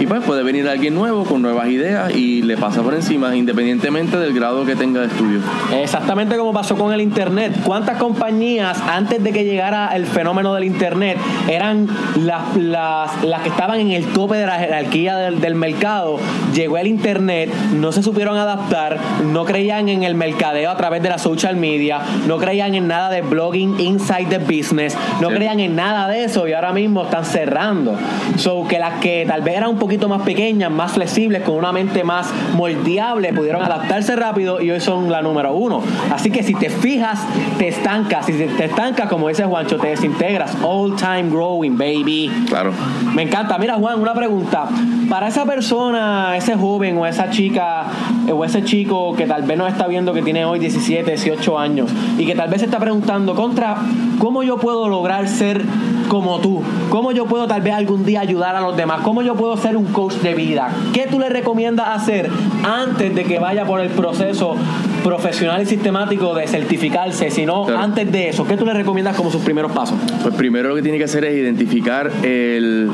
Y 0.00 0.06
pues 0.06 0.22
puede 0.24 0.42
venir 0.42 0.68
alguien 0.68 0.94
nuevo 0.94 1.24
con 1.24 1.42
nuevas 1.42 1.68
ideas 1.68 2.14
y 2.14 2.42
le 2.42 2.56
pasa 2.56 2.82
por 2.82 2.94
encima, 2.94 3.34
independientemente 3.36 4.16
del 4.18 4.32
grado 4.34 4.64
que 4.64 4.76
tenga 4.76 5.00
de 5.00 5.06
estudio. 5.06 5.40
Exactamente 5.72 6.36
como 6.36 6.52
pasó 6.52 6.76
con 6.76 6.92
el 6.92 7.00
Internet. 7.00 7.52
¿Cuántas 7.64 7.98
compañías 7.98 8.80
antes 8.88 9.22
de 9.22 9.32
que 9.32 9.44
llegara 9.44 9.94
el 9.94 10.06
fenómeno 10.06 10.54
del 10.54 10.64
Internet 10.64 11.18
eran 11.48 11.88
las, 12.16 12.56
las, 12.56 13.22
las 13.24 13.42
que 13.42 13.48
estaban 13.48 13.80
en 13.80 13.90
el 13.92 14.04
tope 14.06 14.36
de 14.36 14.46
la 14.46 14.58
jerarquía 14.58 15.16
del, 15.16 15.40
del 15.40 15.54
mercado? 15.54 16.18
Llegó 16.54 16.78
el 16.78 16.86
Internet, 16.86 17.50
no 17.74 17.92
se 17.92 18.02
supieron 18.02 18.36
adaptar, 18.36 18.98
no 19.32 19.44
creían 19.44 19.88
en 19.88 20.04
el 20.04 20.14
mercadeo 20.14 20.70
a 20.70 20.76
través 20.76 21.02
de 21.02 21.08
la 21.08 21.18
social 21.18 21.56
media, 21.56 21.83
no 22.26 22.38
creían 22.38 22.74
en 22.74 22.88
nada 22.88 23.10
de 23.10 23.22
blogging 23.22 23.78
inside 23.80 24.26
the 24.28 24.38
business, 24.38 24.96
no 25.20 25.28
Sí. 25.28 25.34
creían 25.36 25.60
en 25.60 25.76
nada 25.76 26.08
de 26.08 26.24
eso 26.24 26.46
y 26.48 26.52
ahora 26.52 26.72
mismo 26.72 27.04
están 27.04 27.24
cerrando. 27.24 27.96
So 28.36 28.66
que 28.68 28.78
las 28.78 29.00
que 29.00 29.24
tal 29.26 29.42
vez 29.42 29.56
eran 29.56 29.70
un 29.70 29.78
poquito 29.78 30.08
más 30.08 30.22
pequeñas, 30.22 30.70
más 30.70 30.92
flexibles, 30.92 31.42
con 31.42 31.56
una 31.56 31.72
mente 31.72 32.04
más 32.04 32.32
moldeable, 32.54 33.32
pudieron 33.32 33.62
adaptarse 33.62 34.16
rápido 34.16 34.60
y 34.60 34.70
hoy 34.70 34.80
son 34.80 35.10
la 35.10 35.22
número 35.22 35.54
uno. 35.54 35.82
Así 36.12 36.30
que 36.30 36.42
si 36.42 36.54
te 36.54 36.70
fijas, 36.70 37.20
te 37.58 37.68
estancas. 37.68 38.26
Si 38.26 38.32
te 38.32 38.64
estancas, 38.64 39.08
como 39.08 39.28
dice 39.28 39.44
Juancho, 39.44 39.76
te 39.78 39.88
desintegras. 39.88 40.56
All 40.62 40.94
time 40.96 41.30
growing, 41.30 41.76
baby. 41.76 42.30
Claro. 42.48 42.72
Me 43.14 43.22
encanta. 43.22 43.58
Mira, 43.58 43.74
Juan, 43.74 44.00
una 44.00 44.14
pregunta. 44.14 44.66
Para 45.08 45.28
esa 45.28 45.44
persona, 45.44 46.36
ese 46.36 46.54
joven 46.56 46.96
o 46.98 47.06
esa 47.06 47.30
chica 47.30 47.84
o 48.32 48.44
ese 48.44 48.64
chico 48.64 49.14
que 49.14 49.26
tal 49.26 49.42
vez 49.42 49.58
nos 49.58 49.68
está 49.70 49.86
viendo 49.86 50.12
que 50.12 50.22
tiene 50.22 50.44
hoy 50.44 50.58
17, 50.58 51.10
18 51.10 51.58
años 51.74 51.90
y 52.18 52.24
que 52.26 52.34
tal 52.34 52.48
vez 52.48 52.60
se 52.60 52.66
está 52.66 52.78
preguntando 52.78 53.34
contra 53.34 53.76
cómo 54.18 54.42
yo 54.42 54.58
puedo 54.58 54.88
lograr 54.88 55.28
ser 55.28 55.62
como 56.08 56.38
tú? 56.38 56.62
¿Cómo 56.90 57.10
yo 57.12 57.26
puedo 57.26 57.46
tal 57.46 57.62
vez 57.62 57.74
algún 57.74 58.04
día 58.04 58.20
ayudar 58.20 58.54
a 58.54 58.60
los 58.60 58.76
demás? 58.76 59.00
¿Cómo 59.02 59.22
yo 59.22 59.34
puedo 59.34 59.56
ser 59.56 59.76
un 59.76 59.86
coach 59.86 60.14
de 60.16 60.34
vida? 60.34 60.70
¿Qué 60.92 61.06
tú 61.10 61.18
le 61.18 61.28
recomiendas 61.28 61.88
hacer 61.88 62.30
antes 62.62 63.14
de 63.14 63.24
que 63.24 63.38
vaya 63.38 63.64
por 63.64 63.80
el 63.80 63.88
proceso 63.88 64.54
profesional 65.02 65.62
y 65.62 65.66
sistemático 65.66 66.34
de 66.34 66.46
certificarse? 66.46 67.30
Sino 67.30 67.64
Claro. 67.64 67.80
antes 67.80 68.10
de 68.12 68.28
eso, 68.28 68.46
¿qué 68.46 68.56
tú 68.56 68.64
le 68.64 68.74
recomiendas 68.74 69.16
como 69.16 69.30
sus 69.30 69.42
primeros 69.42 69.72
pasos? 69.72 69.96
Pues 70.22 70.34
primero 70.34 70.68
lo 70.68 70.74
que 70.76 70.82
tiene 70.82 70.98
que 70.98 71.04
hacer 71.04 71.24
es 71.24 71.36
identificar 71.36 72.10
el 72.22 72.90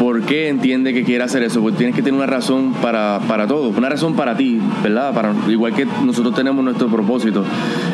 por 0.00 0.22
qué 0.22 0.48
entiende 0.48 0.94
que 0.94 1.04
quiere 1.04 1.22
hacer 1.22 1.42
eso. 1.42 1.60
Porque 1.60 1.76
tienes 1.76 1.94
que 1.94 2.00
tener 2.00 2.16
una 2.16 2.26
razón 2.26 2.72
para, 2.72 3.20
para 3.28 3.46
todo, 3.46 3.68
una 3.68 3.90
razón 3.90 4.16
para 4.16 4.34
ti, 4.34 4.58
¿verdad? 4.82 5.12
Igual 5.46 5.74
que 5.74 5.86
nosotros 6.02 6.34
tenemos 6.34 6.64
nuestro 6.64 6.88
propósito, 6.88 7.44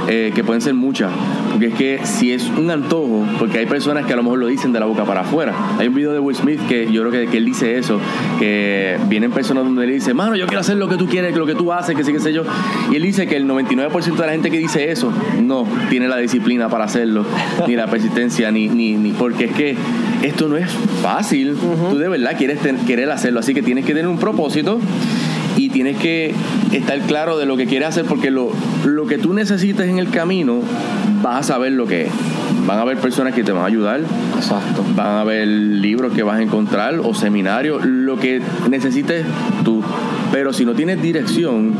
eh, 0.06 0.30
que 0.32 0.44
pueden 0.44 0.60
ser 0.60 0.74
muchas. 0.74 1.10
Porque 1.50 1.66
es 1.66 1.74
que 1.74 2.00
si 2.04 2.32
es 2.32 2.48
un 2.48 2.70
antojo, 2.70 3.26
porque 3.40 3.58
hay 3.58 3.66
personas 3.66 4.06
que 4.06 4.12
a 4.12 4.16
lo 4.16 4.22
mejor 4.22 4.38
lo 4.38 4.46
dicen 4.46 4.72
de 4.72 4.78
la 4.78 4.86
boca 4.86 5.04
para 5.04 5.22
afuera. 5.22 5.52
Hay 5.80 5.88
un 5.88 5.94
video 5.94 6.12
de 6.12 6.20
Will 6.20 6.36
Smith 6.36 6.60
que 6.68 6.90
yo 6.92 7.02
creo 7.02 7.10
que, 7.10 7.26
que 7.26 7.38
él 7.38 7.44
dice 7.44 7.76
eso, 7.76 7.98
que 8.38 8.96
vienen 9.08 9.32
personas 9.32 9.64
donde 9.64 9.84
él 9.84 9.90
dice, 9.90 10.14
mano, 10.14 10.36
yo 10.36 10.46
quiero 10.46 10.60
hacer 10.60 10.76
lo 10.76 10.88
que 10.88 10.96
tú 10.96 11.08
quieres, 11.08 11.34
lo 11.36 11.44
que 11.44 11.56
tú 11.56 11.72
haces, 11.72 11.96
que 11.96 12.04
sí, 12.04 12.12
qué 12.12 12.20
sé 12.20 12.32
yo. 12.32 12.44
Y 12.92 12.94
él 12.94 13.02
dice 13.02 13.26
que 13.26 13.34
el 13.34 13.48
99% 13.48 14.14
de 14.14 14.26
la 14.26 14.32
gente 14.32 14.52
que 14.52 14.58
dice 14.58 14.92
eso 14.92 15.12
no 15.42 15.66
tiene 15.90 16.06
la 16.06 16.18
disciplina 16.18 16.68
para 16.68 16.84
hacerlo, 16.84 17.26
ni 17.66 17.74
la 17.74 17.88
persistencia, 17.88 18.52
ni, 18.52 18.68
ni 18.68 19.10
porque 19.10 19.46
es 19.46 19.52
que 19.52 19.76
esto 20.22 20.48
no 20.48 20.56
es 20.56 20.70
fácil. 21.02 21.56
Tú 21.90 21.98
de 21.98 22.08
verdad 22.08 22.36
quieres 22.36 22.58
querer 22.86 23.10
hacerlo, 23.10 23.40
así 23.40 23.54
que 23.54 23.62
tienes 23.62 23.84
que 23.84 23.94
tener 23.94 24.08
un 24.08 24.18
propósito 24.18 24.78
y 25.56 25.70
tienes 25.70 25.96
que 25.96 26.34
estar 26.72 26.98
claro 27.00 27.38
de 27.38 27.46
lo 27.46 27.56
que 27.56 27.66
quieres 27.66 27.88
hacer 27.88 28.04
porque 28.04 28.30
lo, 28.30 28.50
lo 28.84 29.06
que 29.06 29.18
tú 29.18 29.32
necesites 29.32 29.88
en 29.88 29.98
el 29.98 30.10
camino 30.10 30.60
vas 31.22 31.40
a 31.40 31.54
saber 31.54 31.72
lo 31.72 31.86
que 31.86 32.06
es. 32.06 32.10
Van 32.66 32.78
a 32.78 32.82
haber 32.82 32.98
personas 32.98 33.34
que 33.34 33.44
te 33.44 33.52
van 33.52 33.62
a 33.62 33.66
ayudar, 33.66 34.00
Exacto. 34.36 34.84
van 34.94 35.06
a 35.06 35.20
haber 35.20 35.46
libros 35.46 36.12
que 36.12 36.22
vas 36.22 36.38
a 36.38 36.42
encontrar 36.42 36.98
o 36.98 37.14
seminarios, 37.14 37.84
lo 37.84 38.18
que 38.18 38.42
necesites 38.68 39.24
tú. 39.64 39.82
Pero 40.32 40.52
si 40.52 40.64
no 40.64 40.74
tienes 40.74 41.00
dirección, 41.00 41.74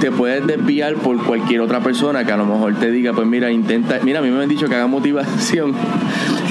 te 0.00 0.10
puedes 0.10 0.46
desviar 0.46 0.94
por 0.94 1.22
cualquier 1.24 1.60
otra 1.60 1.80
persona 1.80 2.24
que 2.24 2.32
a 2.32 2.36
lo 2.36 2.44
mejor 2.46 2.74
te 2.74 2.90
diga, 2.90 3.12
pues 3.12 3.26
mira, 3.26 3.50
intenta, 3.50 3.98
mira, 4.02 4.18
a 4.18 4.22
mí 4.22 4.30
me 4.30 4.42
han 4.42 4.48
dicho 4.48 4.66
que 4.68 4.74
haga 4.74 4.86
motivación. 4.86 5.72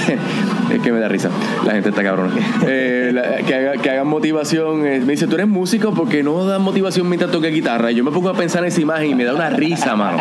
es 0.72 0.80
que 0.80 0.92
me 0.92 0.98
da 1.00 1.08
risa, 1.08 1.30
la 1.64 1.72
gente 1.72 1.88
está 1.90 2.02
cabrona. 2.02 2.32
Eh, 2.68 3.10
la- 3.12 3.36
que, 3.46 3.54
haga, 3.54 3.72
que 3.74 3.90
hagan 3.90 4.08
motivación. 4.08 4.84
eh, 4.86 5.00
me 5.04 5.12
dice, 5.12 5.26
tú 5.26 5.34
eres 5.36 5.46
músico 5.48 5.92
porque 5.94 6.22
no 6.24 6.44
das 6.44 6.60
motivación 6.60 7.08
mientras 7.08 7.30
toques 7.30 7.52
guitarra. 7.54 7.92
Y 7.92 7.94
yo 7.94 8.02
me 8.04 8.10
pongo 8.10 8.28
a 8.30 8.34
pensar 8.34 8.62
en 8.62 8.68
esa 8.68 8.80
imagen 8.80 9.10
y 9.10 9.14
me 9.14 9.24
da 9.24 9.34
una 9.34 9.50
risa, 9.50 9.94
mano. 9.94 10.18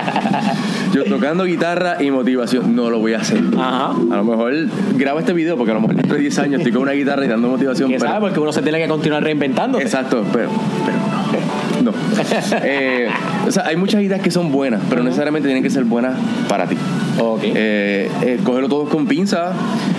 Yo 0.94 1.04
tocando 1.06 1.44
guitarra 1.46 2.02
y 2.04 2.12
motivación, 2.12 2.76
no 2.76 2.90
lo 2.90 3.00
voy 3.00 3.14
a 3.14 3.18
hacer. 3.20 3.40
Ajá. 3.58 3.92
A 4.12 4.16
lo 4.18 4.24
mejor 4.24 4.54
graba 4.96 5.20
este 5.20 5.34
video 5.34 5.58
porque 5.58 5.72
a 5.72 5.74
lo 5.74 5.82
mejor 5.82 5.96
dentro 5.96 6.16
de 6.16 6.22
10 6.22 6.40
años 6.40 6.58
estoy 6.60 6.72
con 6.72 6.84
una 6.84 6.92
guitarra 6.92 7.26
y 7.26 7.28
dando 7.28 7.50
motivación. 7.50 7.90
¿Quién 7.90 8.00
pero- 8.00 8.12
sabe? 8.14 8.26
Porque 8.28 8.40
uno 8.40 8.54
se 8.54 8.62
tiene 8.62 8.78
que 8.80 8.88
continuar 8.88 9.24
reinventando. 9.24 9.80
Exacto, 9.80 10.24
pero, 10.32 10.50
pero 10.86 10.98
no. 10.98 11.65
Eh, 12.68 13.08
o 13.48 13.52
sea, 13.52 13.66
hay 13.68 13.76
muchas 13.76 14.02
ideas 14.02 14.22
que 14.22 14.32
son 14.32 14.52
buenas, 14.52 14.82
pero 14.90 15.02
no 15.02 15.06
necesariamente 15.06 15.48
tienen 15.48 15.64
que 15.64 15.70
ser 15.70 15.84
buenas 15.84 16.18
para 16.48 16.68
ti. 16.68 16.78
Ok. 17.18 17.42
Eh, 17.44 18.10
eh, 18.24 18.40
cógelo 18.44 18.68
todo 18.68 18.86
con 18.86 19.08
pinza, 19.08 19.54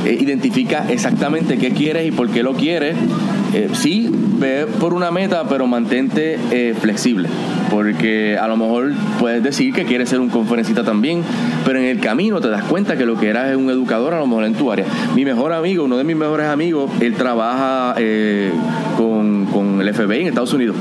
eh, 0.05 0.17
identifica 0.21 0.87
exactamente 0.89 1.57
qué 1.57 1.71
quieres 1.71 2.07
y 2.07 2.11
por 2.11 2.31
qué 2.31 2.43
lo 2.43 2.55
quieres. 2.55 2.97
Sí, 3.73 4.11
ve 4.13 4.67
por 4.81 4.93
una 4.93 5.11
meta, 5.11 5.45
pero 5.49 5.67
mantente 5.67 6.75
flexible. 6.79 7.27
Porque 7.71 8.37
a 8.39 8.47
lo 8.49 8.59
mejor 8.59 8.93
puedes 9.19 9.43
decir 9.43 9.73
que 9.73 9.85
quieres 9.85 10.11
ser 10.11 10.21
un 10.21 10.29
conferencista 10.29 10.85
también, 10.85 11.23
pero 11.65 11.79
en 11.79 11.87
el 11.87 12.01
camino 12.01 12.39
te 12.41 12.49
das 12.49 12.65
cuenta 12.65 12.99
que 12.99 13.07
lo 13.07 13.19
que 13.19 13.31
eras 13.31 13.51
es 13.51 13.57
un 13.57 13.71
educador 13.71 14.13
a 14.13 14.19
lo 14.19 14.27
mejor 14.27 14.45
en 14.45 14.55
tu 14.55 14.71
área. 14.71 14.85
Mi 15.15 15.25
mejor 15.25 15.55
amigo, 15.55 15.85
uno 15.85 15.97
de 15.97 16.05
mis 16.05 16.17
mejores 16.17 16.49
amigos, 16.49 16.91
él 17.01 17.15
trabaja 17.15 17.95
con, 18.99 19.47
con 19.47 19.81
el 19.81 19.95
FBI 19.95 20.21
en 20.21 20.27
Estados 20.27 20.53
Unidos. 20.53 20.77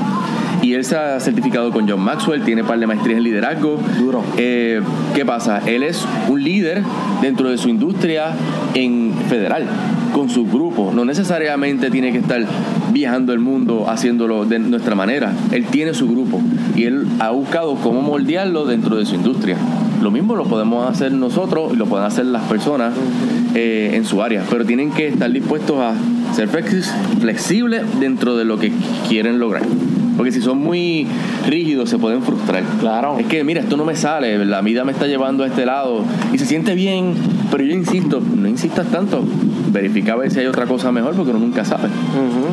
Y 0.62 0.74
él 0.74 0.84
se 0.84 0.96
ha 0.96 1.20
certificado 1.20 1.70
con 1.70 1.88
John 1.88 2.00
Maxwell, 2.00 2.42
tiene 2.42 2.64
par 2.64 2.78
de 2.78 2.86
maestrías 2.86 3.18
en 3.18 3.24
liderazgo. 3.24 3.78
Duro. 3.98 4.24
Eh, 4.36 4.80
¿Qué 5.14 5.24
pasa? 5.24 5.60
Él 5.66 5.82
es 5.82 6.04
un 6.28 6.42
líder 6.42 6.82
dentro 7.22 7.50
de 7.50 7.58
su 7.58 7.68
industria 7.68 8.30
en 8.74 9.12
federal, 9.28 9.64
con 10.12 10.28
su 10.28 10.44
grupo. 10.46 10.92
No 10.94 11.04
necesariamente 11.04 11.90
tiene 11.90 12.10
que 12.12 12.18
estar 12.18 12.44
viajando 12.92 13.32
el 13.32 13.38
mundo 13.38 13.86
haciéndolo 13.88 14.44
de 14.44 14.58
nuestra 14.58 14.94
manera. 14.94 15.32
Él 15.52 15.66
tiene 15.66 15.94
su 15.94 16.08
grupo 16.08 16.40
y 16.74 16.84
él 16.84 17.06
ha 17.20 17.30
buscado 17.30 17.74
cómo 17.76 18.00
moldearlo 18.02 18.64
dentro 18.64 18.96
de 18.96 19.06
su 19.06 19.14
industria. 19.14 19.56
Lo 20.02 20.10
mismo 20.10 20.36
lo 20.36 20.44
podemos 20.44 20.88
hacer 20.90 21.12
nosotros 21.12 21.72
y 21.72 21.76
lo 21.76 21.86
pueden 21.86 22.06
hacer 22.06 22.26
las 22.26 22.42
personas 22.44 22.92
eh, 23.54 23.92
en 23.94 24.04
su 24.04 24.22
área, 24.22 24.42
pero 24.50 24.64
tienen 24.64 24.90
que 24.90 25.08
estar 25.08 25.30
dispuestos 25.30 25.78
a 25.80 25.94
ser 26.34 26.48
flexi- 26.50 26.90
flexibles 27.20 27.82
dentro 27.98 28.36
de 28.36 28.44
lo 28.44 28.58
que 28.58 28.72
quieren 29.08 29.38
lograr. 29.38 29.62
Porque 30.16 30.32
si 30.32 30.40
son 30.40 30.58
muy 30.58 31.06
rígidos 31.46 31.90
se 31.90 31.98
pueden 31.98 32.22
frustrar. 32.22 32.62
Claro. 32.80 33.16
Es 33.18 33.26
que, 33.26 33.44
mira, 33.44 33.60
esto 33.60 33.76
no 33.76 33.84
me 33.84 33.94
sale, 33.96 34.44
la 34.44 34.60
vida 34.62 34.84
me 34.84 34.92
está 34.92 35.06
llevando 35.06 35.44
a 35.44 35.46
este 35.46 35.66
lado 35.66 36.02
y 36.32 36.38
se 36.38 36.46
siente 36.46 36.74
bien, 36.74 37.14
pero 37.50 37.64
yo 37.64 37.72
insisto, 37.74 38.20
no 38.20 38.48
insistas 38.48 38.86
tanto. 38.88 39.22
Verifica 39.68 40.12
a 40.14 40.16
ver 40.16 40.30
si 40.30 40.40
hay 40.40 40.46
otra 40.46 40.64
cosa 40.64 40.90
mejor 40.90 41.14
porque 41.14 41.30
uno 41.32 41.40
nunca 41.40 41.64
sabe. 41.64 41.88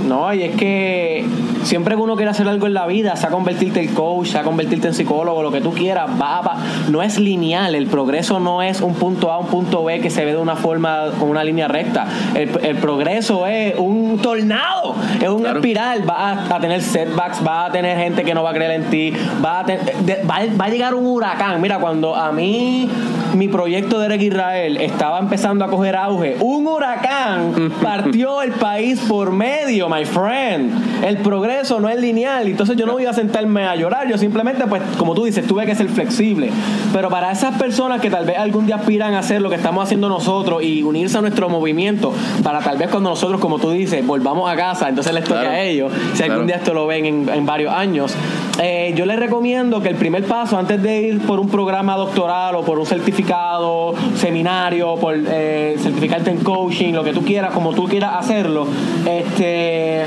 No, 0.09 0.33
y 0.33 0.41
es 0.43 0.55
que 0.57 1.23
siempre 1.63 1.95
que 1.95 2.01
uno 2.01 2.15
quiere 2.15 2.31
hacer 2.31 2.47
algo 2.49 2.67
en 2.67 2.73
la 2.73 2.85
vida, 2.85 3.15
sea 3.15 3.29
convertirte 3.29 3.81
en 3.81 3.93
coach, 3.93 4.27
sea 4.27 4.43
convertirte 4.43 4.89
en 4.89 4.93
psicólogo, 4.93 5.41
lo 5.41 5.51
que 5.51 5.61
tú 5.61 5.71
quieras, 5.71 6.09
va, 6.21 6.41
va- 6.41 6.57
no 6.91 7.01
es 7.01 7.17
lineal. 7.19 7.75
El 7.75 7.85
progreso 7.87 8.41
no 8.41 8.61
es 8.61 8.81
un 8.81 8.95
punto 8.95 9.31
A, 9.31 9.37
un 9.39 9.47
punto 9.47 9.85
B 9.85 10.01
que 10.01 10.09
se 10.09 10.25
ve 10.25 10.31
de 10.31 10.37
una 10.37 10.57
forma, 10.57 11.05
con 11.17 11.29
una 11.29 11.43
línea 11.45 11.67
recta. 11.69 12.07
El, 12.35 12.49
el 12.61 12.75
progreso 12.77 13.47
es 13.47 13.75
un 13.77 14.17
tornado, 14.21 14.95
es 15.21 15.29
una 15.29 15.39
Claro. 15.43 15.59
espiral. 15.59 16.01
Vas 16.05 16.51
a, 16.51 16.55
a 16.55 16.59
tener 16.59 16.81
setbacks, 16.81 17.41
vas 17.53 17.69
a 17.69 17.71
tener 17.71 17.97
gente 17.97 18.23
que 18.23 18.33
no 18.33 18.43
va 18.43 18.51
a 18.51 18.53
creer 18.53 18.71
en 18.71 18.83
ti, 18.89 19.13
va 19.43 19.59
a, 19.61 19.65
ten- 19.65 19.79
de- 20.05 20.23
va, 20.29 20.37
a- 20.37 20.57
va 20.59 20.65
a 20.65 20.69
llegar 20.69 20.93
un 20.95 21.05
huracán. 21.05 21.61
Mira, 21.61 21.77
cuando 21.79 22.15
a 22.15 22.31
mí 22.31 22.89
mi 23.35 23.47
proyecto 23.47 23.99
de 23.99 24.05
Eric 24.07 24.21
Israel 24.23 24.77
estaba 24.77 25.19
empezando 25.19 25.65
a 25.65 25.67
coger 25.69 25.95
auge, 25.95 26.37
un 26.39 26.67
huracán 26.67 27.71
partió 27.81 28.41
el 28.41 28.51
país 28.51 28.99
por 29.07 29.31
medio, 29.31 29.89
my 29.89 30.05
friend. 30.05 31.03
El 31.03 31.17
progreso 31.17 31.79
no 31.79 31.89
es 31.89 31.99
lineal, 31.99 32.47
entonces 32.47 32.75
yo 32.77 32.85
no 32.85 32.93
voy 32.93 33.05
a 33.05 33.13
sentarme 33.13 33.65
a 33.65 33.75
llorar, 33.75 34.07
yo 34.07 34.17
simplemente, 34.17 34.65
pues, 34.67 34.81
como 34.97 35.13
tú 35.13 35.25
dices, 35.25 35.45
tuve 35.47 35.65
que 35.65 35.75
ser 35.75 35.89
flexible. 35.89 36.49
Pero 36.93 37.09
para 37.09 37.31
esas 37.31 37.57
personas 37.57 37.99
que 38.01 38.09
tal 38.09 38.25
vez 38.25 38.37
algún 38.37 38.65
día 38.65 38.75
aspiran 38.75 39.13
a 39.13 39.19
hacer 39.19 39.41
lo 39.41 39.49
que 39.49 39.55
estamos 39.55 39.83
haciendo 39.83 40.07
nosotros 40.09 40.63
y 40.63 40.83
unirse 40.83 41.17
a 41.17 41.21
nuestro 41.21 41.49
movimiento, 41.49 42.13
para 42.43 42.59
tal 42.59 42.77
vez 42.77 42.89
cuando 42.89 43.09
nosotros, 43.09 43.39
como 43.41 43.57
tú 43.59 43.71
dices, 43.71 44.05
volvamos 44.05 44.49
a 44.51 44.55
casa, 44.55 44.89
entonces 44.89 45.13
les 45.13 45.23
toque 45.23 45.33
Claro. 45.41 45.49
a 45.51 45.59
ellos, 45.61 45.91
si 46.13 46.23
algún 46.23 46.45
día 46.47 46.57
esto 46.57 46.73
lo 46.73 46.85
ven 46.87 47.05
en, 47.05 47.29
en 47.29 47.42
varios 47.45 47.73
años. 47.73 48.15
Eh, 48.61 48.93
yo 48.95 49.05
les 49.05 49.19
recomiendo 49.19 49.81
que 49.81 49.89
el 49.89 49.95
primer 49.95 50.25
paso, 50.25 50.57
antes 50.57 50.81
de 50.81 51.01
ir 51.01 51.21
por 51.21 51.39
un 51.39 51.49
programa 51.49 51.95
doctoral 51.95 52.55
o 52.55 52.61
por 52.63 52.79
un 52.79 52.85
certificado, 52.85 53.95
seminario, 54.15 54.95
por 54.95 55.15
eh, 55.15 55.75
certificarte 55.79 56.31
en 56.31 56.37
coaching, 56.37 56.93
lo 56.93 57.03
que 57.03 57.13
tú 57.13 57.23
quieras, 57.23 57.53
como 57.53 57.73
tú 57.73 57.85
quieras 57.85 58.15
hacerlo, 58.15 58.67
este 59.05 60.05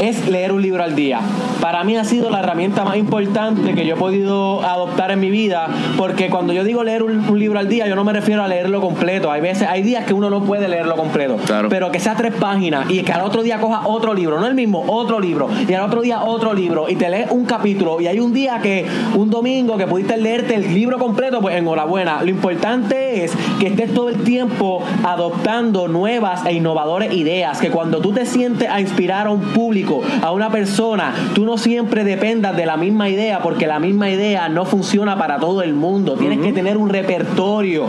es 0.00 0.28
leer 0.28 0.52
un 0.52 0.62
libro 0.62 0.82
al 0.82 0.94
día. 0.94 1.20
Para 1.60 1.82
mí 1.84 1.96
ha 1.96 2.04
sido 2.04 2.30
la 2.30 2.40
herramienta 2.40 2.84
más 2.84 2.96
importante 2.96 3.74
que 3.74 3.84
yo 3.84 3.94
he 3.94 3.98
podido 3.98 4.62
adoptar 4.62 5.10
en 5.10 5.20
mi 5.20 5.30
vida, 5.30 5.68
porque 5.96 6.28
cuando 6.28 6.52
yo 6.52 6.62
digo 6.64 6.84
leer 6.84 7.02
un, 7.02 7.28
un 7.28 7.38
libro 7.38 7.58
al 7.58 7.68
día, 7.68 7.86
yo 7.88 7.96
no 7.96 8.04
me 8.04 8.12
refiero 8.12 8.42
a 8.42 8.48
leerlo 8.48 8.80
completo. 8.80 9.30
Hay 9.30 9.40
veces, 9.40 9.68
hay 9.68 9.82
días 9.82 10.04
que 10.04 10.14
uno 10.14 10.30
no 10.30 10.42
puede 10.44 10.68
leerlo 10.68 10.94
completo, 10.96 11.36
Claro. 11.46 11.68
pero 11.68 11.90
que 11.90 11.98
sea 12.00 12.14
tres 12.14 12.34
páginas 12.34 12.90
y 12.90 13.02
que 13.02 13.12
al 13.12 13.22
otro 13.22 13.42
día 13.42 13.58
coja 13.58 13.86
otro 13.86 14.14
libro, 14.14 14.40
no 14.40 14.46
el 14.46 14.54
mismo, 14.54 14.84
otro 14.86 15.18
libro, 15.20 15.48
y 15.68 15.72
al 15.74 15.82
otro 15.82 16.00
día 16.02 16.22
otro 16.22 16.54
libro, 16.54 16.88
y 16.88 16.94
te 16.94 17.08
lees 17.08 17.30
un 17.30 17.44
capítulo, 17.44 18.00
y 18.00 18.06
hay 18.06 18.20
un 18.20 18.32
día 18.32 18.60
que, 18.62 18.86
un 19.16 19.30
domingo 19.30 19.76
que 19.76 19.86
pudiste 19.86 20.16
leerte 20.16 20.54
el 20.54 20.72
libro 20.74 20.98
completo, 20.98 21.40
pues 21.40 21.56
enhorabuena. 21.56 22.22
Lo 22.22 22.30
importante 22.30 23.24
es 23.24 23.32
que 23.58 23.66
estés 23.68 23.92
todo 23.92 24.08
el 24.08 24.22
tiempo 24.22 24.82
adoptando 25.04 25.88
nuevas 25.88 26.44
e 26.46 26.52
innovadoras 26.52 27.12
ideas, 27.12 27.58
que 27.60 27.70
cuando 27.70 27.98
tú 28.00 28.12
te 28.12 28.24
sientes 28.26 28.68
a 28.68 28.80
inspirar 28.80 29.26
a 29.26 29.30
un 29.30 29.40
público, 29.40 29.87
a 30.22 30.32
una 30.32 30.50
persona, 30.50 31.14
tú 31.34 31.44
no 31.44 31.58
siempre 31.58 32.04
dependas 32.04 32.56
de 32.56 32.66
la 32.66 32.76
misma 32.76 33.08
idea, 33.08 33.40
porque 33.40 33.66
la 33.66 33.78
misma 33.78 34.10
idea 34.10 34.48
no 34.48 34.64
funciona 34.64 35.16
para 35.18 35.38
todo 35.38 35.62
el 35.62 35.74
mundo. 35.74 36.14
Tienes 36.14 36.38
que 36.38 36.52
tener 36.52 36.76
un 36.76 36.88
repertorio 36.88 37.86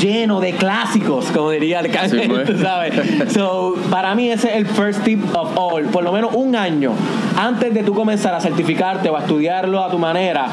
lleno 0.00 0.40
de 0.40 0.52
clásicos, 0.52 1.26
como 1.26 1.50
diría 1.50 1.80
el 1.80 1.90
Sí, 2.10 2.28
pues. 2.28 2.60
¿sabes? 2.60 2.94
So, 3.32 3.74
para 3.90 4.14
mí 4.14 4.30
ese 4.30 4.48
es 4.48 4.56
el 4.56 4.66
first 4.66 5.04
tip 5.04 5.22
of 5.34 5.56
all. 5.56 5.84
Por 5.84 6.04
lo 6.04 6.12
menos 6.12 6.34
un 6.34 6.56
año 6.56 6.92
antes 7.36 7.72
de 7.72 7.82
tú 7.82 7.94
comenzar 7.94 8.34
a 8.34 8.40
certificarte 8.40 9.08
o 9.08 9.16
a 9.16 9.20
estudiarlo 9.20 9.82
a 9.82 9.90
tu 9.90 9.98
manera, 9.98 10.46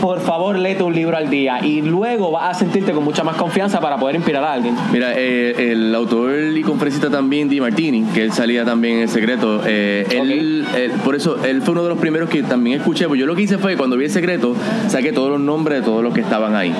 por 0.00 0.20
favor, 0.20 0.58
léete 0.58 0.82
un 0.82 0.94
libro 0.94 1.16
al 1.16 1.28
día 1.30 1.64
y 1.64 1.82
luego 1.82 2.30
vas 2.30 2.56
a 2.56 2.58
sentirte 2.58 2.92
con 2.92 3.04
mucha 3.04 3.24
más 3.24 3.36
confianza 3.36 3.80
para 3.80 3.96
poder 3.96 4.16
inspirar 4.16 4.44
a 4.44 4.52
alguien. 4.52 4.74
Mira, 4.92 5.12
eh, 5.16 5.72
el 5.72 5.94
autor 5.94 6.34
y 6.56 6.62
conferencista 6.62 7.10
también, 7.10 7.48
Di 7.48 7.60
Martini, 7.60 8.02
que 8.14 8.24
él 8.24 8.32
salía 8.32 8.64
también 8.64 8.98
en 8.98 9.08
Secreto, 9.08 9.62
eh, 9.66 10.06
él, 10.10 10.64
él- 10.76 10.90
por 11.04 11.14
eso, 11.16 11.38
él 11.44 11.62
fue 11.62 11.72
uno 11.72 11.82
de 11.82 11.88
los 11.90 11.98
primeros 11.98 12.28
que 12.30 12.42
también 12.42 12.78
escuché, 12.78 13.06
pues 13.08 13.18
yo 13.20 13.26
lo 13.26 13.34
que 13.34 13.42
hice 13.42 13.58
fue, 13.58 13.76
cuando 13.76 13.96
vi 13.96 14.04
El 14.06 14.10
Secreto, 14.10 14.54
saqué 14.88 15.12
todos 15.12 15.30
los 15.30 15.40
nombres 15.40 15.80
de 15.80 15.84
todos 15.84 16.02
los 16.02 16.12
que 16.14 16.20
estaban 16.20 16.54
ahí. 16.54 16.72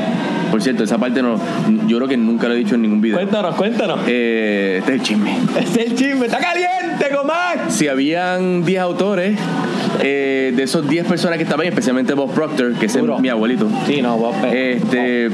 Por 0.50 0.62
cierto, 0.62 0.84
esa 0.84 0.96
parte 0.98 1.22
no, 1.22 1.40
yo 1.88 1.96
creo 1.96 2.08
que 2.08 2.16
nunca 2.16 2.46
lo 2.48 2.54
he 2.54 2.58
dicho 2.58 2.76
en 2.76 2.82
ningún 2.82 3.00
video. 3.00 3.16
Cuéntanos, 3.16 3.54
cuéntanos. 3.56 4.00
Eh, 4.06 4.76
este 4.78 4.94
es 4.94 5.00
el 5.00 5.06
chisme. 5.06 5.36
Es 5.60 5.76
el 5.76 5.94
chisme, 5.96 6.26
está 6.26 6.38
caliente, 6.38 7.14
Comar. 7.16 7.70
Si 7.70 7.88
habían 7.88 8.64
10 8.64 8.80
autores, 8.80 9.36
eh, 10.02 10.52
de 10.54 10.62
esos 10.62 10.88
10 10.88 11.06
personas 11.06 11.36
que 11.38 11.44
estaban 11.44 11.62
ahí, 11.62 11.68
especialmente 11.68 12.14
Bob 12.14 12.32
Proctor, 12.32 12.74
que 12.74 12.86
es 12.86 12.98
mi 13.20 13.28
abuelito, 13.28 13.68
Sí, 13.86 14.02
no, 14.02 14.16
vos 14.16 14.34
este, 14.52 15.28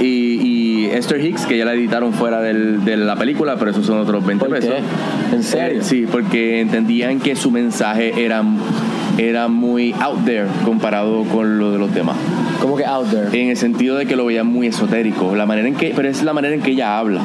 y, 0.00 0.06
y 0.06 0.86
Esther 0.92 1.24
Hicks, 1.24 1.46
que 1.46 1.56
ya 1.58 1.64
la 1.64 1.74
editaron 1.74 2.12
fuera 2.12 2.40
del- 2.40 2.84
de 2.84 2.96
la 2.96 3.16
película, 3.16 3.56
pero 3.58 3.70
esos 3.70 3.86
son 3.86 3.98
otros 3.98 4.24
20 4.24 4.44
¿Por 4.46 4.54
qué? 4.58 4.66
pesos. 4.66 4.80
¿En 5.32 5.42
serio? 5.42 5.80
Eh, 5.80 5.84
sí, 5.84 6.06
porque 6.10 6.60
entendían 6.60 7.20
que 7.20 7.34
su 7.36 7.50
mensaje 7.50 8.12
era, 8.24 8.42
era 9.18 9.48
muy 9.48 9.94
out 10.00 10.24
there 10.24 10.46
comparado 10.64 11.24
con 11.24 11.58
lo 11.58 11.72
de 11.72 11.78
los 11.78 11.94
demás. 11.94 12.16
Como 12.60 12.76
que 12.76 12.84
out 12.84 13.08
there. 13.10 13.40
En 13.42 13.48
el 13.50 13.56
sentido 13.56 13.96
de 13.96 14.06
que 14.06 14.16
lo 14.16 14.26
veían 14.26 14.46
muy 14.46 14.66
esotérico, 14.66 15.34
la 15.34 15.46
manera 15.46 15.66
en 15.68 15.74
que, 15.74 15.92
pero 15.96 16.08
es 16.08 16.22
la 16.22 16.32
manera 16.32 16.54
en 16.54 16.60
que 16.60 16.72
ella 16.72 16.98
habla. 16.98 17.20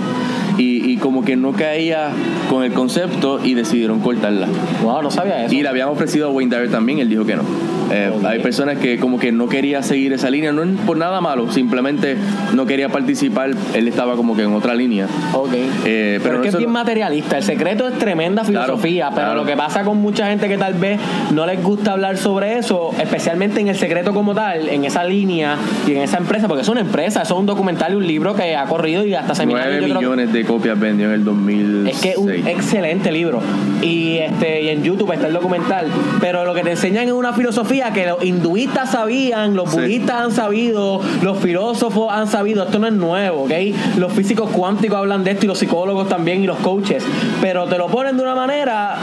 Y, 0.57 0.91
y 0.91 0.97
como 0.97 1.23
que 1.23 1.35
no 1.35 1.53
caía 1.53 2.11
con 2.49 2.63
el 2.63 2.73
concepto 2.73 3.39
y 3.43 3.53
decidieron 3.53 3.99
cortarla. 3.99 4.47
Wow, 4.83 5.01
no 5.01 5.11
sabía 5.11 5.45
eso. 5.45 5.53
Y 5.53 5.61
le 5.61 5.69
habían 5.69 5.89
ofrecido 5.89 6.27
a 6.27 6.31
Wayne 6.31 6.55
Dyer 6.55 6.71
también, 6.71 6.99
él 6.99 7.09
dijo 7.09 7.25
que 7.25 7.35
no. 7.35 7.43
Eh. 7.91 8.11
Hay 8.25 8.39
personas 8.39 8.77
que 8.77 8.99
como 8.99 9.19
que 9.19 9.31
no 9.31 9.47
quería 9.47 9.81
seguir 9.83 10.13
esa 10.13 10.29
línea, 10.29 10.51
no 10.51 10.63
es 10.63 10.69
por 10.85 10.97
nada 10.97 11.21
malo, 11.21 11.51
simplemente 11.51 12.17
no 12.53 12.65
quería 12.65 12.89
participar, 12.89 13.51
él 13.73 13.87
estaba 13.87 14.15
como 14.15 14.35
que 14.35 14.43
en 14.43 14.53
otra 14.53 14.73
línea. 14.75 15.07
Ok. 15.33 15.53
Eh, 15.53 16.19
pero, 16.21 16.23
pero 16.23 16.35
es 16.37 16.41
que 16.41 16.47
es 16.49 16.57
bien 16.57 16.71
materialista. 16.71 17.37
El 17.37 17.43
secreto 17.43 17.87
es 17.87 17.97
tremenda 17.97 18.43
filosofía, 18.43 19.07
Claro, 19.07 19.15
pero 19.15 19.27
claro. 19.27 19.41
lo 19.41 19.45
que 19.45 19.55
pasa 19.57 19.83
con 19.83 19.97
mucha 19.97 20.27
gente 20.27 20.47
que 20.47 20.57
tal 20.57 20.73
vez 20.73 20.99
no 21.33 21.45
les 21.45 21.61
gusta 21.63 21.93
hablar 21.93 22.17
sobre 22.17 22.57
eso, 22.57 22.91
especialmente 22.99 23.59
en 23.61 23.67
el 23.69 23.75
secreto 23.75 24.13
como 24.13 24.33
tal, 24.33 24.67
en 24.69 24.85
esa 24.85 25.03
línea 25.03 25.57
y 25.87 25.91
en 25.91 26.01
esa 26.01 26.17
empresa, 26.17 26.47
porque 26.47 26.61
es 26.63 26.69
una 26.69 26.81
empresa, 26.81 27.21
eso 27.21 27.33
es 27.35 27.39
un 27.39 27.45
documental 27.45 27.93
y 27.93 27.95
un 27.95 28.07
libro 28.07 28.35
que 28.35 28.55
ha 28.55 28.65
corrido 28.65 29.05
y 29.05 29.13
hasta 29.13 29.35
seminarios. 29.35 29.77
9 29.79 29.81
yo 29.81 29.85
creo 29.85 29.99
que- 29.99 30.05
millones 30.05 30.33
de 30.33 30.45
copias 30.45 30.79
vendió 30.79 31.07
en 31.07 31.13
el 31.13 31.23
2006. 31.23 31.95
Es 31.95 32.01
que 32.01 32.09
es 32.11 32.17
un 32.17 32.31
excelente 32.31 33.11
libro. 33.11 33.41
Y 33.81 34.17
este 34.17 34.63
y 34.63 34.69
en 34.69 34.83
YouTube 34.83 35.11
está 35.11 35.27
el 35.27 35.33
documental. 35.33 35.87
Pero 36.19 36.45
lo 36.45 36.53
que 36.53 36.61
te 36.61 36.71
enseñan 36.71 37.05
es 37.05 37.11
una 37.13 37.33
filosofía 37.33 37.76
que 37.93 38.07
los 38.07 38.23
hinduistas 38.23 38.91
sabían, 38.91 39.55
los 39.55 39.71
budistas 39.71 40.21
han 40.21 40.31
sabido, 40.31 40.99
los 41.21 41.37
filósofos 41.37 42.11
han 42.11 42.27
sabido. 42.27 42.63
Esto 42.63 42.79
no 42.79 42.87
es 42.87 42.93
nuevo, 42.93 43.43
¿ok? 43.43 43.51
Los 43.97 44.13
físicos 44.13 44.49
cuánticos 44.49 44.97
hablan 44.97 45.23
de 45.23 45.31
esto 45.31 45.45
y 45.45 45.47
los 45.47 45.59
psicólogos 45.59 46.09
también 46.09 46.43
y 46.43 46.47
los 46.47 46.57
coaches. 46.57 47.03
Pero 47.41 47.65
te 47.65 47.77
lo 47.77 47.87
ponen 47.87 48.17
de 48.17 48.23
una 48.23 48.35
manera 48.35 48.97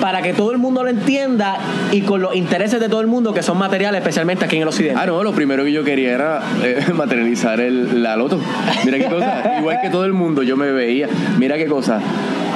para 0.00 0.22
que 0.22 0.32
todo 0.32 0.52
el 0.52 0.58
mundo 0.58 0.82
lo 0.82 0.90
entienda 0.90 1.58
y 1.92 2.02
con 2.02 2.20
los 2.20 2.34
intereses 2.34 2.80
de 2.80 2.88
todo 2.88 3.00
el 3.00 3.06
mundo 3.06 3.32
que 3.32 3.42
son 3.42 3.58
materiales, 3.58 4.00
especialmente 4.00 4.44
aquí 4.44 4.56
en 4.56 4.62
el 4.62 4.68
occidente. 4.68 5.00
Ah, 5.00 5.06
no, 5.06 5.22
lo 5.22 5.32
primero 5.32 5.64
que 5.64 5.72
yo 5.72 5.84
quería 5.84 6.12
era 6.12 6.42
eh, 6.62 6.84
materializar 6.94 7.60
el, 7.60 8.02
la 8.02 8.16
loto. 8.16 8.40
Mira 8.84 8.98
qué 8.98 9.06
cosa. 9.06 9.58
Igual 9.58 9.80
que 9.82 9.90
todo 9.90 10.04
el 10.04 10.12
mundo, 10.12 10.42
yo 10.42 10.56
me 10.56 10.70
veía. 10.72 11.08
Mira 11.38 11.56
qué 11.56 11.66
cosa. 11.66 12.00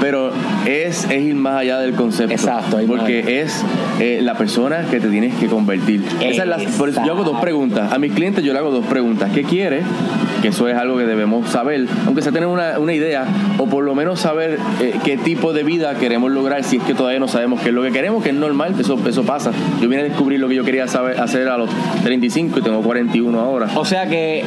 Pero 0.00 0.32
es, 0.66 1.04
es 1.10 1.22
ir 1.22 1.34
más 1.34 1.60
allá 1.60 1.78
del 1.78 1.94
concepto. 1.94 2.32
Exacto, 2.32 2.78
Porque 2.86 3.42
es 3.42 3.62
eh, 4.00 4.20
la 4.22 4.34
persona 4.34 4.86
que 4.90 4.98
te 4.98 5.08
tienes 5.08 5.34
que 5.34 5.46
convertir. 5.46 6.02
Esa 6.20 6.42
es 6.42 6.48
la, 6.48 6.56
por 6.78 6.88
eso 6.88 7.02
yo 7.04 7.12
hago 7.12 7.24
dos 7.24 7.40
preguntas. 7.40 7.92
A 7.92 7.98
mis 7.98 8.12
clientes 8.12 8.42
yo 8.42 8.52
le 8.52 8.58
hago 8.58 8.70
dos 8.70 8.86
preguntas. 8.86 9.30
¿Qué 9.34 9.42
quiere? 9.42 9.82
Que 10.42 10.48
eso 10.48 10.68
es 10.68 10.76
algo 10.76 10.96
que 10.96 11.04
debemos 11.04 11.48
saber, 11.50 11.86
aunque 12.06 12.22
sea 12.22 12.32
tener 12.32 12.48
una, 12.48 12.78
una 12.78 12.94
idea, 12.94 13.26
o 13.58 13.66
por 13.66 13.84
lo 13.84 13.94
menos 13.94 14.20
saber 14.20 14.58
eh, 14.80 14.94
qué 15.04 15.16
tipo 15.18 15.52
de 15.52 15.62
vida 15.64 15.94
queremos 15.96 16.30
lograr, 16.30 16.64
si 16.64 16.76
es 16.78 16.82
que 16.82 16.94
todavía 16.94 17.20
no 17.20 17.28
sabemos 17.28 17.60
qué 17.60 17.68
es 17.68 17.74
lo 17.74 17.82
que 17.82 17.90
queremos, 17.92 18.22
que 18.22 18.30
es 18.30 18.34
normal, 18.34 18.74
eso, 18.78 18.98
eso 19.06 19.22
pasa. 19.24 19.50
Yo 19.80 19.88
vine 19.88 20.02
a 20.02 20.04
descubrir 20.04 20.40
lo 20.40 20.48
que 20.48 20.54
yo 20.54 20.64
quería 20.64 20.88
saber, 20.88 21.20
hacer 21.20 21.48
a 21.48 21.58
los 21.58 21.68
35 22.04 22.58
y 22.58 22.62
tengo 22.62 22.80
41 22.82 23.38
ahora. 23.40 23.68
O 23.74 23.84
sea 23.84 24.06
que, 24.08 24.42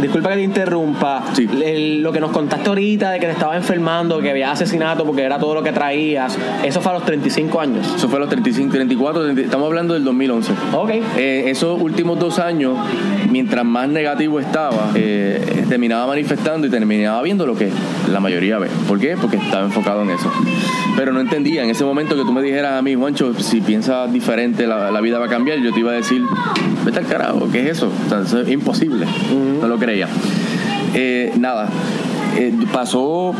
disculpa 0.00 0.28
que 0.30 0.36
te 0.36 0.42
interrumpa, 0.42 1.24
Sí. 1.32 1.48
el- 1.64 2.02
lo 2.02 2.12
que 2.12 2.20
nos 2.20 2.30
contaste 2.30 2.68
ahorita 2.68 3.10
de 3.10 3.18
que 3.20 3.26
te 3.26 3.32
estabas 3.32 3.56
enfermando, 3.56 4.20
que 4.20 4.30
había 4.30 4.50
asesinato 4.52 5.04
porque 5.04 5.22
era 5.22 5.38
todo 5.38 5.54
lo 5.54 5.62
que 5.62 5.72
traías, 5.72 6.38
eso 6.64 6.80
fue 6.80 6.92
a 6.92 6.94
los 6.94 7.04
35 7.04 7.60
años. 7.60 7.92
Eso 7.96 8.08
fue 8.08 8.18
a 8.18 8.20
los 8.20 8.28
35, 8.28 8.72
34, 8.72 9.22
30, 9.24 9.40
estamos 9.42 9.66
hablando 9.66 9.94
del 9.94 10.04
2011. 10.04 10.52
Ok. 10.72 10.90
Eh, 11.16 11.44
esos 11.46 11.80
últimos 11.80 12.18
dos 12.18 12.38
años, 12.38 12.76
mientras 13.30 13.64
más 13.64 13.88
negativo 13.88 14.38
estaba, 14.40 14.90
eh, 14.94 15.31
terminaba 15.68 16.06
manifestando 16.06 16.66
y 16.66 16.70
terminaba 16.70 17.22
viendo 17.22 17.46
lo 17.46 17.56
que 17.56 17.70
la 18.10 18.20
mayoría 18.20 18.58
ve. 18.58 18.68
¿Por 18.88 18.98
qué? 18.98 19.16
Porque 19.20 19.36
estaba 19.36 19.64
enfocado 19.64 20.02
en 20.02 20.10
eso. 20.10 20.30
Pero 20.96 21.12
no 21.12 21.20
entendía 21.20 21.62
en 21.64 21.70
ese 21.70 21.84
momento 21.84 22.16
que 22.16 22.22
tú 22.22 22.32
me 22.32 22.42
dijeras 22.42 22.78
a 22.78 22.82
mí, 22.82 22.94
Juancho, 22.94 23.34
si 23.34 23.60
piensas 23.60 24.12
diferente, 24.12 24.66
la, 24.66 24.90
la 24.90 25.00
vida 25.00 25.18
va 25.18 25.26
a 25.26 25.28
cambiar. 25.28 25.58
Yo 25.58 25.72
te 25.72 25.80
iba 25.80 25.92
a 25.92 25.94
decir, 25.94 26.22
vete 26.84 26.98
al 26.98 27.06
carajo, 27.06 27.48
¿qué 27.50 27.62
es 27.62 27.78
eso? 27.78 27.90
O 28.06 28.08
sea, 28.08 28.20
eso 28.20 28.40
es 28.40 28.48
imposible. 28.48 29.06
No 29.60 29.68
lo 29.68 29.78
creía. 29.78 30.08
Eh, 30.94 31.32
nada, 31.38 31.68
eh, 32.36 32.52
pasó 32.72 33.34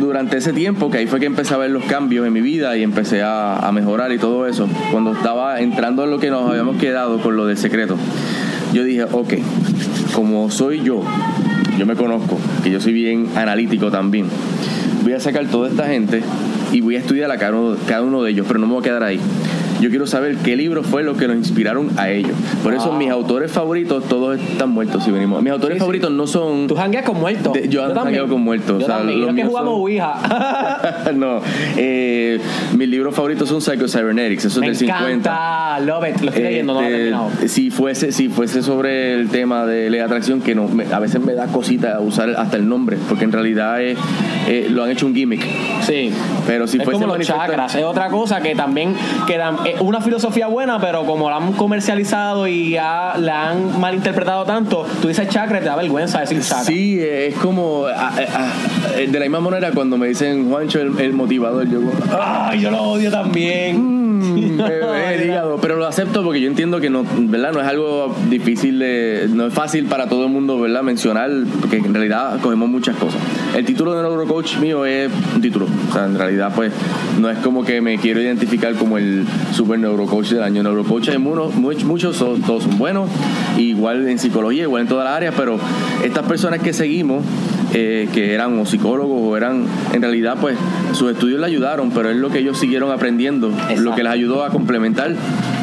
durante 0.00 0.38
ese 0.38 0.52
tiempo 0.52 0.90
que 0.90 0.98
ahí 0.98 1.06
fue 1.06 1.20
que 1.20 1.26
empecé 1.26 1.54
a 1.54 1.58
ver 1.58 1.70
los 1.70 1.84
cambios 1.84 2.26
en 2.26 2.32
mi 2.32 2.40
vida 2.40 2.76
y 2.76 2.82
empecé 2.82 3.22
a, 3.22 3.56
a 3.56 3.72
mejorar 3.72 4.12
y 4.12 4.18
todo 4.18 4.46
eso. 4.46 4.68
Cuando 4.90 5.12
estaba 5.12 5.60
entrando 5.60 6.04
en 6.04 6.10
lo 6.10 6.18
que 6.18 6.30
nos 6.30 6.48
habíamos 6.48 6.76
quedado 6.76 7.20
con 7.20 7.36
lo 7.36 7.46
del 7.46 7.58
secreto, 7.58 7.96
yo 8.72 8.84
dije, 8.84 9.04
ok, 9.04 9.34
como 10.16 10.50
soy 10.50 10.82
yo, 10.82 11.02
yo 11.78 11.84
me 11.84 11.94
conozco, 11.94 12.38
que 12.64 12.70
yo 12.70 12.80
soy 12.80 12.94
bien 12.94 13.28
analítico 13.36 13.90
también, 13.90 14.28
voy 15.02 15.12
a 15.12 15.20
sacar 15.20 15.44
toda 15.48 15.68
esta 15.68 15.86
gente 15.88 16.22
y 16.72 16.80
voy 16.80 16.96
a 16.96 17.00
estudiar 17.00 17.30
a 17.30 17.36
cada 17.36 17.54
uno, 17.54 17.76
cada 17.86 18.00
uno 18.00 18.22
de 18.22 18.30
ellos, 18.30 18.46
pero 18.48 18.58
no 18.58 18.66
me 18.66 18.72
voy 18.72 18.80
a 18.80 18.84
quedar 18.84 19.02
ahí. 19.02 19.20
Yo 19.80 19.90
quiero 19.90 20.06
saber 20.06 20.36
qué 20.36 20.56
libro 20.56 20.82
fue 20.82 21.02
lo 21.02 21.16
que 21.16 21.28
nos 21.28 21.36
inspiraron 21.36 21.90
a 21.98 22.08
ellos. 22.10 22.32
Por 22.62 22.74
eso 22.74 22.88
Wow. 22.90 22.98
mis 22.98 23.10
autores 23.10 23.50
favoritos 23.52 24.04
todos 24.04 24.38
están 24.40 24.70
muertos 24.70 25.04
si 25.04 25.10
venimos. 25.10 25.42
Mis 25.42 25.52
autores 25.52 25.74
Sí, 25.74 25.78
sí. 25.78 25.80
favoritos 25.80 26.10
no 26.10 26.26
son 26.26 26.66
Tú 26.66 26.74
jangueas 26.74 27.04
con 27.04 27.18
muertos. 27.20 27.52
De- 27.52 27.68
yo 27.68 27.82
también. 27.88 28.04
jangueo 28.04 28.28
con 28.28 28.40
muertos, 28.42 28.78
Yo 28.78 28.84
o 28.84 28.86
sea, 28.88 28.98
también. 28.98 29.20
los 29.20 29.28
Yo 29.30 29.34
que 29.36 29.44
jugamos 29.44 29.70
son- 29.72 29.80
Ouija. 29.80 31.10
no, 31.14 31.40
eh, 31.76 32.40
mis 32.76 32.88
libros 32.88 33.14
favoritos 33.14 33.48
son 33.48 33.60
Psycho 33.60 33.86
Cybernetics, 33.88 34.44
esos 34.46 34.60
Me 34.60 34.68
del 34.68 34.76
50. 34.76 35.10
encanta. 35.30 35.80
Love 35.80 36.08
it. 36.08 36.20
Lo 36.22 36.28
estoy 36.30 36.42
leyendo, 36.42 36.74
no 36.74 36.80
lo 36.80 36.86
he 36.86 36.90
Este, 36.90 36.98
terminado. 37.04 37.30
si 37.46 37.70
fuese 37.70 38.12
si 38.12 38.28
fuese 38.28 38.62
sobre 38.62 39.14
el 39.14 39.28
tema 39.28 39.66
de 39.66 39.90
ley 39.90 39.98
de 40.00 40.04
atracción 40.04 40.40
que 40.40 40.54
no 40.54 40.68
me- 40.68 40.86
a 40.92 40.98
veces 40.98 41.20
me 41.20 41.34
da 41.34 41.46
cosita 41.46 42.00
usar 42.00 42.30
hasta 42.30 42.56
el 42.56 42.68
nombre 42.68 42.96
porque 43.08 43.24
en 43.24 43.32
realidad 43.32 43.82
es, 43.82 43.98
eh, 44.48 44.68
lo 44.70 44.84
han 44.84 44.90
hecho 44.90 45.06
un 45.06 45.14
gimmick 45.14 45.44
Sí. 45.82 46.10
pero 46.46 46.66
si 46.66 46.78
es 46.78 46.84
fuese 46.84 47.00
como 47.02 47.14
los 47.16 47.26
chakras, 47.26 47.74
es 47.74 47.84
otra 47.84 48.08
cosa 48.08 48.40
que 48.40 48.54
también 48.54 48.94
quedan 49.26 49.65
es 49.74 49.80
una 49.80 50.00
filosofía 50.00 50.46
buena, 50.46 50.80
pero 50.80 51.04
como 51.04 51.28
la 51.30 51.36
han 51.36 51.52
comercializado 51.52 52.46
y 52.46 52.70
ya 52.70 53.14
la 53.18 53.50
han 53.50 53.80
malinterpretado 53.80 54.44
tanto, 54.44 54.86
tú 55.00 55.08
dices 55.08 55.28
chakra 55.28 55.58
y 55.58 55.60
te 55.60 55.66
da 55.66 55.76
vergüenza 55.76 56.20
decir 56.20 56.40
chakra. 56.40 56.64
Sí, 56.64 56.98
eh, 57.00 57.28
es 57.28 57.34
como 57.36 57.86
ah, 57.86 58.12
de 58.96 59.06
la 59.18 59.20
misma 59.20 59.40
manera 59.40 59.72
cuando 59.72 59.96
me 59.96 60.08
dicen 60.08 60.50
Juancho 60.50 60.80
el, 60.80 60.98
el 61.00 61.12
motivador, 61.12 61.68
yo 61.68 61.80
como, 61.80 61.92
Ay, 62.18 62.60
yo 62.60 62.70
lo 62.70 62.82
odio 62.82 63.10
también. 63.10 63.76
Mm, 64.34 64.35
eh, 64.35 64.35
el 64.60 65.24
hígado, 65.26 65.58
pero 65.60 65.76
lo 65.76 65.86
acepto 65.86 66.22
porque 66.22 66.40
yo 66.40 66.48
entiendo 66.48 66.80
que 66.80 66.90
no, 66.90 67.04
¿verdad? 67.18 67.52
No 67.52 67.60
es 67.60 67.66
algo 67.66 68.14
difícil 68.28 68.78
de, 68.78 69.28
no 69.32 69.46
es 69.46 69.54
fácil 69.54 69.86
para 69.86 70.08
todo 70.08 70.24
el 70.26 70.30
mundo, 70.32 70.60
¿verdad? 70.60 70.82
Mencionar, 70.82 71.30
porque 71.60 71.76
en 71.76 71.92
realidad 71.94 72.38
cogemos 72.40 72.68
muchas 72.68 72.96
cosas. 72.96 73.20
El 73.56 73.64
título 73.64 73.94
de 73.94 74.02
neurocoach 74.02 74.58
mío 74.58 74.84
es 74.86 75.10
un 75.34 75.40
título, 75.40 75.66
o 75.88 75.92
sea, 75.92 76.06
en 76.06 76.18
realidad 76.18 76.52
pues 76.54 76.72
no 77.20 77.30
es 77.30 77.38
como 77.38 77.64
que 77.64 77.80
me 77.80 77.98
quiero 77.98 78.20
identificar 78.20 78.74
como 78.74 78.98
el 78.98 79.24
super 79.52 79.78
neurocoach 79.78 80.30
del 80.30 80.42
año. 80.42 80.62
Neurocoach 80.62 81.08
hay 81.08 81.18
muchos, 81.18 81.54
muchos, 81.54 81.84
muchos 81.84 82.16
son- 82.16 82.42
todos 82.42 82.64
son 82.64 82.78
buenos, 82.78 83.08
igual 83.58 84.08
en 84.08 84.18
psicología, 84.18 84.62
igual 84.64 84.82
en 84.82 84.88
todas 84.88 85.04
las 85.06 85.14
áreas, 85.16 85.34
pero 85.36 85.58
estas 86.04 86.26
personas 86.26 86.60
que 86.60 86.72
seguimos 86.72 87.24
eh, 87.78 88.08
que 88.14 88.32
eran 88.32 88.58
o 88.58 88.64
psicólogos 88.64 89.20
o 89.22 89.36
eran, 89.36 89.66
en 89.92 90.00
realidad, 90.00 90.38
pues 90.40 90.56
sus 90.92 91.10
estudios 91.10 91.38
le 91.40 91.46
ayudaron, 91.46 91.90
pero 91.90 92.08
es 92.08 92.16
lo 92.16 92.30
que 92.30 92.38
ellos 92.38 92.58
siguieron 92.58 92.90
aprendiendo, 92.90 93.50
Exacto. 93.50 93.82
lo 93.82 93.94
que 93.94 94.02
les 94.02 94.12
ayudó 94.12 94.44
a 94.44 94.48
complementar 94.48 95.14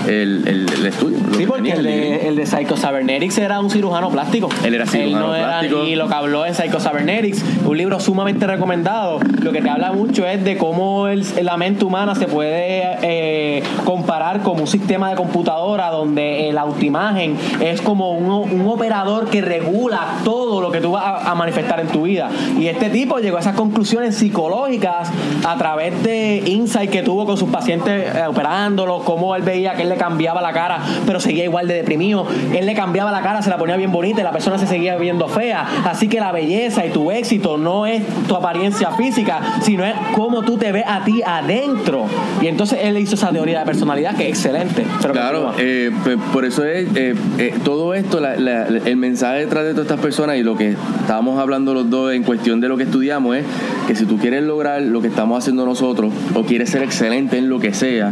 el, 0.08 0.48
el- 0.48 0.70
el 0.74 0.86
estudio. 0.86 1.18
Sí, 1.32 1.38
que 1.40 1.48
porque 1.48 1.72
el 1.72 1.84
de, 1.84 2.28
el 2.28 2.36
de 2.36 2.46
Psycho 2.46 2.76
Cybernetics 2.76 3.38
era 3.38 3.60
un 3.60 3.70
cirujano 3.70 4.10
plástico. 4.10 4.50
Él 4.64 4.74
era 4.74 4.86
cirujano 4.86 5.28
no 5.28 5.36
era- 5.36 5.60
plástico. 5.60 5.84
y 5.86 5.96
lo 5.96 6.08
que 6.08 6.14
habló 6.14 6.46
en 6.46 6.54
Psycho 6.56 6.80
Cybernetics, 6.80 7.44
un 7.66 7.78
libro 7.78 8.00
sumamente 8.00 8.46
recomendado, 8.48 9.20
lo 9.42 9.52
que 9.52 9.62
te 9.62 9.70
habla 9.70 9.92
mucho 9.92 10.26
es 10.28 10.44
de 10.44 10.58
cómo 10.58 11.08
el- 11.08 11.24
la 11.42 11.58
mente 11.58 11.86
humana 11.86 12.16
se 12.16 12.28
puede 12.28 12.98
eh, 13.02 13.64
comparar 13.86 14.42
como 14.42 14.62
un 14.62 14.68
sistema 14.68 15.10
de 15.10 15.16
computadora 15.16 15.90
donde 15.90 16.50
la 16.54 16.62
autoimagen 16.62 17.38
es 17.62 17.82
como 17.82 18.12
un, 18.12 18.52
un 18.52 18.68
operador 18.68 19.30
que 19.30 19.42
regula 19.42 20.20
todo 20.24 20.62
lo 20.62 20.72
que 20.72 20.80
tú 20.82 20.92
vas 20.92 21.04
a, 21.06 21.32
a 21.32 21.36
manifestar 21.36 21.80
en 21.80 21.88
tu 21.88 22.04
vida. 22.04 22.30
Y 22.60 22.68
este 22.68 22.90
tipo 22.90 23.20
llegó 23.20 23.38
a 23.38 23.40
esas 23.40 23.56
conclusiones 23.56 24.16
psicológicas 24.16 25.10
a 25.46 25.58
través 25.58 26.02
de 26.04 26.44
insight 26.46 26.90
que 26.90 27.04
tuvo 27.04 27.26
con 27.26 27.38
sus 27.38 27.50
pacientes 27.50 28.16
eh, 28.16 28.24
operándolos, 28.28 29.04
cómo 29.04 29.36
él 29.36 29.42
veía 29.44 29.74
que 29.74 29.84
él 29.84 29.90
le 29.94 29.98
cambiaba 29.98 30.42
la 30.42 30.54
cara, 30.54 30.80
pero 31.06 31.20
seguía 31.20 31.44
igual 31.44 31.68
de 31.68 31.76
deprimido. 31.76 32.26
Él 32.54 32.66
le 32.66 32.74
cambiaba 32.74 33.12
la 33.12 33.22
cara, 33.22 33.42
se 33.42 33.50
la 33.50 33.58
ponía 33.58 33.78
bien 33.78 33.92
bonita 33.92 34.22
y 34.22 34.24
la 34.24 34.32
persona 34.32 34.58
se 34.58 34.68
seguía 34.68 34.96
viendo 34.98 35.28
fea. 35.28 35.66
Así 35.86 36.08
que 36.08 36.20
la 36.20 36.32
belleza 36.32 36.86
y 36.86 36.90
tu 36.90 37.12
éxito 37.12 37.58
no 37.58 37.86
es 37.86 38.02
tu 38.28 38.36
apariencia 38.36 38.92
física, 38.92 39.40
sino 39.62 39.86
es 39.86 39.94
cómo 40.16 40.42
tú 40.44 40.58
te 40.58 40.72
ves 40.72 40.86
a 40.88 41.04
ti 41.04 41.22
adentro. 41.26 42.06
Y 42.42 42.48
entonces 42.48 42.80
él 42.84 42.98
hizo 42.98 43.16
esa 43.16 43.30
teoría 43.30 43.60
de 43.60 43.66
personalidad 43.66 44.16
que 44.16 44.24
es 44.24 44.30
excelente. 44.30 44.86
Pero 45.02 45.14
Claro, 45.14 45.54
eh, 45.58 45.92
pues, 46.04 46.18
por 46.32 46.46
eso 46.46 46.64
es 46.66 46.88
eh, 46.96 47.16
eh, 47.38 47.54
todo 47.64 47.94
esto, 47.94 48.20
la- 48.20 48.36
la- 48.36 48.66
el 48.68 48.96
mensaje 48.98 49.40
detrás 49.40 49.64
de 49.66 49.72
todas 49.72 49.86
estas 49.86 50.00
personas 50.00 50.38
y 50.38 50.44
lo 50.44 50.56
que 50.58 50.76
estábamos 51.02 51.40
hablando 51.40 51.74
los 51.74 51.90
dos 51.90 52.14
en 52.14 52.24
cuestión 52.24 52.60
de 52.62 52.68
lo 52.68 52.78
que 52.78 52.84
estudiamos 52.84 53.36
es 53.38 53.46
que 53.88 53.96
si 53.96 54.06
tú 54.06 54.18
quieres 54.18 54.44
lograr 54.44 54.82
lo 54.82 55.02
que 55.02 55.08
estamos 55.08 55.38
haciendo 55.38 55.66
nosotros 55.66 56.12
o 56.34 56.44
quieres 56.44 56.70
ser 56.70 56.84
excelente 56.84 57.38
en 57.38 57.50
lo 57.50 57.60
que 57.60 57.74
sea, 57.74 58.12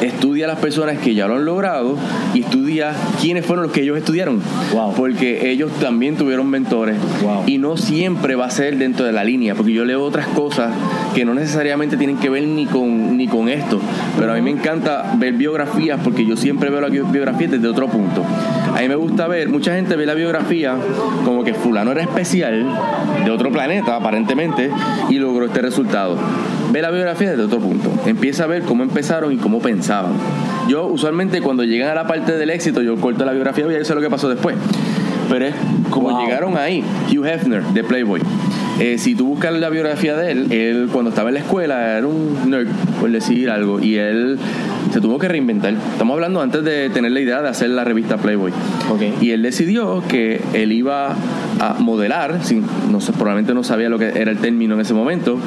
estudia 0.00 0.46
las 0.46 0.58
personas 0.58 0.67
que 1.02 1.14
ya 1.14 1.26
lo 1.26 1.36
han 1.36 1.44
logrado 1.44 1.96
y 2.34 2.40
estudia 2.40 2.92
quiénes 3.20 3.44
fueron 3.46 3.64
los 3.64 3.72
que 3.72 3.82
ellos 3.82 3.96
estudiaron. 3.96 4.40
Wow. 4.72 4.94
Porque 4.94 5.50
ellos 5.50 5.70
también 5.80 6.16
tuvieron 6.16 6.48
mentores 6.48 6.96
Wow. 7.22 7.44
y 7.46 7.58
no 7.58 7.76
siempre 7.76 8.34
va 8.34 8.46
a 8.46 8.50
ser 8.50 8.76
dentro 8.78 9.04
de 9.04 9.12
la 9.12 9.24
línea, 9.24 9.54
porque 9.54 9.72
yo 9.72 9.84
leo 9.84 10.02
otras 10.02 10.26
cosas 10.28 10.70
que 11.14 11.24
no 11.24 11.34
necesariamente 11.34 11.96
tienen 11.96 12.16
que 12.18 12.28
ver 12.28 12.44
ni 12.46 12.66
con, 12.66 13.16
ni 13.16 13.26
con 13.26 13.48
esto, 13.48 13.80
pero 14.18 14.32
a 14.32 14.34
mí 14.36 14.42
me 14.42 14.50
encanta 14.50 15.14
ver 15.18 15.32
biografías 15.34 15.98
porque 16.04 16.24
yo 16.26 16.36
siempre 16.36 16.70
veo 16.70 16.80
la 16.80 16.88
bi- 16.88 17.00
biografía 17.00 17.48
desde 17.48 17.66
otro 17.68 17.88
punto. 17.88 18.22
A 18.76 18.80
mí 18.80 18.88
me 18.88 18.94
gusta 18.96 19.26
ver, 19.26 19.48
mucha 19.48 19.74
gente 19.74 19.96
ve 19.96 20.06
la 20.06 20.14
biografía 20.14 20.76
como 21.24 21.42
que 21.44 21.54
fulano 21.54 21.90
era 21.92 22.02
especial, 22.02 22.66
de 23.24 23.30
otro 23.30 23.50
planeta 23.50 23.96
aparentemente, 23.96 24.70
y 25.08 25.14
logró 25.18 25.46
este 25.46 25.60
resultado. 25.62 26.16
Ve 26.70 26.82
la 26.82 26.90
biografía 26.90 27.30
desde 27.30 27.44
otro 27.44 27.58
punto. 27.58 27.90
Empieza 28.06 28.44
a 28.44 28.46
ver 28.46 28.62
cómo 28.62 28.82
empezaron 28.82 29.32
y 29.32 29.36
cómo 29.36 29.58
pensaban. 29.60 30.12
Yo 30.68 30.86
usualmente 30.86 31.40
cuando 31.40 31.64
llegan 31.64 31.88
a 31.90 31.94
la 31.94 32.06
parte 32.06 32.36
del 32.36 32.50
éxito, 32.50 32.82
yo 32.82 32.96
corto 32.96 33.24
la 33.24 33.32
biografía 33.32 33.66
y 33.68 33.72
ya 33.72 33.84
sé 33.84 33.94
lo 33.94 34.00
que 34.00 34.10
pasó 34.10 34.28
después. 34.28 34.54
Pero 35.28 35.46
es 35.46 35.54
como 35.90 36.10
Wow. 36.10 36.20
llegaron 36.24 36.56
ahí. 36.56 36.82
Hugh 37.10 37.26
Hefner, 37.26 37.62
de 37.62 37.84
Playboy. 37.84 38.20
Eh, 38.80 38.96
si 38.96 39.14
tú 39.14 39.26
buscas 39.26 39.52
la 39.54 39.70
biografía 39.70 40.16
de 40.16 40.30
él, 40.30 40.52
él 40.52 40.88
cuando 40.92 41.10
estaba 41.10 41.30
en 41.30 41.34
la 41.34 41.40
escuela 41.40 41.98
era 41.98 42.06
un 42.06 42.48
nerd, 42.48 42.68
por 43.00 43.10
decir 43.10 43.50
algo, 43.50 43.80
y 43.80 43.96
él 43.96 44.38
se 44.92 45.00
tuvo 45.00 45.18
que 45.18 45.26
reinventar. 45.28 45.74
Estamos 45.74 46.14
hablando 46.14 46.40
antes 46.40 46.62
de 46.64 46.88
tener 46.88 47.10
la 47.10 47.20
idea 47.20 47.42
de 47.42 47.48
hacer 47.48 47.70
la 47.70 47.82
revista 47.84 48.18
Playboy. 48.18 48.52
Ok. 48.90 49.20
Y 49.20 49.32
él 49.32 49.42
decidió 49.42 50.02
que 50.08 50.40
él 50.54 50.70
iba 50.72 51.16
a 51.60 51.74
modelar, 51.80 52.38
sin, 52.44 52.64
no 52.90 53.00
sé, 53.00 53.12
probablemente 53.12 53.52
no 53.52 53.64
sabía 53.64 53.88
lo 53.88 53.98
que 53.98 54.10
era 54.14 54.30
el 54.30 54.38
término 54.38 54.74
en 54.74 54.80
ese 54.80 54.94
momento, 54.94 55.38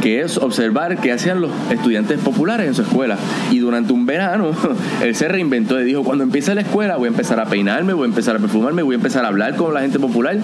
que 0.00 0.20
es 0.20 0.38
observar 0.38 1.00
qué 1.00 1.12
hacían 1.12 1.40
los 1.40 1.50
estudiantes 1.70 2.18
populares 2.20 2.66
en 2.66 2.74
su 2.74 2.82
escuela. 2.82 3.16
Y 3.50 3.58
durante 3.58 3.92
un 3.92 4.06
verano, 4.06 4.50
él 5.02 5.14
se 5.14 5.28
reinventó 5.28 5.80
y 5.80 5.84
dijo, 5.84 6.04
cuando 6.04 6.24
empiece 6.24 6.54
la 6.54 6.62
escuela 6.62 6.96
voy 6.96 7.06
a 7.06 7.10
empezar 7.10 7.40
a 7.40 7.46
peinarme, 7.46 7.92
voy 7.92 8.04
a 8.04 8.08
empezar 8.08 8.36
a 8.36 8.38
perfumarme, 8.38 8.82
voy 8.82 8.94
a 8.94 8.96
empezar 8.96 9.24
a 9.24 9.28
hablar 9.28 9.56
con 9.56 9.74
la 9.74 9.80
gente 9.80 9.98
popular 9.98 10.38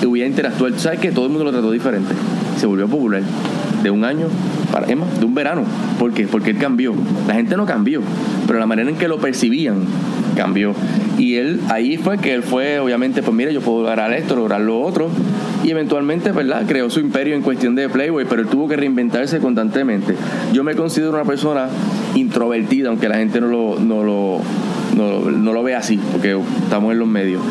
y 0.00 0.06
voy 0.06 0.22
a 0.22 0.26
interactuar. 0.26 0.72
¿Sabes 0.78 1.00
que 1.00 1.10
Todo 1.10 1.26
el 1.26 1.30
mundo 1.30 1.44
lo 1.44 1.52
trató 1.52 1.70
diferente. 1.70 2.14
Se 2.56 2.66
volvió 2.66 2.88
popular. 2.88 3.22
De 3.82 3.90
un 3.90 4.04
año 4.04 4.26
para, 4.70 4.94
más, 4.94 5.18
de 5.18 5.24
un 5.24 5.34
verano. 5.34 5.62
¿Por 5.98 6.12
qué? 6.12 6.26
Porque 6.26 6.50
él 6.50 6.58
cambió. 6.58 6.94
La 7.26 7.34
gente 7.34 7.56
no 7.56 7.64
cambió, 7.64 8.02
pero 8.46 8.58
la 8.58 8.66
manera 8.66 8.90
en 8.90 8.96
que 8.96 9.08
lo 9.08 9.18
percibían 9.18 9.86
cambió. 10.36 10.74
Y 11.18 11.36
él, 11.36 11.60
ahí 11.68 11.96
fue 11.98 12.18
que 12.18 12.32
él 12.34 12.42
fue, 12.42 12.78
obviamente, 12.78 13.22
pues 13.22 13.34
mira, 13.36 13.50
yo 13.50 13.60
puedo 13.60 13.82
lograr 13.82 14.12
esto, 14.12 14.36
lograr 14.36 14.60
lo 14.60 14.80
otro. 14.80 15.08
Y 15.62 15.70
eventualmente, 15.70 16.32
¿verdad? 16.32 16.62
Creó 16.66 16.88
su 16.88 17.00
imperio 17.00 17.34
en 17.34 17.42
cuestión 17.42 17.74
de 17.74 17.88
Playboy, 17.88 18.24
pero 18.28 18.40
él 18.42 18.48
tuvo 18.48 18.66
que 18.68 18.76
reinventarse 18.76 19.38
constantemente. 19.38 20.14
Yo 20.52 20.64
me 20.64 20.74
considero 20.74 21.10
una 21.12 21.24
persona 21.24 21.68
introvertida, 22.14 22.88
aunque 22.88 23.08
la 23.08 23.16
gente 23.16 23.40
no 23.40 23.48
lo, 23.48 23.78
no 23.78 24.02
lo, 24.02 24.38
no, 24.96 25.30
no 25.30 25.52
lo 25.52 25.62
ve 25.62 25.74
así, 25.74 25.98
porque 26.12 26.38
estamos 26.62 26.92
en 26.92 26.98
los 26.98 27.08
medios. 27.08 27.42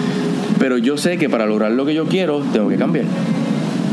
Pero 0.57 0.77
yo 0.77 0.97
sé 0.97 1.17
que 1.17 1.29
para 1.29 1.45
lograr 1.45 1.71
lo 1.71 1.85
que 1.85 1.93
yo 1.93 2.05
quiero, 2.05 2.39
tengo 2.51 2.67
que 2.69 2.75
cambiar. 2.77 3.05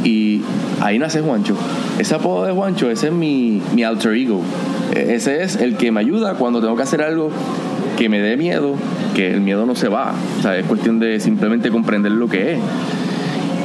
Y 0.02 0.40
ahí 0.80 0.98
nace 0.98 1.20
Juancho. 1.20 1.56
Ese 1.98 2.14
apodo 2.14 2.46
de 2.46 2.52
Juancho, 2.52 2.90
ese 2.90 3.08
es 3.08 3.12
mi, 3.12 3.60
mi 3.74 3.82
alter 3.84 4.14
ego. 4.14 4.40
E- 4.94 5.14
Ese 5.14 5.42
es 5.42 5.56
el 5.56 5.76
que 5.76 5.90
me 5.92 6.00
ayuda 6.00 6.34
cuando 6.34 6.60
tengo 6.60 6.76
que 6.76 6.82
hacer 6.84 7.02
algo 7.02 7.30
que 7.96 8.08
me 8.08 8.20
dé 8.20 8.36
miedo, 8.36 8.74
que 9.14 9.30
el 9.32 9.40
miedo 9.40 9.66
no 9.66 9.74
se 9.74 9.88
va. 9.88 10.14
O 10.38 10.42
sea, 10.42 10.56
es 10.56 10.66
cuestión 10.66 10.98
de 10.98 11.20
simplemente 11.20 11.70
comprender 11.70 12.12
lo 12.12 12.28
que 12.28 12.52
es. 12.52 12.58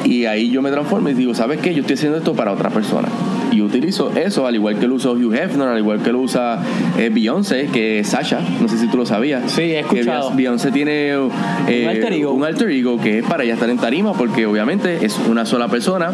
Y 0.06 0.26
ahí 0.26 0.50
yo 0.50 0.62
me 0.62 0.72
transformo 0.72 1.10
y 1.10 1.14
digo, 1.14 1.36
¿sabes 1.36 1.60
qué? 1.60 1.74
Yo 1.74 1.82
estoy 1.82 1.96
haciendo 1.96 2.18
esto 2.18 2.34
para 2.34 2.52
otra 2.52 2.70
persona. 2.70 3.08
Y 3.52 3.62
utilizo 3.62 4.12
eso, 4.16 4.48
al 4.48 4.56
igual 4.56 4.80
que 4.80 4.88
lo 4.88 4.96
usa 4.96 5.12
Hugh 5.12 5.34
Hefner, 5.36 5.68
al 5.68 5.78
igual 5.78 6.02
que 6.02 6.12
lo 6.12 6.20
usa 6.20 6.60
eh, 6.98 7.10
Beyoncé, 7.14 7.68
que 7.68 8.00
es 8.00 8.08
Sasha. 8.10 8.40
No 8.62 8.68
sé 8.70 8.78
si 8.78 8.88
tú 8.88 8.98
lo 8.98 9.06
sabías. 9.06 9.52
Sí, 9.52 9.62
he 9.64 9.80
escuchado. 9.82 10.30
Que 10.30 10.36
Beyoncé 10.38 10.72
tiene 10.72 11.10
eh, 11.68 11.84
Un 11.84 11.90
alter 11.90 12.14
ego. 12.14 12.32
un 12.32 12.44
alter 12.46 12.70
ego 12.70 12.98
que 13.00 13.20
es 13.20 13.26
para 13.26 13.44
ella 13.44 13.54
estar 13.56 13.70
en 13.70 13.78
tarima, 13.78 14.14
porque 14.14 14.46
obviamente 14.46 15.06
es 15.06 15.20
una 15.30 15.46
sola 15.46 15.68
persona 15.68 16.12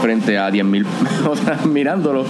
frente 0.00 0.38
a 0.38 0.50
10.000 0.50 0.86
otras 1.28 1.66
mirándolo. 1.66 2.24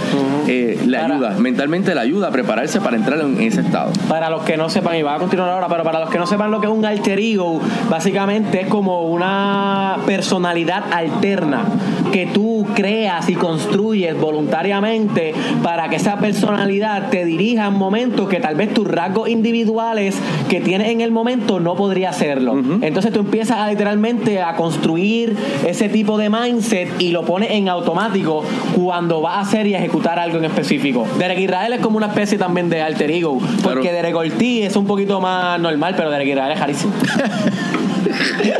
Eh, 0.49 0.79
le 0.87 0.99
Para- 0.99 1.15
ayuda, 1.15 1.31
mentalmente 1.39 1.95
le 1.95 2.01
ayuda 2.01 2.29
a 2.29 2.31
prepararse 2.33 2.81
para 2.81 2.97
entrar 2.97 3.21
en 3.21 3.41
ese 3.41 3.61
estado. 3.61 3.93
Para 4.09 4.29
los 4.29 4.43
que 4.43 4.57
no 4.57 4.69
sepan, 4.69 4.97
y 4.97 5.03
va 5.03 5.15
a 5.15 5.19
continuar 5.19 5.51
ahora, 5.51 5.69
pero 5.69 5.85
para 5.85 6.01
los 6.01 6.11
que 6.11 6.19
no 6.19 6.27
sepan 6.27 6.51
lo 6.51 6.61
que 6.61 6.67
es 6.67 6.73
un 6.73 6.85
alter 6.85 7.19
ego, 7.21 7.61
básicamente 7.89 8.63
es 8.63 8.67
como 8.69 9.03
una 9.03 9.99
personalidad 10.05 10.85
alterna 10.93 11.63
que 12.13 12.27
tú 12.27 12.58
creas 12.79 13.29
y 13.29 13.35
construyes 13.35 14.17
voluntariamente 14.17 15.35
para 15.65 15.89
que 15.89 15.97
esa 15.97 16.19
personalidad 16.19 17.11
te 17.11 17.25
dirija 17.25 17.67
en 17.67 17.73
momentos 17.73 18.29
que 18.29 18.39
tal 18.39 18.55
vez 18.55 18.73
tus 18.73 18.87
rasgos 18.87 19.29
individuales 19.29 20.15
que 20.49 20.61
tienes 20.61 20.91
en 20.91 21.01
el 21.01 21.11
momento 21.11 21.59
no 21.59 21.75
podría 21.75 22.11
hacerlo. 22.11 22.57
Entonces 22.81 23.13
tú 23.13 23.19
empiezas 23.19 23.59
a 23.59 23.69
literalmente 23.69 24.41
a 24.41 24.55
construir 24.55 25.37
ese 25.67 25.89
tipo 25.89 26.17
de 26.19 26.31
mindset 26.31 26.89
y 27.01 27.11
lo 27.11 27.25
pones 27.25 27.51
en 27.51 27.69
automático 27.69 28.45
cuando 28.77 29.23
vas 29.23 29.39
a 29.39 29.41
hacer 29.41 29.67
y 29.67 29.75
ejecutar 29.75 30.21
algo 30.21 30.39
en 30.39 30.45
específico. 30.45 31.05
Derek 31.19 31.41
Israel 31.41 31.73
es 31.73 31.81
como 31.81 31.97
una 31.97 32.07
especie 32.07 32.39
también 32.39 32.69
de 32.71 32.81
alter 32.81 33.11
ego, 33.11 33.41
porque 33.65 33.89
Claro. 33.89 33.97
Derek 33.97 34.15
Ortiz 34.15 34.67
es 34.67 34.77
un 34.77 34.87
poquito 34.87 35.21
más 35.21 35.59
normal, 35.59 35.95
pero 35.97 36.11
Derek 36.13 36.29
Israel 36.29 36.53
es 36.53 36.61
rarísimo. 36.61 36.93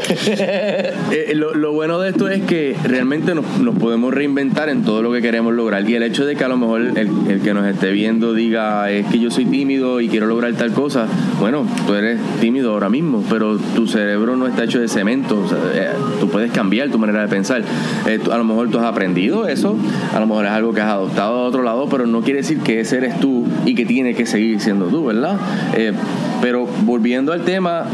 Eh, 1.11 1.33
lo, 1.35 1.55
lo 1.55 1.73
bueno 1.73 1.99
de 1.99 2.11
esto 2.11 2.29
es 2.29 2.43
que 2.43 2.77
realmente 2.85 3.35
nos, 3.35 3.45
nos 3.61 3.75
podemos 3.77 4.13
reinventar 4.13 4.69
en 4.69 4.83
todo 4.85 5.03
lo 5.03 5.13
que 5.13 5.21
queremos 5.23 5.55
lograr. 5.55 5.89
Y 5.89 5.95
el 5.95 6.03
hecho 6.03 6.25
de 6.27 6.37
que 6.37 6.45
a 6.45 6.49
lo 6.49 6.57
mejor 6.57 6.81
el, 6.83 7.09
el 7.29 7.41
que 7.43 7.55
nos 7.55 7.67
esté 7.67 7.91
viendo 7.93 8.35
diga 8.35 8.91
es 8.91 9.07
que 9.07 9.19
yo 9.19 9.31
soy 9.31 9.47
tímido 9.47 10.01
y 10.01 10.09
quiero 10.09 10.27
lograr 10.27 10.53
tal 10.55 10.73
cosa, 10.73 11.07
bueno, 11.41 11.67
tú 11.87 11.95
eres 11.95 12.19
tímido 12.41 12.73
ahora 12.73 12.89
mismo, 12.89 13.23
pero 13.31 13.57
tu 13.75 13.87
cerebro 13.87 14.37
no 14.37 14.47
está 14.47 14.65
hecho 14.65 14.81
de 14.81 14.89
cemento. 14.89 15.41
o 15.41 15.49
sea, 15.49 15.59
eh, 15.75 15.89
tú 16.21 16.29
puedes 16.29 16.51
cambiar 16.53 16.91
tu 16.91 16.99
manera 16.99 17.23
de 17.23 17.29
pensar. 17.29 17.63
Eh, 18.07 18.19
tú- 18.23 18.33
a 18.33 18.39
lo 18.39 18.45
mejor 18.45 18.69
tú 18.71 18.79
has 18.79 18.85
aprendido 18.85 19.47
eso, 19.49 19.77
a 20.15 20.21
lo 20.21 20.27
mejor 20.27 20.45
es 20.47 20.51
algo 20.53 20.73
que 20.73 20.81
has 20.81 20.91
adoptado 20.91 21.43
de 21.43 21.49
otro 21.49 21.63
lado, 21.63 21.89
pero 21.89 22.07
no 22.07 22.21
quiere 22.23 22.41
decir 22.41 22.59
que 22.61 22.81
ese 22.81 22.99
eres 22.99 23.19
tú 23.21 23.47
y 23.65 23.75
que 23.75 23.87
tiene 23.87 24.15
que 24.15 24.27
seguir 24.27 24.61
siendo 24.61 24.87
tú, 24.87 25.05
¿verdad? 25.07 25.37
Pero 26.43 26.67
volviendo 26.83 27.33
al 27.33 27.43
tema, 27.45 27.87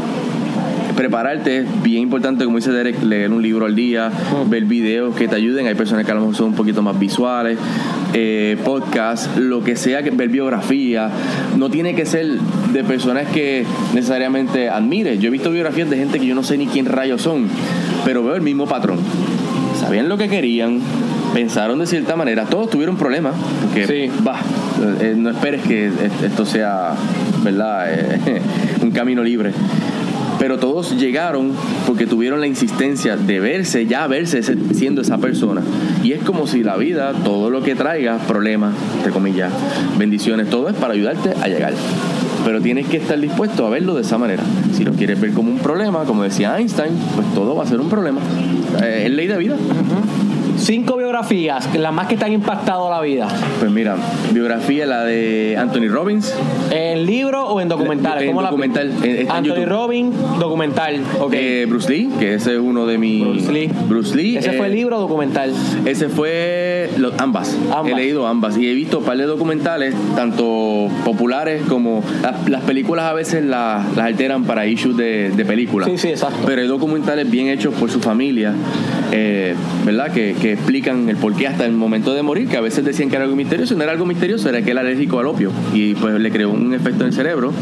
prepararte 0.95 1.59
es 1.59 1.83
bien 1.83 2.01
importante, 2.03 2.45
como 2.45 2.57
dice 2.57 2.71
Derek, 2.71 3.01
leer 3.03 3.31
un 3.31 3.41
libro 3.41 3.65
al 3.65 3.75
día, 3.75 4.11
ver 4.47 4.65
videos 4.65 5.15
que 5.15 5.27
te 5.27 5.35
ayuden. 5.35 5.67
Hay 5.67 5.75
personas 5.75 6.05
que 6.05 6.11
a 6.11 6.15
lo 6.15 6.21
mejor 6.21 6.35
son 6.35 6.47
un 6.47 6.53
poquito 6.55 6.81
más 6.81 6.97
visuales, 6.99 7.57
eh, 8.13 8.57
podcast, 8.63 9.37
lo 9.37 9.63
que 9.63 9.75
sea, 9.75 10.03
que 10.03 10.11
ver 10.11 10.29
biografía. 10.29 11.09
No 11.57 11.69
tiene 11.69 11.95
que 11.95 12.05
ser 12.05 12.25
de 12.73 12.83
personas 12.83 13.27
que 13.29 13.65
necesariamente 13.93 14.69
admires. 14.69 15.19
Yo 15.19 15.27
he 15.27 15.31
visto 15.31 15.51
biografías 15.51 15.89
de 15.89 15.97
gente 15.97 16.19
que 16.19 16.25
yo 16.25 16.35
no 16.35 16.43
sé 16.43 16.57
ni 16.57 16.67
quién 16.67 16.85
rayos 16.85 17.21
son, 17.21 17.47
pero 18.05 18.23
veo 18.23 18.35
el 18.35 18.41
mismo 18.41 18.65
patrón. 18.65 18.99
Sabían 19.79 20.07
lo 20.07 20.17
que 20.17 20.29
querían, 20.29 20.79
pensaron 21.33 21.79
de 21.79 21.85
cierta 21.87 22.15
manera, 22.15 22.45
todos 22.45 22.69
tuvieron 22.69 22.95
problemas, 22.95 23.33
porque 23.61 23.85
Sí. 23.85 24.23
va, 24.25 24.37
eh, 25.01 25.13
no 25.17 25.29
esperes 25.29 25.61
que 25.63 25.87
est- 25.87 26.23
esto 26.23 26.45
sea, 26.45 26.93
¿verdad? 27.43 27.87
Eh, 27.93 28.41
un 28.81 28.91
camino 28.91 29.21
libre. 29.21 29.51
Pero 30.45 30.59
todos 30.59 30.95
llegaron 30.95 31.53
porque 31.87 32.05
tuvieron 32.05 32.39
la 32.39 32.45
insistencia 32.45 33.17
de 33.17 33.39
verse, 33.39 33.87
ya 33.87 34.05
verse 34.05 34.43
siendo 34.75 35.01
esa 35.01 35.17
persona. 35.17 35.63
Y 36.03 36.11
es 36.11 36.21
como 36.21 36.45
si 36.45 36.61
la 36.61 36.77
vida, 36.77 37.13
todo 37.23 37.49
lo 37.49 37.63
que 37.63 37.73
traiga, 37.73 38.19
problemas, 38.19 38.75
entre 38.97 39.11
comillas, 39.11 39.51
bendiciones, 39.97 40.47
todo 40.51 40.69
es 40.69 40.75
para 40.75 40.93
ayudarte 40.93 41.33
a 41.41 41.47
llegar. 41.47 41.73
Pero 42.45 42.61
tienes 42.61 42.85
que 42.85 42.97
estar 42.97 43.19
dispuesto 43.19 43.65
a 43.65 43.71
verlo 43.71 43.95
de 43.95 44.03
esa 44.03 44.19
manera. 44.19 44.43
Si 44.71 44.85
lo 44.85 44.91
quieres 44.91 45.19
ver 45.19 45.33
como 45.33 45.49
un 45.49 45.57
problema, 45.57 46.03
como 46.03 46.21
decía 46.21 46.59
Einstein, 46.59 46.93
pues 47.15 47.25
todo 47.33 47.55
va 47.55 47.63
a 47.63 47.65
ser 47.65 47.79
un 47.79 47.89
problema. 47.89 48.21
Eh, 48.83 49.05
es 49.07 49.11
ley 49.13 49.25
de 49.25 49.37
vida. 49.39 49.55
Cinco 50.65 50.97
biografías, 50.97 51.69
las 51.75 51.93
más 51.93 52.07
que 52.07 52.17
te 52.17 52.25
han 52.25 52.33
impactado 52.33 52.89
la 52.89 52.99
vida. 53.01 53.27
Pues 53.59 53.69
mira, 53.71 53.95
biografía, 54.31 54.85
la 54.87 55.03
de 55.03 55.55
Anthony 55.59 55.87
Robbins. 55.89 56.33
¿En 56.71 57.05
libro 57.05 57.47
o 57.47 57.61
en 57.61 57.67
documentales? 57.69 58.23
En 58.23 58.29
¿Cómo 58.29 58.41
la- 58.41 58.49
documental, 58.49 58.91
en- 59.03 59.31
Anthony 59.31 59.49
YouTube. 59.55 59.65
Robbins, 59.67 60.15
documental. 60.39 61.01
Ok. 61.19 61.33
Eh, 61.35 61.65
Bruce 61.69 61.89
Lee, 61.91 62.09
que 62.19 62.33
ese 62.33 62.53
es 62.53 62.59
uno 62.59 62.87
de 62.87 62.97
mis. 62.97 63.23
Bruce 63.23 63.51
Lee. 63.51 63.69
Bruce 63.87 64.15
Lee. 64.15 64.37
¿Ese 64.37 64.49
eh, 64.49 64.57
fue 64.57 64.69
libro 64.69 64.97
o 64.97 65.01
documental? 65.01 65.53
Ese 65.85 66.09
fue 66.09 66.89
ambas. 67.19 67.55
Ambas. 67.71 67.91
He 67.91 67.95
leído 67.95 68.25
ambas 68.25 68.57
y 68.57 68.67
he 68.67 68.73
visto 68.73 68.99
un 68.99 69.05
par 69.05 69.17
de 69.17 69.25
documentales, 69.25 69.93
tanto 70.15 70.87
populares 71.03 71.61
como 71.69 72.03
las, 72.23 72.49
las 72.49 72.61
películas 72.63 73.05
a 73.05 73.13
veces 73.13 73.43
las, 73.43 73.95
las 73.95 74.05
alteran 74.07 74.45
para 74.45 74.65
issues 74.65 74.97
de, 74.97 75.29
de 75.29 75.45
películas. 75.45 75.87
Sí, 75.91 75.97
sí, 75.99 76.07
exacto. 76.09 76.39
Pero 76.45 76.61
hay 76.61 76.67
documentales 76.67 77.29
bien 77.29 77.49
hechos 77.49 77.73
por 77.75 77.91
su 77.91 77.99
familia, 77.99 78.53
eh, 79.11 79.53
¿verdad? 79.85 80.11
Que, 80.11 80.33
que 80.41 80.54
explican 80.55 81.07
el 81.09 81.15
porqué 81.17 81.47
hasta 81.47 81.65
el 81.65 81.73
momento 81.73 82.13
de 82.13 82.23
morir, 82.23 82.47
que 82.47 82.57
a 82.57 82.61
veces 82.61 82.83
decían 82.83 83.09
que 83.09 83.15
era 83.15 83.25
algo 83.25 83.35
misterioso, 83.35 83.75
no 83.75 83.83
era 83.83 83.91
algo 83.91 84.05
misterioso, 84.05 84.49
era 84.49 84.61
que 84.61 84.71
era 84.71 84.81
alérgico 84.81 85.19
al 85.19 85.27
opio 85.27 85.51
y 85.73 85.93
pues 85.95 86.19
le 86.19 86.31
creó 86.31 86.51
un 86.51 86.73
efecto 86.73 87.01
en 87.01 87.07
el 87.07 87.13
cerebro 87.13 87.53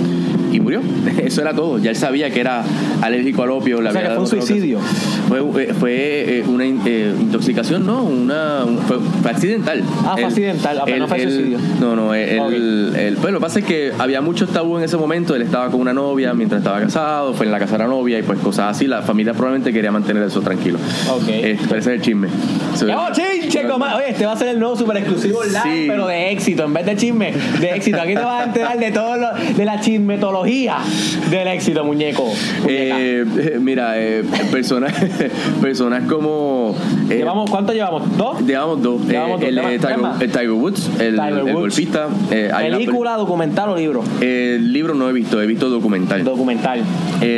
y 0.53 0.59
murió. 0.59 0.81
Eso 1.23 1.41
era 1.41 1.53
todo. 1.53 1.77
Ya 1.79 1.89
él 1.89 1.95
sabía 1.95 2.29
que 2.29 2.39
era 2.39 2.63
alérgico 3.01 3.43
al 3.43 3.51
opio. 3.51 3.81
le 3.81 3.89
O 3.89 3.91
sea, 3.91 4.01
había 4.01 4.09
que 4.11 4.15
fue 4.15 4.23
un 4.39 4.45
suicidio. 4.47 4.79
Fue, 5.27 5.39
eh, 5.63 5.73
fue 5.73 5.93
eh, 6.39 6.43
una 6.47 6.65
eh, 6.65 7.13
intoxicación, 7.19 7.85
no, 7.85 8.03
una, 8.03 8.63
un- 8.65 8.77
fue, 8.79 8.97
fue 9.21 9.31
accidental. 9.31 9.83
Ah, 10.05 10.11
fue 10.13 10.21
Él- 10.21 10.27
accidental, 10.27 10.77
ah, 10.79 10.83
pero 10.85 10.97
no 10.99 11.07
fue 11.07 11.21
suicidio. 11.23 11.57
No, 11.79 11.95
no, 11.95 12.13
él, 12.13 12.39
Ok. 12.39 12.51
él- 12.53 13.17
pues 13.21 13.33
lo 13.33 13.39
que 13.39 13.41
pasa 13.43 13.59
es 13.59 13.65
que 13.65 13.91
había 13.97 14.21
muchos 14.21 14.49
tabú 14.49 14.77
en 14.77 14.83
ese 14.83 14.97
momento. 14.97 15.35
Él 15.35 15.41
estaba 15.41 15.69
con 15.71 15.81
una 15.81 15.93
novia 15.93 16.33
mientras 16.33 16.59
estaba 16.61 16.79
casado, 16.79 17.33
fue 17.33 17.45
en 17.45 17.51
la 17.51 17.59
casa 17.59 17.73
de 17.73 17.79
la 17.79 17.87
novia 17.87 18.19
y 18.19 18.23
pues 18.23 18.39
cosas 18.39 18.75
así. 18.75 18.85
La 18.87 19.01
familia 19.01 19.33
probablemente 19.33 19.71
quería 19.73 19.91
mantener 19.91 20.23
eso 20.23 20.41
tranquilo. 20.41 20.77
Ok. 21.09 21.23
Eh, 21.27 21.57
pero 21.67 21.79
ese 21.79 21.91
es 21.93 21.95
el 21.99 22.01
chisme. 22.01 22.27
So- 22.75 22.87
¡Ya, 22.87 23.09
chinche, 23.11 23.63
coma! 23.67 23.95
Oye, 23.95 24.09
este 24.11 24.25
va 24.25 24.33
a 24.33 24.37
ser 24.37 24.49
el 24.49 24.59
nuevo 24.59 24.75
super 24.75 24.97
exclusivo 24.97 25.43
live, 25.43 25.59
Sí. 25.63 25.85
pero 25.87 26.07
de 26.07 26.31
éxito, 26.31 26.63
en 26.65 26.73
vez 26.73 26.85
de 26.85 26.95
chisme, 26.95 27.33
de 27.59 27.69
éxito. 27.71 27.99
Aquí 28.01 28.13
te 28.15 28.21
vas 28.21 28.41
a 28.41 28.43
enterar 28.45 28.77
de 28.77 28.91
todo 28.91 29.15
lo, 29.17 29.27
de 29.55 29.65
la 29.65 29.79
chismetología 29.79 30.42
del 30.43 31.47
éxito, 31.47 31.83
muñeco. 31.83 32.31
Eh, 32.67 33.23
eh, 33.37 33.57
mira, 33.59 33.93
eh, 33.99 34.23
personas, 34.51 34.93
personas 35.61 36.03
como. 36.09 36.75
eh, 37.09 37.15
¿Llevamos, 37.17 37.49
¿Cuánto 37.49 37.73
llevamos? 37.73 38.17
¿Dos? 38.17 38.41
Llevamos 38.45 38.81
dos. 38.81 39.07
Llevamos 39.07 39.39
dos. 39.39 39.49
el, 39.49 39.55
¿Qué 39.55 39.61
más? 39.61 39.71
eh, 39.71 39.77
¿Qué 39.79 39.79
Tiger, 39.87 39.97
más? 39.99 40.21
el 40.21 40.31
Tiger 40.31 40.51
Woods, 40.51 40.89
el, 40.99 41.15
Tiger 41.15 41.47
el 41.47 41.53
golfista. 41.53 42.07
¿Película, 42.29 43.15
documental 43.17 43.69
o 43.69 43.75
libro? 43.77 44.03
el 44.21 44.71
libro 44.73 44.93
no 44.93 45.09
he 45.09 45.13
visto, 45.13 45.41
he 45.41 45.45
visto 45.47 45.69
documental. 45.69 46.23
Documental. 46.23 46.81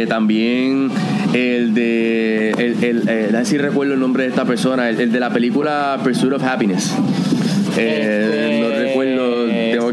También 0.08 0.90
el 1.34 1.74
de. 1.74 2.52
El, 2.52 3.08
el, 3.10 3.46
si 3.46 3.58
recuerdo 3.58 3.94
el 3.94 4.00
nombre 4.00 4.24
de 4.24 4.30
esta 4.30 4.46
persona, 4.46 4.90
el, 4.90 5.12
de 5.12 5.20
la 5.20 5.30
película 5.32 6.00
Pursuit 6.04 6.34
of 6.34 6.44
Happiness. 6.44 6.94
No 6.96 7.82
Este- 7.82 8.48
tengo 8.48 8.70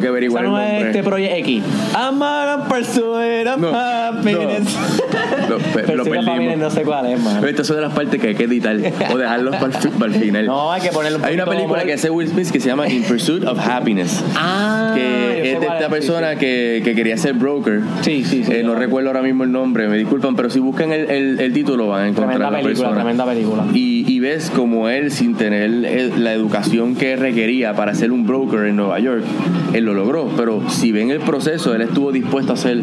que 0.03 0.09
averiguar 0.09 0.45
Esa 0.45 0.51
no 0.53 0.59
el 0.61 0.67
es 0.67 0.73
nombre. 0.73 0.91
este 0.91 1.03
Project 1.03 1.33
X. 1.39 1.65
I'm 1.95 2.23
a 2.23 2.69
pursuit 2.69 3.47
of 3.47 3.59
No, 3.59 3.71
happiness. 3.75 4.77
Lo- 5.49 5.59
pe- 5.59 5.97
lo 5.97 6.05
perdimos. 6.05 6.57
no 6.59 6.71
sé 6.71 6.83
cuál 6.83 7.07
es, 7.07 7.21
mano. 7.21 7.47
Estas 7.47 7.67
son 7.67 7.77
de 7.77 7.83
las 7.83 7.93
partes 7.93 8.21
que 8.21 8.29
hay 8.29 8.35
que 8.35 8.45
editar 8.45 8.77
o 9.13 9.19
dejarlos 9.19 9.57
para 9.57 9.67
el, 9.79 9.89
para 9.91 10.13
el 10.13 10.21
final. 10.21 10.47
No, 10.47 10.73
hay 10.73 10.81
que 10.83 10.89
ponerle 10.91 11.19
un 11.19 11.25
Hay 11.25 11.35
una 11.35 11.45
película 11.47 11.85
que 11.85 11.93
hace 11.95 12.11
Will 12.11 12.29
Smith 12.29 12.51
que 12.51 12.61
se 12.61 12.69
llama 12.69 12.89
In 12.89 13.03
Pursuit 13.05 13.45
of 13.45 13.59
Happiness. 13.59 14.23
Ah, 14.37 14.93
que 14.95 15.53
es 15.53 15.61
de 15.61 15.67
esta 15.67 15.89
persona 15.89 16.33
sí. 16.33 16.39
Que, 16.39 16.81
que 16.85 16.95
quería 16.95 17.17
ser 17.17 17.35
broker. 17.35 17.81
Sí, 18.03 18.25
sí, 18.25 18.45
sí. 18.45 18.53
Eh, 18.53 18.63
no 18.65 18.75
recuerdo 18.75 19.09
ahora 19.11 19.23
mismo 19.23 19.45
el 19.45 19.53
nombre, 19.53 19.89
me 19.89 19.97
disculpan, 19.99 20.35
pero 20.37 20.51
si 20.51 20.59
buscan 20.61 20.93
el, 20.93 21.11
el- 21.11 21.41
el 21.41 21.53
título 21.53 21.89
van 21.89 22.03
a 22.05 22.09
encontrar 22.09 22.31
Tremenda 22.37 22.51
la 22.51 22.63
película, 22.63 22.89
persona. 22.89 22.95
tremenda 23.03 23.25
película. 23.27 23.65
Y, 23.75 24.05
y 24.13 24.21
ves 24.21 24.51
como 24.55 24.89
él, 24.89 25.11
sin 25.11 25.35
tener 25.35 25.71
eh, 25.85 26.11
la 26.17 26.33
educación 26.33 26.95
que 26.97 27.17
requería 27.17 27.75
para 27.75 27.95
ser 27.95 28.13
un 28.13 28.27
broker 28.27 28.61
en 28.67 28.77
Nueva 28.77 28.99
York, 29.01 29.23
él 29.73 29.85
lo 29.85 29.95
logró. 29.95 30.31
Pero 30.37 30.63
si 30.71 30.93
ven 30.93 31.11
el 31.11 31.21
proceso, 31.21 31.75
él 31.75 31.83
estuvo 31.83 32.13
dispuesto 32.13 32.53
a 32.53 32.55
hacer 32.55 32.83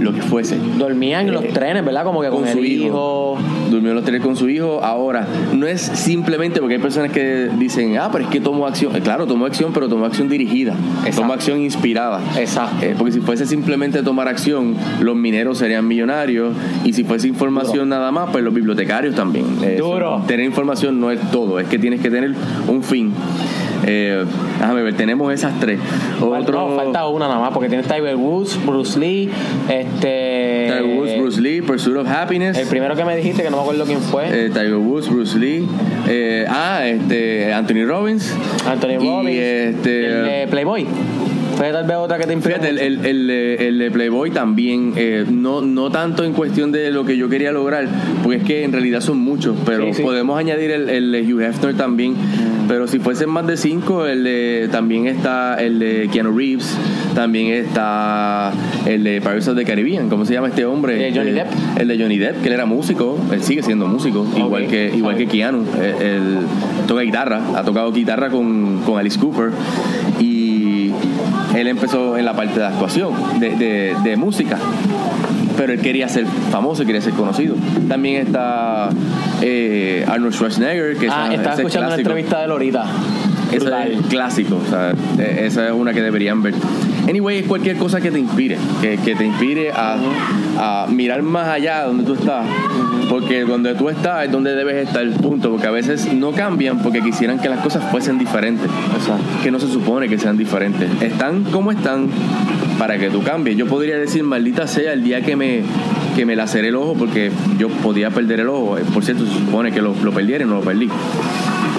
lo 0.00 0.12
que 0.12 0.22
fuese. 0.22 0.56
Dormían 0.78 1.28
en 1.28 1.34
los 1.34 1.44
Eh, 1.44 1.50
trenes, 1.52 1.84
¿verdad? 1.84 2.04
Como 2.04 2.20
que 2.20 2.28
con, 2.28 2.40
con 2.40 2.48
el 2.48 2.54
su 2.54 2.64
hijo. 2.64 3.38
Durmió 3.70 3.90
en 3.90 3.96
los 3.96 4.04
tres 4.04 4.20
con 4.22 4.36
su 4.36 4.48
hijo. 4.48 4.80
Ahora, 4.82 5.26
no 5.54 5.66
es 5.66 5.80
simplemente 5.80 6.60
porque 6.60 6.76
hay 6.76 6.80
personas 6.80 7.10
que 7.12 7.48
dicen, 7.58 7.96
ah, 7.98 8.08
pero 8.12 8.24
es 8.24 8.30
que 8.30 8.40
tomó 8.40 8.66
acción. 8.66 8.94
Eh, 8.96 9.00
Claro, 9.00 9.26
tomó 9.26 9.46
acción, 9.46 9.72
pero 9.72 9.88
tomó 9.88 10.04
acción 10.04 10.28
dirigida. 10.28 10.72
Exacto. 11.00 11.22
Tomó 11.22 11.32
acción 11.32 11.60
inspirada. 11.60 12.20
Exacto. 12.38 12.84
Eh, 12.84 12.94
porque 12.96 13.12
si 13.12 13.20
fuese 13.20 13.46
simplemente 13.46 14.02
tomar 14.02 14.28
acción, 14.28 14.74
los 15.00 15.16
mineros 15.16 15.58
serían 15.58 15.86
millonarios. 15.88 16.54
Y 16.84 16.92
si 16.92 17.04
fuese 17.04 17.26
información 17.28 17.88
nada 17.88 18.12
más, 18.12 18.28
pues 18.30 18.44
los 18.44 18.52
bibliotecarios 18.52 19.14
también. 19.14 19.46
Duro. 19.78 20.22
Tener 20.26 20.44
información 20.44 21.00
no 21.00 21.10
es 21.10 21.20
todo, 21.30 21.58
es 21.58 21.66
que 21.68 21.78
tienes 21.78 22.00
que 22.00 22.10
tener 22.10 22.34
un 22.68 22.82
fin. 22.82 23.12
Eh, 23.86 24.24
déjame 24.58 24.82
ver, 24.82 24.94
tenemos 24.94 25.32
esas 25.32 25.58
tres. 25.60 25.78
Otro. 26.20 26.68
No, 26.68 26.76
falta 26.76 27.06
una 27.06 27.28
nada 27.28 27.40
más, 27.40 27.52
porque 27.52 27.68
tienes 27.68 27.86
Tiger 27.86 28.16
Woods, 28.16 28.58
Bruce 28.66 28.98
Lee, 28.98 29.30
este... 29.68 30.66
Tiger 30.68 30.96
Woods, 30.98 31.18
Bruce 31.18 31.40
Lee, 31.40 31.62
Pursuit 31.62 31.96
of 31.96 32.08
Happiness. 32.08 32.58
El 32.58 32.68
primero 32.68 32.94
que 32.96 33.04
me 33.04 33.16
dijiste, 33.16 33.42
que 33.42 33.50
no 33.50 33.56
me 33.56 33.62
acuerdo 33.62 33.84
quién 33.84 34.00
fue, 34.00 34.26
Eh, 34.28 34.50
Tiger 34.50 34.76
Woods, 34.76 35.08
Bruce 35.08 35.38
Lee, 35.38 35.66
eh, 36.08 36.44
ah, 36.48 36.86
este, 36.86 37.52
Anthony 37.52 37.84
Robbins. 37.86 38.34
Anthony 38.66 38.90
y 38.90 38.96
Robbins, 38.96 39.38
este, 39.38 40.06
el 40.06 40.24
de 40.24 40.46
Playboy. 40.50 40.86
Fue 41.58 41.72
tal 41.72 41.86
vez 41.86 41.96
otra 41.96 42.18
que 42.18 42.26
te 42.26 42.32
inspiró 42.32 42.54
Fíjate, 42.54 42.70
el, 42.70 42.78
el, 42.78 43.04
el, 43.04 43.26
de- 43.26 43.68
el 43.68 43.78
de 43.80 43.90
Playboy 43.90 44.30
también, 44.30 44.92
eh, 44.96 45.24
no, 45.28 45.60
no 45.60 45.90
tanto 45.90 46.22
en 46.24 46.32
cuestión 46.32 46.70
de 46.72 46.90
lo 46.92 47.04
que 47.04 47.16
yo 47.16 47.28
quería 47.28 47.50
lograr, 47.52 47.88
porque 48.22 48.38
es 48.38 48.44
que 48.44 48.62
en 48.64 48.70
realidad 48.72 49.00
son 49.00 49.18
muchos, 49.18 49.56
pero 49.66 49.84
Sí, 49.88 49.94
sí. 49.94 50.02
podemos 50.02 50.38
añadir 50.38 50.70
el, 50.70 50.88
el 50.88 51.10
de 51.12 51.22
Hugh 51.34 51.42
Hefner 51.42 51.74
también. 51.76 52.14
Pero 52.68 52.86
si 52.86 52.98
fuesen 52.98 53.30
más 53.30 53.46
de 53.46 53.56
cinco, 53.56 54.06
el 54.06 54.24
de- 54.24 54.68
también 54.70 55.06
está 55.08 55.54
el 55.56 55.78
de 55.78 56.08
Keanu 56.12 56.36
Reeves, 56.36 56.76
también 57.14 57.48
está 57.54 58.52
el 58.86 59.02
de 59.04 59.20
Pirates 59.20 59.48
of 59.48 59.56
the 59.56 59.64
Caribbean, 59.64 60.08
¿cómo 60.10 60.24
se 60.26 60.34
llama 60.34 60.48
este 60.48 60.64
hombre? 60.66 61.08
Eh, 61.08 61.12
Johnny 61.14 61.30
El- 61.30 61.34
Depp. 61.36 61.46
El 61.80 61.88
de 61.88 61.98
Johnny 61.98 62.18
Depp, 62.18 62.40
que 62.42 62.48
él 62.48 62.54
era 62.54 62.66
músico, 62.66 63.18
él 63.32 63.42
sigue 63.42 63.62
siendo 63.62 63.86
músico, 63.88 64.26
igual 64.36 64.64
Ok, 64.64 64.68
que 64.70 64.92
igual 64.94 65.16
que 65.16 65.26
Keanu. 65.26 65.64
Eh, 65.80 65.94
Él 66.18 66.38
toca 66.86 67.00
guitarra, 67.02 67.40
ha 67.56 67.62
tocado 67.64 67.90
guitarra 67.92 68.28
con, 68.28 68.82
con 68.84 68.98
Alice 68.98 69.18
Cooper 69.18 69.50
y 70.20 70.27
él 71.60 71.68
empezó 71.68 72.16
en 72.16 72.24
la 72.24 72.34
parte 72.34 72.58
de 72.60 72.66
actuación, 72.66 73.12
de, 73.40 73.50
de- 73.56 73.96
de 74.02 74.16
música. 74.16 74.58
Pero 75.56 75.72
él 75.72 75.80
quería 75.80 76.08
ser 76.08 76.24
famoso, 76.52 76.84
quería 76.84 77.00
ser 77.00 77.14
conocido. 77.14 77.56
También 77.88 78.26
está 78.26 78.90
eh, 79.42 80.04
Arnold 80.08 80.34
Schwarzenegger, 80.34 80.96
que 80.96 81.08
Ah, 81.08 81.26
esa- 81.26 81.34
estaba 81.34 81.40
ese 81.40 81.48
es 81.50 81.58
escuchando 81.60 81.86
una 81.88 81.96
entrevista 81.96 82.40
de 82.40 82.46
Lorita. 82.48 82.84
Ese 83.50 83.66
es 83.66 84.06
clásico, 84.10 84.60
o 84.64 84.70
sea, 84.70 84.92
eh, 85.18 85.44
esa 85.46 85.66
es 85.66 85.72
una 85.72 85.92
que 85.94 86.02
deberían 86.02 86.42
ver. 86.42 86.52
Anyway, 87.08 87.38
es 87.38 87.46
cualquier 87.46 87.76
cosa 87.78 87.98
que 88.00 88.10
te 88.10 88.18
inspire, 88.18 88.58
que, 88.82 88.98
que 88.98 89.14
te 89.14 89.24
inspire 89.24 89.72
a, 89.72 89.96
a 90.58 90.86
mirar 90.86 91.22
más 91.22 91.48
allá 91.48 91.80
de 91.80 91.86
donde 91.86 92.04
tú 92.04 92.12
estás, 92.12 92.44
porque 93.18 93.40
donde 93.40 93.74
tú 93.74 93.88
estás 93.88 94.26
es 94.26 94.30
donde 94.30 94.54
debes 94.54 94.86
estar, 94.86 95.04
punto, 95.14 95.50
porque 95.50 95.66
a 95.66 95.72
veces 95.72 96.12
no 96.12 96.30
cambian 96.30 96.78
porque 96.78 97.00
quisieran 97.02 97.40
que 97.40 97.48
las 97.48 97.58
cosas 97.60 97.90
fuesen 97.90 98.16
diferentes, 98.16 98.70
que 99.42 99.50
no 99.50 99.58
se 99.58 99.66
supone 99.66 100.08
que 100.08 100.18
sean 100.18 100.36
diferentes, 100.36 100.88
están 101.02 101.42
como 101.42 101.72
están 101.72 102.06
para 102.78 102.96
que 102.96 103.10
tú 103.10 103.24
cambies. 103.24 103.56
Yo 103.56 103.66
podría 103.66 103.98
decir, 103.98 104.22
maldita 104.22 104.68
sea, 104.68 104.92
el 104.92 105.02
día 105.02 105.22
que 105.22 105.34
me 105.34 105.62
que 106.14 106.26
me 106.26 106.36
laceré 106.36 106.68
el 106.68 106.76
ojo 106.76 106.94
porque 106.94 107.30
yo 107.58 107.68
podía 107.68 108.10
perder 108.10 108.40
el 108.40 108.48
ojo, 108.48 108.76
por 108.94 109.04
cierto, 109.04 109.26
se 109.26 109.32
supone 109.32 109.72
que 109.72 109.82
lo, 109.82 109.94
lo 110.02 110.12
perdiera 110.12 110.44
y 110.44 110.46
no 110.46 110.54
lo 110.54 110.62
perdí. 110.62 110.88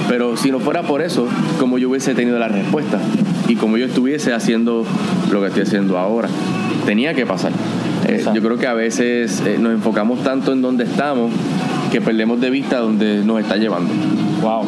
Pero 0.09 0.35
si 0.35 0.51
no 0.51 0.59
fuera 0.59 0.83
por 0.83 1.01
eso, 1.01 1.27
como 1.57 1.77
yo 1.77 1.89
hubiese 1.89 2.15
tenido 2.15 2.37
la 2.37 2.49
respuesta 2.49 2.99
y 3.47 3.55
como 3.55 3.77
yo 3.77 3.85
estuviese 3.85 4.33
haciendo 4.33 4.85
lo 5.31 5.41
que 5.41 5.47
estoy 5.47 5.63
haciendo 5.63 5.97
ahora, 5.97 6.27
tenía 6.85 7.13
que 7.13 7.25
pasar. 7.25 7.53
Eh, 8.09 8.25
yo 8.33 8.41
creo 8.41 8.57
que 8.57 8.65
a 8.65 8.73
veces 8.73 9.41
eh, 9.45 9.57
nos 9.59 9.71
enfocamos 9.71 10.23
tanto 10.23 10.51
en 10.51 10.61
donde 10.61 10.83
estamos 10.83 11.31
que 11.91 12.01
perdemos 12.01 12.41
de 12.41 12.49
vista 12.49 12.79
donde 12.79 13.23
nos 13.23 13.39
está 13.39 13.55
llevando. 13.55 13.93
Wow. 14.41 14.63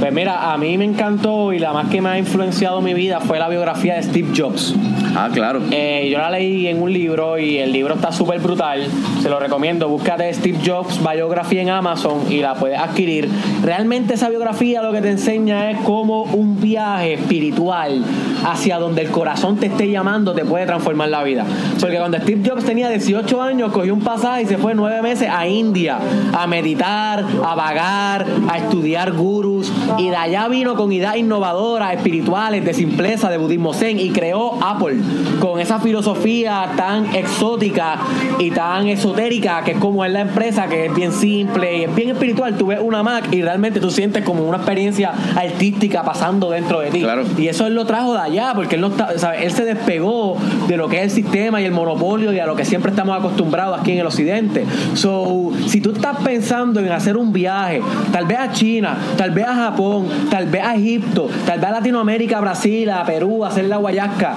Pues 0.00 0.12
mira, 0.12 0.52
a 0.52 0.58
mí 0.58 0.78
me 0.78 0.84
encantó 0.84 1.52
y 1.52 1.58
la 1.58 1.72
más 1.72 1.88
que 1.88 2.00
me 2.00 2.10
ha 2.10 2.18
influenciado 2.18 2.80
mi 2.80 2.94
vida 2.94 3.20
fue 3.20 3.38
la 3.38 3.48
biografía 3.48 3.96
de 3.96 4.02
Steve 4.04 4.28
Jobs. 4.36 4.74
Ah, 5.16 5.30
claro. 5.32 5.60
Eh, 5.70 6.08
yo 6.10 6.18
la 6.18 6.30
leí 6.30 6.66
en 6.66 6.80
un 6.82 6.92
libro 6.92 7.38
y 7.38 7.58
el 7.58 7.72
libro 7.72 7.94
está 7.94 8.12
súper 8.12 8.40
brutal. 8.40 8.86
Se 9.22 9.28
lo 9.28 9.38
recomiendo. 9.38 9.88
Búscate 9.88 10.32
Steve 10.32 10.58
Jobs 10.64 11.00
Biografía 11.02 11.62
en 11.62 11.70
Amazon 11.70 12.30
y 12.30 12.38
la 12.38 12.54
puedes 12.54 12.78
adquirir. 12.78 13.28
Realmente 13.62 14.14
esa 14.14 14.28
biografía 14.28 14.82
lo 14.82 14.92
que 14.92 15.00
te 15.00 15.10
enseña 15.10 15.70
es 15.70 15.78
cómo 15.80 16.22
un 16.22 16.60
viaje 16.60 17.14
espiritual 17.14 18.04
hacia 18.44 18.78
donde 18.78 19.02
el 19.02 19.10
corazón 19.10 19.56
te 19.56 19.66
esté 19.66 19.90
llamando 19.90 20.32
te 20.34 20.44
puede 20.44 20.66
transformar 20.66 21.08
la 21.08 21.22
vida. 21.22 21.44
Porque 21.80 21.98
cuando 21.98 22.18
Steve 22.18 22.48
Jobs 22.48 22.64
tenía 22.64 22.88
18 22.88 23.42
años, 23.42 23.72
cogió 23.72 23.94
un 23.94 24.00
pasaje 24.00 24.42
y 24.42 24.46
se 24.46 24.58
fue 24.58 24.74
nueve 24.74 25.02
meses 25.02 25.28
a 25.30 25.46
India 25.46 25.98
a 26.32 26.46
meditar, 26.46 27.24
a 27.44 27.54
vagar, 27.54 28.26
a 28.48 28.58
estudiar 28.58 29.12
gurús, 29.12 29.72
Y 29.98 30.08
de 30.10 30.16
allá 30.16 30.48
vino 30.48 30.74
con 30.74 30.92
ideas 30.92 31.16
innovadoras, 31.16 31.94
espirituales, 31.94 32.64
de 32.64 32.74
simpleza, 32.74 33.30
de 33.30 33.38
budismo 33.38 33.74
zen 33.74 33.98
y 33.98 34.10
creó 34.10 34.58
Apple 34.62 34.97
con 35.40 35.60
esa 35.60 35.78
filosofía 35.78 36.72
tan 36.76 37.14
exótica 37.14 37.98
y 38.38 38.50
tan 38.50 38.88
esotérica 38.88 39.62
que 39.64 39.72
es 39.72 39.78
como 39.78 40.04
es 40.04 40.12
la 40.12 40.20
empresa, 40.20 40.66
que 40.66 40.86
es 40.86 40.94
bien 40.94 41.12
simple 41.12 41.78
y 41.78 41.84
es 41.84 41.94
bien 41.94 42.10
espiritual. 42.10 42.56
Tú 42.56 42.66
ves 42.66 42.80
una 42.82 43.02
Mac 43.02 43.28
y 43.32 43.42
realmente 43.42 43.80
tú 43.80 43.90
sientes 43.90 44.24
como 44.24 44.46
una 44.46 44.58
experiencia 44.58 45.12
artística 45.36 46.02
pasando 46.02 46.50
dentro 46.50 46.80
de 46.80 46.90
ti. 46.90 47.00
Claro. 47.00 47.24
Y 47.36 47.48
eso 47.48 47.66
él 47.66 47.74
lo 47.74 47.84
trajo 47.84 48.14
de 48.14 48.20
allá, 48.20 48.52
porque 48.54 48.74
él 48.76 48.80
no 48.80 48.88
está, 48.88 49.18
¿sabes? 49.18 49.42
él 49.42 49.52
se 49.52 49.64
despegó 49.64 50.36
de 50.66 50.76
lo 50.76 50.88
que 50.88 50.98
es 50.98 51.02
el 51.04 51.10
sistema 51.10 51.60
y 51.60 51.64
el 51.64 51.72
monopolio 51.72 52.32
y 52.32 52.38
a 52.38 52.46
lo 52.46 52.56
que 52.56 52.64
siempre 52.64 52.90
estamos 52.90 53.16
acostumbrados 53.16 53.80
aquí 53.80 53.92
en 53.92 53.98
el 53.98 54.06
occidente. 54.06 54.64
So, 54.94 55.52
si 55.66 55.80
tú 55.80 55.92
estás 55.92 56.18
pensando 56.18 56.80
en 56.80 56.90
hacer 56.90 57.16
un 57.16 57.32
viaje, 57.32 57.80
tal 58.12 58.26
vez 58.26 58.38
a 58.38 58.52
China, 58.52 58.96
tal 59.16 59.30
vez 59.30 59.46
a 59.46 59.54
Japón, 59.54 60.08
tal 60.30 60.46
vez 60.46 60.62
a 60.62 60.74
Egipto, 60.74 61.28
tal 61.46 61.58
vez 61.58 61.68
a 61.68 61.72
Latinoamérica, 61.72 62.38
a 62.38 62.40
Brasil, 62.40 62.90
a 62.90 63.04
Perú, 63.04 63.44
a 63.44 63.48
hacer 63.48 63.64
la 63.66 63.76
guayasca. 63.76 64.34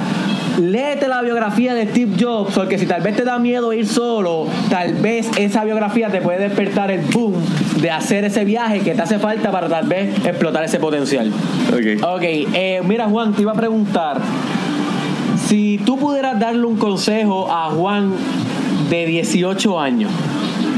Léete 0.60 1.08
la 1.08 1.22
biografía 1.22 1.74
de 1.74 1.88
Steve 1.88 2.16
Jobs, 2.20 2.54
porque 2.54 2.78
si 2.78 2.86
tal 2.86 3.02
vez 3.02 3.16
te 3.16 3.24
da 3.24 3.40
miedo 3.40 3.74
ir 3.74 3.88
solo, 3.88 4.48
tal 4.70 4.94
vez 4.96 5.30
esa 5.38 5.64
biografía 5.64 6.10
te 6.10 6.22
puede 6.22 6.40
despertar 6.40 6.92
el 6.92 7.02
boom 7.02 7.34
de 7.82 7.90
hacer 7.90 8.26
ese 8.26 8.44
viaje 8.46 8.80
que 8.80 8.94
te 8.94 9.02
hace 9.02 9.20
falta 9.20 9.52
para 9.52 9.68
tal 9.68 9.88
vez 9.88 10.10
explotar 10.26 10.64
ese 10.64 10.80
potencial. 10.80 11.32
Ok. 11.70 12.04
Ok, 12.04 12.24
eh, 12.24 12.82
mira 12.86 13.08
Juan, 13.08 13.34
te 13.34 13.42
iba 13.42 13.52
a 13.52 13.56
preguntar, 13.56 14.20
si 15.48 15.80
tú 15.86 15.98
pudieras 15.98 16.40
darle 16.40 16.66
un 16.66 16.78
consejo 16.78 17.52
a 17.52 17.70
Juan 17.70 18.14
de 18.90 19.06
18 19.06 19.80
años, 19.80 20.12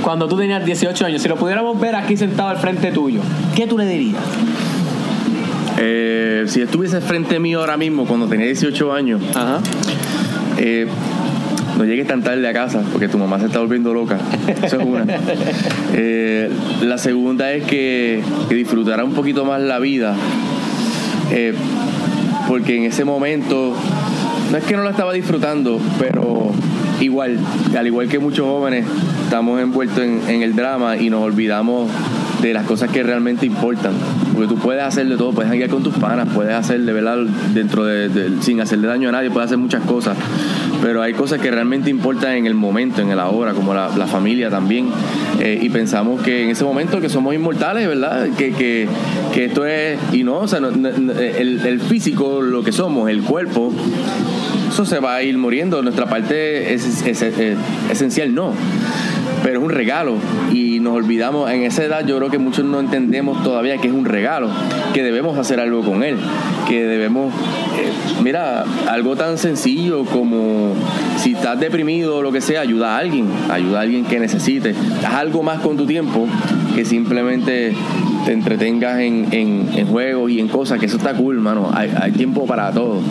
cuando 0.03 0.27
tú 0.27 0.37
tenías 0.37 0.63
18 0.65 1.05
años, 1.05 1.21
si 1.21 1.29
lo 1.29 1.35
pudiéramos 1.35 1.79
ver 1.79 1.95
aquí 1.95 2.17
sentado 2.17 2.49
al 2.49 2.57
frente 2.57 2.91
tuyo, 2.91 3.21
¿qué 3.55 3.67
tú 3.67 3.77
le 3.77 3.85
dirías? 3.85 4.21
Eh, 5.85 6.45
si 6.47 6.61
estuviese 6.61 7.01
frente 7.01 7.39
mío 7.39 7.59
ahora 7.59 7.75
mismo, 7.77 8.05
cuando 8.05 8.27
tenía 8.27 8.45
18 8.45 8.93
años, 8.93 9.21
Ajá. 9.35 9.59
eh, 10.57 10.87
no 11.77 11.83
llegues 11.83 12.07
tan 12.07 12.21
tarde 12.23 12.47
a 12.47 12.53
casa 12.53 12.83
porque 12.91 13.07
tu 13.09 13.17
mamá 13.17 13.37
se 13.39 13.47
está 13.47 13.59
volviendo 13.59 13.93
loca. 13.93 14.17
Eso 14.63 14.79
es 14.79 14.85
una. 14.87 15.05
Eh, 15.95 16.49
la 16.81 16.97
segunda 16.97 17.51
es 17.51 17.65
que, 17.65 18.23
que 18.49 18.55
disfrutara 18.55 19.03
un 19.03 19.13
poquito 19.13 19.45
más 19.45 19.61
la 19.61 19.77
vida. 19.79 20.15
eh, 21.31 21.53
porque 22.47 22.75
en 22.77 22.83
ese 22.85 23.05
momento, 23.05 23.75
no 24.51 24.57
es 24.57 24.63
que 24.63 24.75
no 24.75 24.83
la 24.83 24.89
estaba 24.89 25.13
disfrutando, 25.13 25.79
pero 25.99 26.51
igual, 26.99 27.37
al 27.77 27.87
igual 27.87 28.07
que 28.09 28.17
muchos 28.19 28.45
jóvenes, 28.45 28.85
estamos 29.23 29.61
envueltos 29.61 29.99
en, 29.99 30.21
en 30.27 30.41
el 30.41 30.55
drama 30.55 30.97
y 30.97 31.09
nos 31.11 31.21
olvidamos 31.23 31.89
de 32.41 32.53
las 32.53 32.65
cosas 32.65 32.89
que 32.89 33.01
realmente 33.03 33.45
importan. 33.45 33.93
Porque 34.33 34.47
tú 34.47 34.57
puedes 34.57 34.83
hacer 34.83 35.07
de 35.07 35.15
todo, 35.15 35.31
puedes 35.31 35.49
janguear 35.49 35.69
con 35.69 35.83
tus 35.83 35.93
panas, 35.95 36.27
puedes 36.33 36.53
hacer 36.53 36.81
de 36.81 36.91
verdad 36.93 37.17
dentro 37.53 37.85
de, 37.85 38.31
sin 38.41 38.59
hacerle 38.61 38.87
daño 38.87 39.09
a 39.09 39.11
nadie, 39.11 39.29
puedes 39.29 39.45
hacer 39.47 39.57
muchas 39.57 39.83
cosas. 39.83 40.17
Pero 40.81 41.01
hay 41.01 41.13
cosas 41.13 41.39
que 41.39 41.49
realmente 41.51 41.89
importan 41.89 42.33
en 42.33 42.45
el 42.45 42.55
momento, 42.55 43.01
en 43.01 43.11
el 43.11 43.19
ahora, 43.19 43.53
como 43.53 43.73
la, 43.73 43.89
familia 44.07 44.49
también. 44.49 44.89
Eh, 45.39 45.59
y 45.61 45.69
pensamos 45.69 46.21
que 46.21 46.43
en 46.43 46.49
ese 46.49 46.63
momento 46.63 46.99
que 46.99 47.09
somos 47.09 47.33
inmortales, 47.33 47.87
¿verdad? 47.87 48.27
Que, 48.37 48.51
que, 48.51 48.87
que 49.33 49.45
esto 49.45 49.65
es. 49.65 49.97
Y 50.11 50.23
no, 50.23 50.39
o 50.39 50.47
sea, 50.47 50.59
el, 50.59 51.81
físico, 51.87 52.41
lo 52.41 52.63
que 52.63 52.71
somos, 52.71 53.09
el 53.09 53.21
cuerpo, 53.21 53.71
eso 54.69 54.85
se 54.85 54.99
va 54.99 55.15
a 55.15 55.23
ir 55.23 55.37
muriendo. 55.37 55.81
Nuestra 55.81 56.07
parte 56.07 56.73
es- 56.73 57.03
esencial 57.91 58.33
no. 58.33 58.53
Pero 59.43 59.59
es 59.59 59.65
un 59.65 59.71
regalo. 59.71 60.15
Y 60.51 60.79
nos 60.79 60.93
olvidamos, 60.93 61.51
en 61.51 61.63
esa 61.63 61.83
edad 61.83 62.05
yo 62.05 62.17
creo 62.17 62.29
que 62.29 62.37
muchos 62.37 62.65
no 62.65 62.79
entendemos 62.79 63.43
todavía 63.43 63.77
que 63.77 63.87
es 63.89 63.93
un 63.93 64.05
regalo, 64.05 64.49
que 64.93 65.03
debemos 65.03 65.37
hacer 65.37 65.59
algo 65.59 65.81
con 65.81 66.03
él, 66.03 66.17
que 66.67 66.83
debemos, 66.85 67.33
eh, 67.77 67.91
mira, 68.23 68.63
algo 68.89 69.15
tan 69.15 69.37
sencillo 69.37 70.05
como 70.05 70.73
si 71.17 71.33
estás 71.33 71.59
deprimido 71.59 72.17
o 72.17 72.21
lo 72.21 72.31
que 72.31 72.41
sea, 72.41 72.61
ayuda 72.61 72.95
a 72.95 72.99
alguien, 72.99 73.27
ayuda 73.51 73.79
a 73.79 73.81
alguien 73.83 74.05
que 74.05 74.19
necesite, 74.19 74.73
haz 75.05 75.13
algo 75.15 75.43
más 75.43 75.59
con 75.59 75.77
tu 75.77 75.85
tiempo 75.85 76.25
que 76.75 76.85
simplemente 76.85 77.73
te 78.25 78.31
entretengas 78.33 78.99
en, 78.99 79.27
en- 79.31 79.69
en 79.75 79.87
juegos 79.87 80.31
y 80.31 80.39
en 80.39 80.47
cosas, 80.47 80.79
que 80.79 80.85
eso 80.85 80.97
está 80.97 81.13
cool, 81.13 81.39
mano, 81.39 81.69
hay, 81.73 81.91
hay 81.99 82.11
tiempo 82.11 82.45
para 82.45 82.71
todo. 82.71 83.01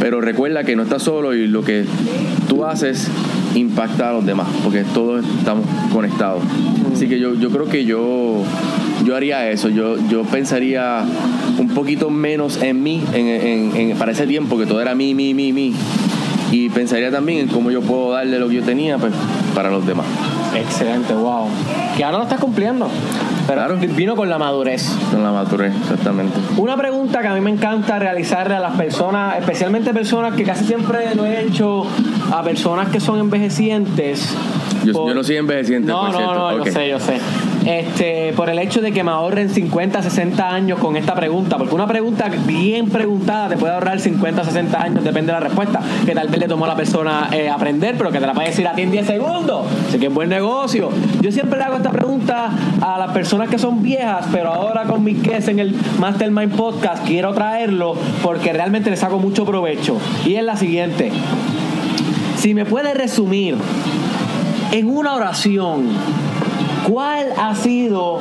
Pero 0.00 0.20
recuerda 0.20 0.64
que 0.64 0.76
no 0.76 0.82
estás 0.84 1.02
solo 1.02 1.34
y 1.34 1.46
lo 1.48 1.62
que 1.62 1.84
tú 2.48 2.64
haces 2.64 3.08
impacta 3.54 4.10
a 4.10 4.12
los 4.12 4.24
demás, 4.24 4.46
porque 4.62 4.84
todos 4.94 5.24
estamos 5.38 5.64
conectados. 5.92 6.42
Así 6.94 7.08
que 7.08 7.18
yo, 7.18 7.34
yo 7.34 7.50
creo 7.50 7.66
que 7.66 7.84
yo, 7.84 8.42
yo 9.04 9.16
haría 9.16 9.50
eso, 9.50 9.68
yo, 9.68 9.96
yo 10.08 10.22
pensaría 10.22 11.02
un 11.58 11.68
poquito 11.70 12.10
menos 12.10 12.62
en 12.62 12.82
mí 12.82 13.02
en, 13.12 13.26
en- 13.26 13.76
en- 13.76 13.96
para 13.98 14.12
ese 14.12 14.26
tiempo, 14.26 14.56
que 14.58 14.66
todo 14.66 14.80
era 14.80 14.94
mí, 14.94 15.14
mí, 15.14 15.34
mí, 15.34 15.52
mí. 15.52 15.74
Y 16.52 16.68
pensaría 16.70 17.10
también 17.10 17.40
en 17.40 17.48
cómo 17.48 17.70
yo 17.70 17.80
puedo 17.82 18.12
darle 18.12 18.38
lo 18.38 18.48
que 18.48 18.54
yo 18.56 18.62
tenía 18.62 18.96
pues, 18.98 19.12
para 19.54 19.70
los 19.70 19.84
demás. 19.86 20.06
Excelente, 20.54 21.12
wow. 21.12 21.46
Que 21.96 22.04
ahora 22.04 22.18
lo 22.18 22.24
estás 22.24 22.40
cumpliendo. 22.40 22.88
Pero 23.48 23.64
Claro. 23.64 23.78
vino 23.96 24.14
con 24.14 24.28
la 24.28 24.36
madurez. 24.38 24.86
Con 25.10 25.22
la 25.24 25.32
madurez, 25.32 25.74
exactamente. 25.74 26.38
Una 26.58 26.76
pregunta 26.76 27.20
que 27.22 27.28
a 27.28 27.34
mí 27.34 27.40
me 27.40 27.50
encanta 27.50 27.98
realizarle 27.98 28.54
a 28.54 28.60
las 28.60 28.76
personas, 28.76 29.38
especialmente 29.38 29.92
personas 29.94 30.34
que 30.34 30.44
casi 30.44 30.64
siempre 30.66 31.14
lo 31.14 31.24
he 31.24 31.42
hecho 31.46 31.86
a 32.30 32.42
personas 32.42 32.88
que 32.90 33.00
son 33.00 33.18
envejecientes. 33.20 34.34
Yo, 34.84 34.92
por- 34.92 35.08
yo 35.08 35.14
no 35.14 35.24
soy 35.24 35.36
envejeciente, 35.36 35.90
No, 35.90 36.00
por 36.02 36.10
no, 36.12 36.16
cierto. 36.18 36.34
no, 36.34 36.56
Ok. 36.58 36.66
yo 36.66 36.72
sé, 36.72 36.88
yo 36.90 37.00
sé. 37.00 37.18
Este, 37.66 38.32
por 38.34 38.48
el 38.48 38.58
hecho 38.58 38.80
de 38.80 38.92
que 38.92 39.04
me 39.04 39.10
ahorren 39.10 39.50
50, 39.50 40.02
60 40.02 40.48
años 40.48 40.78
con 40.78 40.96
esta 40.96 41.14
pregunta, 41.14 41.58
porque 41.58 41.74
una 41.74 41.86
pregunta 41.86 42.30
bien 42.46 42.88
preguntada 42.88 43.48
te 43.48 43.56
puede 43.56 43.74
ahorrar 43.74 44.00
50, 44.00 44.44
60 44.44 44.82
años, 44.82 45.04
depende 45.04 45.32
de 45.32 45.40
la 45.40 45.44
respuesta, 45.44 45.80
que 46.06 46.14
tal 46.14 46.28
vez 46.28 46.40
le 46.40 46.48
tomó 46.48 46.64
a 46.64 46.68
la 46.68 46.76
persona 46.76 47.28
eh, 47.32 47.48
aprender, 47.48 47.96
pero 47.98 48.10
que 48.10 48.20
te 48.20 48.26
la 48.26 48.32
puede 48.32 48.48
decir 48.48 48.66
a 48.66 48.74
ti 48.74 48.82
en 48.82 48.90
10 48.90 49.06
segundos. 49.06 49.66
Así 49.88 49.98
que 49.98 50.06
es 50.06 50.14
buen 50.14 50.28
negocio. 50.28 50.90
Yo 51.20 51.32
siempre 51.32 51.58
le 51.58 51.64
hago 51.64 51.76
esta 51.76 51.90
pregunta 51.90 52.50
a 52.80 52.98
las 52.98 53.12
personas 53.12 53.48
que 53.48 53.58
son 53.58 53.82
viejas, 53.82 54.26
pero 54.32 54.52
ahora 54.52 54.84
con 54.84 55.04
mi 55.04 55.14
guest 55.14 55.48
en 55.48 55.58
el 55.58 55.74
Mastermind 55.98 56.54
Podcast 56.54 57.06
quiero 57.06 57.32
traerlo 57.34 57.94
porque 58.22 58.52
realmente 58.52 58.90
le 58.90 58.96
saco 58.96 59.18
mucho 59.18 59.44
provecho. 59.44 59.98
Y 60.24 60.34
es 60.34 60.44
la 60.44 60.56
siguiente. 60.56 61.10
Si 62.36 62.54
me 62.54 62.64
puede 62.64 62.94
resumir 62.94 63.56
en 64.72 64.88
una 64.88 65.14
oración, 65.14 65.88
¿cuál 66.88 67.26
ha 67.36 67.54
sido 67.54 68.18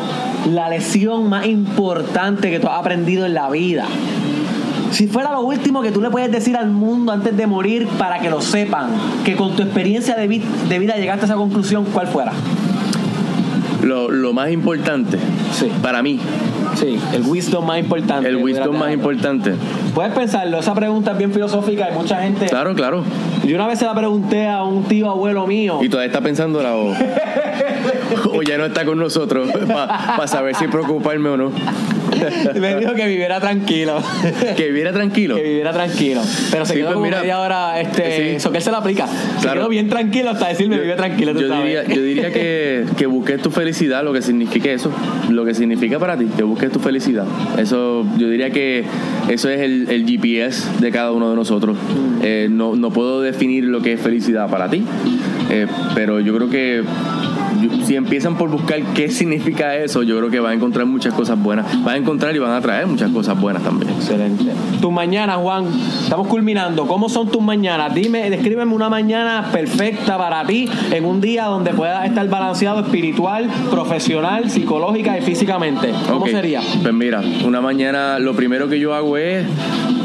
la 0.52 0.70
lección 0.70 1.30
más 1.30 1.46
importante 1.48 2.50
que 2.50 2.60
tú 2.60 2.68
has 2.68 2.80
aprendido 2.80 3.26
en 3.26 3.34
la 3.34 3.50
vida? 3.50 3.86
Si 4.92 5.08
fuera 5.08 5.32
lo 5.32 5.42
último 5.42 5.82
que 5.82 5.92
tú 5.92 6.02
le 6.02 6.10
puedes 6.10 6.32
decir 6.32 6.56
al 6.56 6.70
mundo 6.70 7.12
antes 7.12 7.36
de 7.36 7.46
morir 7.46 7.88
para 7.98 8.20
que 8.20 8.30
lo 8.30 8.42
sepan, 8.42 8.88
que 9.26 9.36
con 9.36 9.56
tu 9.56 9.62
experiencia 9.64 10.16
de, 10.16 10.28
vi- 10.28 10.42
de 10.70 10.80
vida 10.80 10.96
llegaste 10.96 11.24
a 11.24 11.26
esa 11.26 11.36
conclusión, 11.36 11.86
¿cuál 11.94 12.08
fuera? 12.08 12.32
Lo, 13.84 14.10
lo 14.10 14.34
más 14.34 14.50
importante 14.52 15.18
Sí. 15.54 15.72
para 15.82 16.02
mí, 16.02 16.20
Sí, 16.76 17.00
el 17.14 17.22
wisdom 17.24 17.66
más 17.66 17.80
importante. 17.80 18.28
el 18.30 18.38
wisdom 18.38 18.78
más 18.78 18.92
importante. 18.94 19.54
Puedes 19.96 20.14
pensarlo, 20.14 20.60
esa 20.60 20.74
pregunta 20.74 21.12
es 21.12 21.18
bien 21.18 21.32
filosófica 21.32 21.90
y 21.90 21.94
mucha 21.94 22.22
gente... 22.22 22.46
Claro, 22.48 22.74
claro. 22.76 23.04
Yo 23.46 23.56
una 23.56 23.68
vez 23.68 23.80
se 23.80 23.86
la 23.86 23.94
pregunté 23.96 24.48
a 24.48 24.64
un 24.64 24.84
tío 24.84 25.10
abuelo 25.10 25.48
mío. 25.48 25.80
Y 25.82 25.90
todavía 25.90 26.08
está 26.08 26.22
pensando 26.22 26.62
la 26.62 26.74
o, 28.32 28.42
ya 28.42 28.58
no 28.58 28.66
está 28.66 28.86
con 28.86 28.98
nosotros 29.00 29.50
para 29.68 30.28
saber 30.28 30.56
si 30.56 30.68
preocuparme 30.68 31.30
o 31.30 31.38
no. 31.38 31.52
me 32.60 32.76
dijo 32.78 32.94
que 32.96 33.06
viviera 33.06 33.40
tranquilo. 33.40 33.98
Que 34.56 34.68
viviera 34.68 34.92
tranquilo. 34.92 35.36
que 35.36 35.44
viviera 35.44 35.72
tranquilo. 35.72 36.22
Pero 36.52 36.66
se 36.66 36.74
Sí, 36.74 36.80
quedó 36.80 36.88
pues 36.88 36.94
como 36.96 37.06
mira, 37.06 37.20
media 37.22 37.40
hora, 37.40 37.80
este, 37.80 38.16
sí. 38.16 38.22
eso 38.38 38.52
que 38.52 38.58
él 38.58 38.64
se 38.64 38.72
lo 38.72 38.78
aplica. 38.78 39.06
Se 39.08 39.42
Claro. 39.44 39.62
quedó 39.62 39.70
bien 39.70 39.88
tranquilo 39.90 40.32
hasta 40.32 40.48
decirme 40.48 40.80
vive 40.80 40.96
tranquilo, 40.96 41.34
tú 41.34 41.42
Yo 41.42 41.48
sabes. 41.50 41.64
diría, 41.66 41.84
yo 41.84 42.02
diría 42.02 42.32
que, 42.34 42.86
que 42.98 43.06
busques 43.06 43.42
tu 43.42 43.52
felicidad, 43.52 44.04
lo 44.04 44.14
que 44.14 44.22
signifique 44.22 44.74
eso, 44.74 44.92
lo 45.30 45.46
que 45.46 45.54
significa 45.54 46.00
para 46.00 46.18
ti, 46.18 46.26
que 46.36 46.44
busques 46.44 46.72
tu 46.72 46.80
felicidad. 46.80 47.26
Eso, 47.58 48.06
yo 48.18 48.30
diría 48.30 48.50
que 48.50 48.84
eso 49.30 49.50
es 49.50 49.62
el, 49.62 49.88
el 49.90 50.06
GPS 50.08 50.68
de 50.80 50.92
cada 50.92 51.12
uno 51.12 51.30
de 51.30 51.36
nosotros. 51.36 51.78
Mm. 51.78 52.22
Eh, 52.24 52.48
no, 52.50 52.76
no 52.76 52.90
puedo 52.90 53.22
definir 53.22 53.66
lo 53.66 53.82
que 53.82 53.94
es 53.94 54.02
felicidad 54.02 54.50
para 54.50 54.70
ti, 54.70 54.84
eh, 55.52 55.68
pero 55.94 56.20
yo 56.20 56.36
creo 56.36 56.50
que 56.50 56.84
yo- 56.84 57.27
si 57.86 57.96
empiezan 57.96 58.36
por 58.38 58.50
buscar 58.50 58.82
qué 58.94 59.10
significa 59.10 59.76
eso, 59.76 60.04
yo 60.04 60.18
creo 60.18 60.30
que 60.30 60.40
van 60.40 60.52
a 60.52 60.56
encontrar 60.56 60.86
muchas 60.86 61.14
cosas 61.14 61.42
buenas. 61.42 61.66
Van 61.84 61.96
a 61.96 61.98
encontrar 61.98 62.36
y 62.36 62.40
van 62.40 62.52
a 62.52 62.62
traer 62.62 62.88
muchas 62.88 63.12
cosas 63.12 63.40
buenas 63.40 63.64
también. 63.64 63.92
Excelente. 63.94 64.46
Tus 64.82 64.92
mañanas, 64.92 65.38
Juan, 65.38 65.66
estamos 66.04 66.28
culminando. 66.28 66.86
¿Cómo 66.88 67.10
son 67.10 67.30
tus 67.30 67.42
mañanas? 67.42 67.94
Dime, 67.94 68.30
descríbeme 68.30 68.74
una 68.74 68.90
mañana 68.90 69.50
perfecta 69.52 70.18
para 70.18 70.46
ti 70.46 70.70
en 70.92 71.06
un 71.06 71.22
día 71.22 71.46
donde 71.46 71.72
puedas 71.72 72.06
estar 72.06 72.28
balanceado 72.30 72.82
espiritual, 72.82 73.50
profesional, 73.72 74.50
psicológica 74.50 75.18
y 75.18 75.22
físicamente. 75.22 75.92
¿Cómo 76.08 76.28
sería? 76.28 76.62
Pues 76.82 76.94
mira, 76.94 77.22
una 77.46 77.62
mañana 77.62 78.20
lo 78.20 78.34
primero 78.36 78.68
que 78.70 78.80
yo 78.80 78.94
hago 78.94 79.18
es 79.18 79.46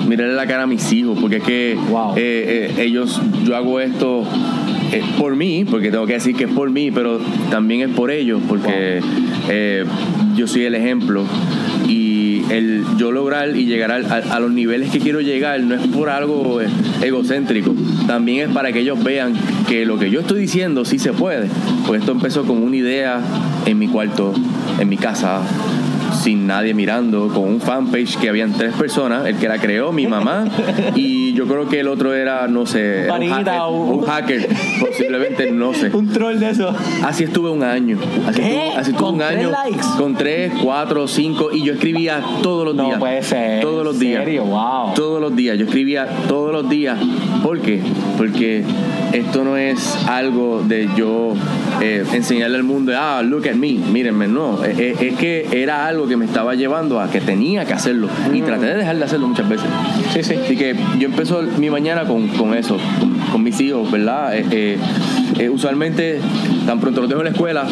mirarle 0.06 0.34
la 0.34 0.46
cara 0.46 0.64
a 0.64 0.66
mis 0.66 0.92
hijos, 0.92 1.18
porque 1.20 1.36
es 1.36 1.42
que 1.42 1.78
Wow. 1.90 2.12
eh, 2.16 2.72
eh, 2.76 2.82
ellos, 2.82 3.20
yo 3.44 3.56
hago 3.56 3.80
esto 3.80 4.24
eh, 4.92 5.02
por 5.18 5.36
mí, 5.36 5.64
porque 5.64 5.90
tengo 5.90 6.06
que 6.06 6.14
decir 6.14 6.36
que 6.36 6.44
es 6.44 6.50
por 6.50 6.70
mí, 6.70 6.90
pero 6.90 7.18
también 7.50 7.80
es 7.80 7.94
por 7.94 8.10
ellos, 8.10 8.40
porque 8.46 9.00
eh, 9.48 9.84
yo 10.36 10.46
soy 10.46 10.64
el 10.64 10.74
ejemplo. 10.74 11.24
Y, 11.88 12.22
el 12.50 12.84
yo 12.98 13.12
lograr 13.12 13.56
y 13.56 13.64
llegar 13.64 13.92
a, 13.92 14.16
a 14.16 14.40
los 14.40 14.50
niveles 14.50 14.90
que 14.90 14.98
quiero 14.98 15.20
llegar 15.20 15.60
no 15.60 15.74
es 15.74 15.86
por 15.86 16.10
algo 16.10 16.60
egocéntrico, 17.00 17.74
también 18.06 18.48
es 18.48 18.54
para 18.54 18.72
que 18.72 18.80
ellos 18.80 19.02
vean 19.02 19.32
que 19.68 19.86
lo 19.86 19.98
que 19.98 20.10
yo 20.10 20.20
estoy 20.20 20.40
diciendo 20.40 20.84
sí 20.84 20.98
se 20.98 21.12
puede. 21.12 21.48
Pues 21.86 22.00
esto 22.00 22.12
empezó 22.12 22.44
con 22.44 22.62
una 22.62 22.76
idea 22.76 23.20
en 23.64 23.78
mi 23.78 23.88
cuarto, 23.88 24.34
en 24.78 24.88
mi 24.88 24.96
casa, 24.98 25.40
sin 26.22 26.46
nadie 26.46 26.74
mirando, 26.74 27.28
con 27.28 27.44
un 27.44 27.60
fanpage 27.60 28.16
que 28.18 28.28
habían 28.28 28.52
tres 28.52 28.74
personas, 28.74 29.26
el 29.26 29.36
que 29.36 29.48
la 29.48 29.58
creó, 29.58 29.92
mi 29.92 30.06
mamá, 30.06 30.44
y 30.94 31.21
yo 31.34 31.46
creo 31.46 31.68
que 31.68 31.80
el 31.80 31.88
otro 31.88 32.14
era, 32.14 32.46
no 32.48 32.66
sé, 32.66 33.08
un, 33.10 33.28
hacker, 33.30 33.54
o- 33.60 33.70
un 33.70 34.02
hacker, 34.04 34.48
posiblemente, 34.80 35.50
no 35.52 35.72
sé. 35.74 35.90
Un 35.94 36.08
troll 36.12 36.38
de 36.38 36.50
eso. 36.50 36.74
Así 37.04 37.24
estuve 37.24 37.50
un 37.50 37.62
año. 37.62 37.98
Así 38.26 38.40
¿Qué? 38.40 38.48
estuve, 38.66 38.76
así 38.78 38.90
estuve 38.90 39.06
¿Con 39.06 39.14
un 39.14 39.18
tres 39.20 39.38
año. 39.38 39.50
likes? 39.50 39.86
Con 39.98 40.14
tres, 40.16 40.52
cuatro, 40.62 41.06
cinco. 41.08 41.50
Y 41.52 41.62
yo 41.64 41.72
escribía 41.74 42.20
todos 42.42 42.64
los 42.66 42.74
No 42.74 42.84
días. 42.86 42.98
puede 42.98 43.22
ser. 43.22 43.60
Todos 43.60 43.84
los 43.84 43.94
¿En 43.94 44.00
días. 44.00 44.24
serio? 44.24 44.44
Wow. 44.44 44.94
Todos 44.94 45.20
los 45.20 45.34
días. 45.36 45.58
Yo 45.58 45.64
escribía 45.66 46.06
todos 46.28 46.52
los 46.52 46.68
días. 46.68 46.98
¿Por 47.42 47.60
qué? 47.60 47.80
Porque 48.16 48.64
esto 49.12 49.44
no 49.44 49.56
es 49.56 49.96
algo 50.08 50.62
de 50.66 50.88
yo 50.96 51.34
eh, 51.80 52.04
enseñarle 52.12 52.56
al 52.56 52.62
mundo, 52.64 52.92
ah, 52.96 53.22
look 53.22 53.48
at 53.48 53.54
me, 53.54 53.72
mírenme. 53.72 54.28
No. 54.28 54.62
Es, 54.64 54.78
es- 54.78 55.00
es 55.00 55.14
que 55.16 55.46
era 55.52 55.86
algo 55.86 56.06
que 56.06 56.16
me 56.16 56.24
estaba 56.24 56.54
llevando 56.54 57.00
a 57.00 57.10
que 57.10 57.20
tenía 57.20 57.64
que 57.64 57.72
hacerlo. 57.74 58.08
Y 58.32 58.40
traté 58.42 58.66
de 58.66 58.74
dejar 58.74 58.96
de 58.96 59.04
hacerlo 59.04 59.28
muchas 59.28 59.48
veces. 59.48 59.66
Mm. 59.66 60.12
Sí, 60.14 60.22
sí. 60.22 60.34
Así 60.44 60.56
que 60.56 60.76
yo 60.98 61.08
empiezo 61.08 61.42
mi 61.58 61.70
mañana 61.70 62.04
con, 62.04 62.28
con 62.28 62.54
eso, 62.54 62.76
con, 63.00 63.14
con 63.30 63.42
mis 63.42 63.60
hijos, 63.60 63.90
¿verdad? 63.90 64.36
Eh, 64.36 64.44
eh, 64.50 64.78
eh, 65.38 65.48
usualmente, 65.48 66.20
tan 66.66 66.80
pronto 66.80 67.00
los 67.00 67.08
dejo 67.08 67.20
en 67.22 67.26
la 67.26 67.30
escuela, 67.32 67.66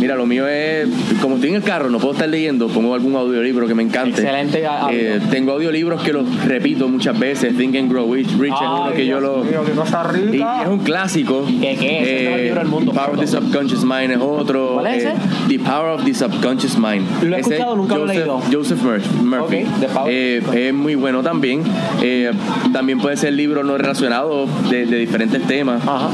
mira, 0.00 0.14
lo 0.16 0.26
mío 0.26 0.46
es, 0.48 0.88
como 1.20 1.36
estoy 1.36 1.50
en 1.50 1.56
el 1.56 1.62
carro, 1.62 1.90
no 1.90 1.98
puedo 1.98 2.12
estar 2.14 2.28
leyendo, 2.28 2.68
pongo 2.68 2.94
algún 2.94 3.14
audiolibro 3.16 3.66
que 3.66 3.74
me 3.74 3.82
encante. 3.82 4.22
Excelente 4.22 4.66
audio. 4.66 4.96
Eh, 4.98 5.20
tengo 5.30 5.52
audiolibros 5.52 6.02
que 6.02 6.12
los 6.12 6.44
repito 6.44 6.88
muchas 6.88 7.18
veces, 7.18 7.56
Think 7.56 7.76
and 7.76 7.90
Grow 7.90 8.12
Rich, 8.12 8.36
Rich 8.38 8.54
es 8.54 8.60
uno 8.60 8.92
que 8.94 9.06
yo 9.06 9.20
lo... 9.20 9.42
qué 9.42 9.72
cosa 9.72 10.10
Y 10.32 10.36
es 10.62 10.68
un 10.68 10.78
clásico. 10.80 11.44
¿Qué, 11.60 11.76
qué? 11.78 12.02
Es 12.02 12.08
el 12.08 12.24
mejor 12.24 12.40
libro 12.40 12.60
del 12.60 12.68
mundo, 12.68 12.92
Power 12.92 13.10
of 13.10 13.20
the. 13.20 13.26
Subconscious 13.26 13.84
Mind 13.84 14.12
es 14.12 14.18
otro. 14.20 14.70
¿Cuál 14.74 14.86
es 14.86 15.04
Eh, 15.04 15.08
ese? 15.08 15.48
the 15.48 15.58
Power 15.64 15.90
of 15.98 16.04
the 16.04 16.14
Subconscious 16.14 16.78
Mind. 16.78 17.04
Lo 17.22 17.36
he 17.36 17.40
Ese 17.40 17.50
escuchado, 17.54 17.76
nunca 17.76 17.96
lo 17.96 18.04
he 18.04 18.06
Joseph- 18.06 18.16
leído. 18.18 18.40
Joseph 18.52 18.82
Murphy. 18.82 19.08
Murphy. 19.24 19.56
Ok, 19.64 19.80
The 19.80 19.86
Power. 19.88 20.12
Eh, 20.12 20.68
es 20.68 20.74
muy 20.74 20.94
bueno 20.94 21.22
también. 21.22 21.62
Eh, 22.02 22.30
también 22.72 22.98
puede 22.98 23.16
ser 23.16 23.32
libros 23.32 23.64
no 23.64 23.76
relacionados 23.76 24.48
de, 24.70 24.86
de 24.86 24.96
diferentes 24.98 25.42
temas. 25.46 25.82
Ajá. 25.86 26.10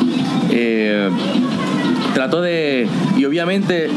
Eh, 0.50 1.08
trato 2.14 2.40
de. 2.40 2.86
Y 3.16 3.24
obviamente, 3.24 3.88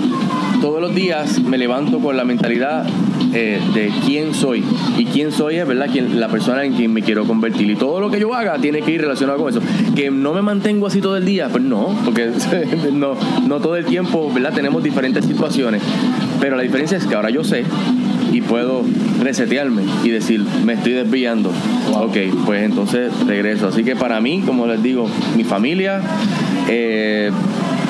todos 0.61 0.81
los 0.81 0.95
días 0.95 1.39
me 1.41 1.57
levanto 1.57 1.99
con 1.99 2.17
la 2.17 2.23
mentalidad 2.23 2.85
eh, 3.33 3.59
de 3.73 3.91
quién 4.05 4.33
soy. 4.33 4.63
Y 4.97 5.05
quién 5.05 5.31
soy 5.31 5.57
es, 5.57 5.67
¿verdad? 5.67 5.87
Quien, 5.91 6.19
la 6.19 6.27
persona 6.27 6.63
en 6.63 6.73
quien 6.73 6.93
me 6.93 7.01
quiero 7.01 7.25
convertir. 7.25 7.69
Y 7.69 7.75
todo 7.75 7.99
lo 7.99 8.09
que 8.09 8.19
yo 8.19 8.33
haga 8.33 8.57
tiene 8.59 8.81
que 8.81 8.91
ir 8.91 9.01
relacionado 9.01 9.37
con 9.39 9.49
eso. 9.49 9.61
Que 9.95 10.09
no 10.09 10.33
me 10.33 10.41
mantengo 10.41 10.87
así 10.87 11.01
todo 11.01 11.17
el 11.17 11.25
día, 11.25 11.49
pues 11.49 11.63
no, 11.63 11.95
porque 12.05 12.31
no, 12.93 13.15
no 13.47 13.59
todo 13.59 13.75
el 13.75 13.85
tiempo, 13.85 14.31
¿verdad? 14.33 14.53
Tenemos 14.53 14.83
diferentes 14.83 15.25
situaciones. 15.25 15.81
Pero 16.39 16.55
la 16.55 16.63
diferencia 16.63 16.97
es 16.97 17.05
que 17.05 17.15
ahora 17.15 17.29
yo 17.29 17.43
sé 17.43 17.63
y 18.31 18.41
puedo 18.41 18.83
resetearme 19.21 19.83
y 20.03 20.09
decir, 20.09 20.43
me 20.65 20.73
estoy 20.73 20.93
desviando. 20.93 21.51
Ok, 21.93 22.17
pues 22.45 22.63
entonces 22.63 23.13
regreso. 23.25 23.67
Así 23.67 23.83
que 23.83 23.95
para 23.95 24.19
mí, 24.19 24.41
como 24.45 24.67
les 24.67 24.81
digo, 24.83 25.07
mi 25.37 25.43
familia 25.43 26.01
eh, 26.67 27.31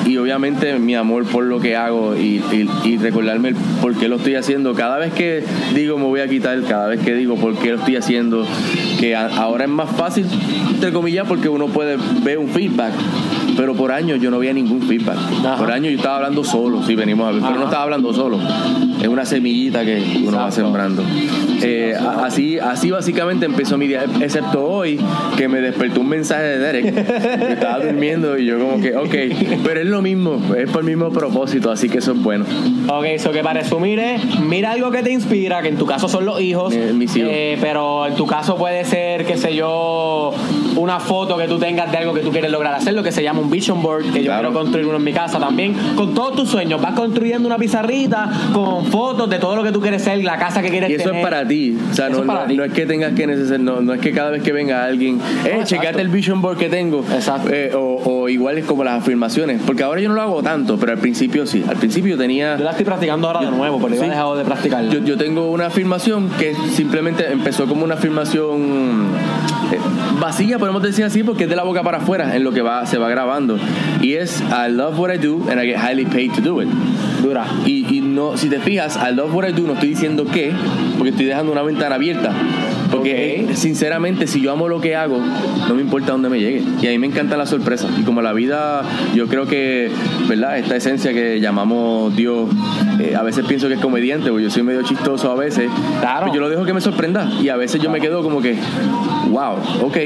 y 0.06 0.16
obviamente 0.18 0.78
mi 0.78 0.94
amor 0.94 1.24
por 1.24 1.44
lo 1.44 1.60
que 1.60 1.76
hago 1.76 2.16
y, 2.16 2.40
y- 2.52 2.68
y 2.84 2.96
recordarme 2.98 3.50
el 3.50 3.56
por 3.80 3.94
qué 3.94 4.08
lo 4.08 4.16
estoy 4.16 4.36
haciendo. 4.36 4.74
Cada 4.74 4.98
vez 4.98 5.12
que 5.12 5.42
digo 5.74 5.98
me 5.98 6.04
voy 6.04 6.20
a 6.20 6.28
quitar, 6.28 6.60
cada 6.62 6.86
vez 6.88 7.00
que 7.00 7.14
digo 7.14 7.34
por 7.36 7.54
qué 7.58 7.70
lo 7.72 7.78
estoy 7.78 7.96
haciendo, 7.96 8.46
que 9.00 9.14
a- 9.16 9.26
ahora 9.26 9.64
es 9.64 9.70
más 9.70 9.90
fácil, 9.90 10.26
entre 10.70 10.92
comillas, 10.92 11.26
porque 11.26 11.48
uno 11.48 11.66
puede 11.66 11.96
ver 12.22 12.38
un 12.38 12.48
feedback. 12.48 12.92
Pero 13.56 13.74
por 13.74 13.90
años 13.90 14.20
yo 14.20 14.30
no 14.30 14.38
veía 14.38 14.52
ningún 14.52 14.82
feedback. 14.82 15.16
Ajá. 15.44 15.56
Por 15.56 15.70
años 15.72 15.90
yo 15.92 15.96
estaba 15.96 16.16
hablando 16.16 16.44
solo, 16.44 16.82
si 16.84 16.94
venimos 16.94 17.26
a 17.26 17.30
ver. 17.30 17.40
Pero 17.40 17.52
Ajá. 17.52 17.58
no 17.58 17.64
estaba 17.64 17.82
hablando 17.84 18.12
solo. 18.12 18.38
Es 19.00 19.08
una 19.08 19.24
semillita 19.24 19.82
que 19.84 20.20
uno 20.24 20.36
va 20.36 20.50
sembrando. 20.50 21.02
Eh, 21.62 21.94
así, 22.22 22.58
así 22.58 22.90
básicamente 22.90 23.46
empezó 23.46 23.78
mi 23.78 23.86
día, 23.88 24.04
excepto 24.20 24.64
hoy, 24.64 25.00
que 25.36 25.48
me 25.48 25.60
despertó 25.60 26.00
un 26.00 26.08
mensaje 26.08 26.42
de 26.42 26.58
Derek. 26.58 26.94
que 27.46 27.52
estaba 27.52 27.78
durmiendo 27.84 28.38
y 28.38 28.46
yo 28.46 28.58
como 28.58 28.80
que, 28.80 28.94
ok, 28.96 29.14
pero 29.64 29.80
es 29.80 29.86
lo 29.86 30.02
mismo, 30.02 30.40
es 30.56 30.70
por 30.70 30.80
el 30.82 30.86
mismo 30.86 31.10
propósito, 31.10 31.70
así 31.70 31.88
que 31.88 31.98
eso 31.98 32.12
es 32.12 32.22
bueno. 32.22 32.44
Ok, 32.88 33.04
eso 33.06 33.30
que 33.32 33.42
para 33.42 33.60
resumir 33.60 33.98
es, 33.98 34.40
mira 34.40 34.72
algo 34.72 34.90
que 34.90 35.02
te 35.02 35.12
inspira, 35.12 35.62
que 35.62 35.68
en 35.68 35.76
tu 35.76 35.86
caso 35.86 36.08
son 36.08 36.24
los 36.26 36.40
hijos, 36.40 36.74
Eh, 36.74 36.92
mis 36.94 37.14
hijos. 37.16 37.30
eh, 37.32 37.58
pero 37.60 38.06
en 38.06 38.14
tu 38.14 38.26
caso 38.26 38.56
puede 38.56 38.84
ser, 38.84 39.24
qué 39.24 39.36
sé 39.36 39.54
yo, 39.54 40.32
una 40.76 41.00
foto 41.00 41.36
que 41.36 41.48
tú 41.48 41.58
tengas 41.58 41.90
de 41.90 41.98
algo 41.98 42.12
que 42.14 42.20
tú 42.20 42.30
quieres 42.30 42.50
lograr 42.50 42.74
hacer, 42.74 42.94
lo 42.94 43.02
que 43.02 43.12
se 43.12 43.22
llama 43.22 43.40
un 43.40 43.50
vision 43.50 43.82
board, 43.82 44.12
que 44.12 44.22
yo 44.22 44.32
quiero 44.32 44.52
construir 44.52 44.86
uno 44.86 44.96
en 44.98 45.04
mi 45.04 45.12
casa 45.12 45.38
también, 45.38 45.74
con 45.96 46.14
todos 46.14 46.36
tus 46.36 46.48
sueños, 46.50 46.80
vas 46.80 46.92
construyendo 46.94 47.46
una 47.48 47.56
pizarrita 47.58 48.30
con 48.52 48.84
fotos 48.86 49.28
de 49.30 49.38
todo 49.38 49.56
lo 49.56 49.62
que 49.62 49.72
tú 49.72 49.80
quieres 49.80 50.02
ser, 50.02 50.22
la 50.22 50.36
casa 50.38 50.60
que 50.62 50.68
quieres 50.70 50.90
Y 50.90 50.94
eso 50.94 51.04
tener. 51.04 51.16
es 51.18 51.22
para 51.24 51.44
ti. 51.46 51.76
O 51.90 51.94
sea, 51.94 52.08
no, 52.08 52.24
no- 52.24 52.46
no 52.46 52.64
es 52.64 52.72
que 52.72 52.86
tengas 52.86 53.12
que 53.14 53.26
necesitar, 53.26 53.60
no, 53.60 53.80
no 53.80 53.94
es 53.94 54.00
que 54.00 54.12
cada 54.12 54.30
vez 54.30 54.42
que 54.42 54.52
venga 54.52 54.84
alguien, 54.84 55.20
eh, 55.44 55.60
checate 55.64 56.00
el 56.00 56.08
vision 56.08 56.40
board 56.42 56.58
que 56.58 56.68
tengo. 56.68 57.04
Exacto. 57.14 57.48
Eh, 57.52 57.72
o, 57.74 58.00
o 58.04 58.28
igual 58.28 58.58
es 58.58 58.64
como 58.64 58.84
las 58.84 59.02
afirmaciones. 59.02 59.60
Porque 59.66 59.82
ahora 59.82 60.00
yo 60.00 60.08
no 60.08 60.14
lo 60.14 60.22
hago 60.22 60.42
tanto, 60.42 60.76
pero 60.78 60.92
al 60.92 60.98
principio 60.98 61.46
sí. 61.46 61.64
Al 61.68 61.76
principio 61.76 62.16
tenía. 62.16 62.56
Yo 62.56 62.64
la 62.64 62.70
estoy 62.70 62.84
practicando 62.86 63.26
ahora 63.28 63.40
de 63.48 63.50
nuevo, 63.56 63.78
porque 63.78 63.96
Sí. 63.96 64.02
iba 64.04 64.10
dejado 64.12 64.36
de 64.36 64.44
practicarla. 64.44 64.92
Yo, 64.92 65.00
yo 65.00 65.16
tengo 65.16 65.50
una 65.50 65.66
afirmación 65.66 66.28
que 66.38 66.54
simplemente 66.72 67.30
empezó 67.30 67.66
como 67.66 67.84
una 67.84 67.94
afirmación 67.94 69.06
vacía, 70.20 70.58
podemos 70.58 70.82
decir 70.82 71.04
así, 71.04 71.22
porque 71.22 71.44
es 71.44 71.50
de 71.50 71.56
la 71.56 71.62
boca 71.62 71.82
para 71.82 71.98
afuera 71.98 72.36
en 72.36 72.44
lo 72.44 72.52
que 72.52 72.62
va, 72.62 72.86
se 72.86 72.98
va 72.98 73.08
grabando. 73.08 73.58
Y 74.00 74.14
es 74.14 74.42
I 74.50 74.70
love 74.70 74.98
what 74.98 75.12
I 75.12 75.18
do 75.18 75.42
and 75.50 75.60
I 75.60 75.66
get 75.66 75.78
highly 75.78 76.04
paid 76.04 76.32
to 76.34 76.40
do 76.40 76.62
it. 76.62 76.68
Dura. 77.22 77.46
Y, 77.64 77.86
y 77.90 78.00
no, 78.00 78.36
si 78.36 78.48
te 78.48 78.60
fijas, 78.60 78.96
I 78.96 79.14
love 79.14 79.34
what 79.34 79.48
I 79.48 79.52
do, 79.52 79.66
no 79.66 79.74
estoy 79.74 79.90
diciendo 79.90 80.24
qué, 80.32 80.52
porque 80.96 81.10
estoy 81.10 81.26
dejando 81.26 81.52
una 81.52 81.62
ventana 81.62 81.96
abierta. 81.96 82.32
Porque 82.96 83.46
sinceramente, 83.54 84.26
si 84.26 84.40
yo 84.40 84.52
amo 84.52 84.68
lo 84.68 84.80
que 84.80 84.96
hago, 84.96 85.18
no 85.68 85.74
me 85.74 85.82
importa 85.82 86.12
dónde 86.12 86.28
me 86.28 86.38
llegue. 86.40 86.62
Y 86.80 86.86
a 86.86 86.90
mí 86.90 86.98
me 86.98 87.06
encanta 87.06 87.36
la 87.36 87.46
sorpresa. 87.46 87.88
Y 87.98 88.02
como 88.02 88.22
la 88.22 88.32
vida, 88.32 88.82
yo 89.14 89.26
creo 89.26 89.46
que, 89.46 89.90
¿verdad? 90.28 90.58
Esta 90.58 90.76
esencia 90.76 91.12
que 91.12 91.40
llamamos 91.40 92.14
Dios, 92.16 92.48
eh, 93.00 93.14
a 93.16 93.22
veces 93.22 93.44
pienso 93.46 93.68
que 93.68 93.74
es 93.74 93.80
comediante, 93.80 94.30
porque 94.30 94.44
yo 94.44 94.50
soy 94.50 94.62
medio 94.62 94.82
chistoso 94.82 95.30
a 95.30 95.34
veces. 95.36 95.70
Claro. 96.00 96.20
Pero 96.26 96.34
yo 96.34 96.40
lo 96.40 96.48
dejo 96.48 96.64
que 96.64 96.72
me 96.74 96.80
sorprenda. 96.80 97.30
Y 97.42 97.48
a 97.48 97.56
veces 97.56 97.80
yo 97.82 97.90
me 97.90 98.00
quedo 98.00 98.22
como 98.22 98.40
que, 98.40 98.56
wow, 99.30 99.56
ok, 99.82 99.96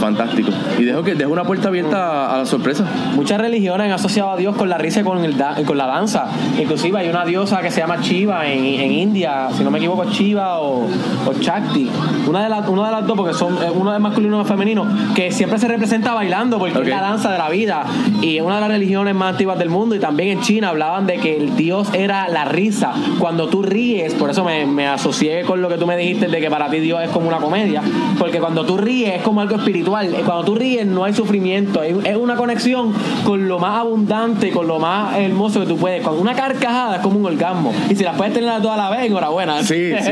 fantástico. 0.00 0.50
Y 0.78 0.84
dejo 0.84 1.02
que 1.02 1.14
dejo 1.14 1.30
una 1.32 1.44
puerta 1.44 1.68
abierta 1.68 2.34
a, 2.34 2.38
la 2.38 2.46
sorpresa. 2.46 2.84
Muchas 3.14 3.40
religiones 3.40 3.86
han 3.86 3.92
asociado 3.92 4.30
a 4.30 4.36
Dios 4.36 4.56
con 4.56 4.68
la 4.68 4.78
risa 4.78 5.00
y 5.00 5.04
con, 5.04 5.24
el 5.24 5.36
da- 5.36 5.56
con 5.66 5.76
la 5.76 5.86
danza. 5.86 6.26
Inclusive 6.60 6.98
hay 6.98 7.08
una 7.08 7.24
diosa 7.24 7.60
que 7.60 7.70
se 7.70 7.80
llama 7.80 7.98
Shiva 8.00 8.46
en, 8.46 8.64
en 8.64 8.92
India, 8.92 9.48
si 9.56 9.62
no 9.64 9.70
me 9.70 9.78
equivoco, 9.78 10.04
Shiva 10.10 10.58
o, 10.60 10.84
o 11.26 11.32
Shakti. 11.40 11.88
Una 12.30 12.42
de, 12.44 12.48
las, 12.48 12.68
una 12.68 12.86
de 12.86 12.92
las 12.92 13.06
dos, 13.06 13.16
porque 13.16 13.34
son 13.34 13.54
eh, 13.62 13.70
uno 13.74 13.92
es 13.94 14.00
masculino 14.00 14.32
y 14.32 14.34
uno 14.34 14.42
es 14.42 14.48
femenino, 14.48 14.86
que 15.14 15.30
siempre 15.32 15.58
se 15.58 15.68
representa 15.68 16.14
bailando 16.14 16.58
porque 16.58 16.78
Ok. 16.78 16.84
es 16.84 16.90
la 16.90 17.00
danza 17.00 17.30
de 17.32 17.38
la 17.38 17.48
vida. 17.50 17.84
Y 18.22 18.36
es 18.36 18.42
una 18.42 18.56
de 18.56 18.60
las 18.62 18.70
religiones 18.70 19.14
más 19.14 19.32
antiguas 19.32 19.58
del 19.58 19.68
mundo. 19.68 19.94
Y 19.94 19.98
también 19.98 20.38
en 20.38 20.40
China 20.42 20.68
hablaban 20.70 21.06
de 21.06 21.16
que 21.18 21.36
el 21.36 21.56
Dios 21.56 21.88
era 21.92 22.28
la 22.28 22.44
risa. 22.44 22.92
Cuando 23.18 23.48
tú 23.48 23.62
ríes, 23.62 24.14
por 24.14 24.30
eso 24.30 24.44
me, 24.44 24.64
me 24.66 24.86
asocié 24.86 25.42
con 25.44 25.60
lo 25.60 25.68
que 25.68 25.76
tú 25.76 25.86
me 25.86 25.96
dijiste 25.96 26.28
de 26.28 26.40
que 26.40 26.50
para 26.50 26.70
ti 26.70 26.78
Dios 26.78 27.00
es 27.02 27.10
como 27.10 27.28
una 27.28 27.38
comedia. 27.38 27.82
Porque 28.18 28.38
cuando 28.38 28.64
tú 28.64 28.76
ríes 28.76 29.16
es 29.16 29.22
como 29.22 29.40
algo 29.40 29.56
espiritual. 29.56 30.08
Cuando 30.24 30.44
tú 30.44 30.54
ríes 30.54 30.86
no 30.86 31.04
hay 31.04 31.12
sufrimiento. 31.14 31.82
Es 31.82 32.16
una 32.16 32.36
conexión 32.36 32.92
con 33.24 33.48
lo 33.48 33.58
más 33.58 33.78
abundante, 33.80 34.50
con 34.50 34.66
lo 34.66 34.78
más 34.78 35.16
hermoso 35.18 35.60
que 35.60 35.66
tú 35.66 35.76
puedes. 35.76 36.02
Con 36.02 36.18
una 36.18 36.34
carcajada 36.34 36.96
es 36.96 37.02
como 37.02 37.18
un 37.18 37.26
orgasmo. 37.26 37.72
Y 37.90 37.96
si 37.96 38.04
las 38.04 38.16
puedes 38.16 38.32
tener 38.34 38.50
todas 38.62 38.78
a 38.78 38.90
la 38.90 38.96
vez, 38.96 39.06
enhorabuena. 39.06 39.62
Sí, 39.62 39.90
sí. 40.00 40.10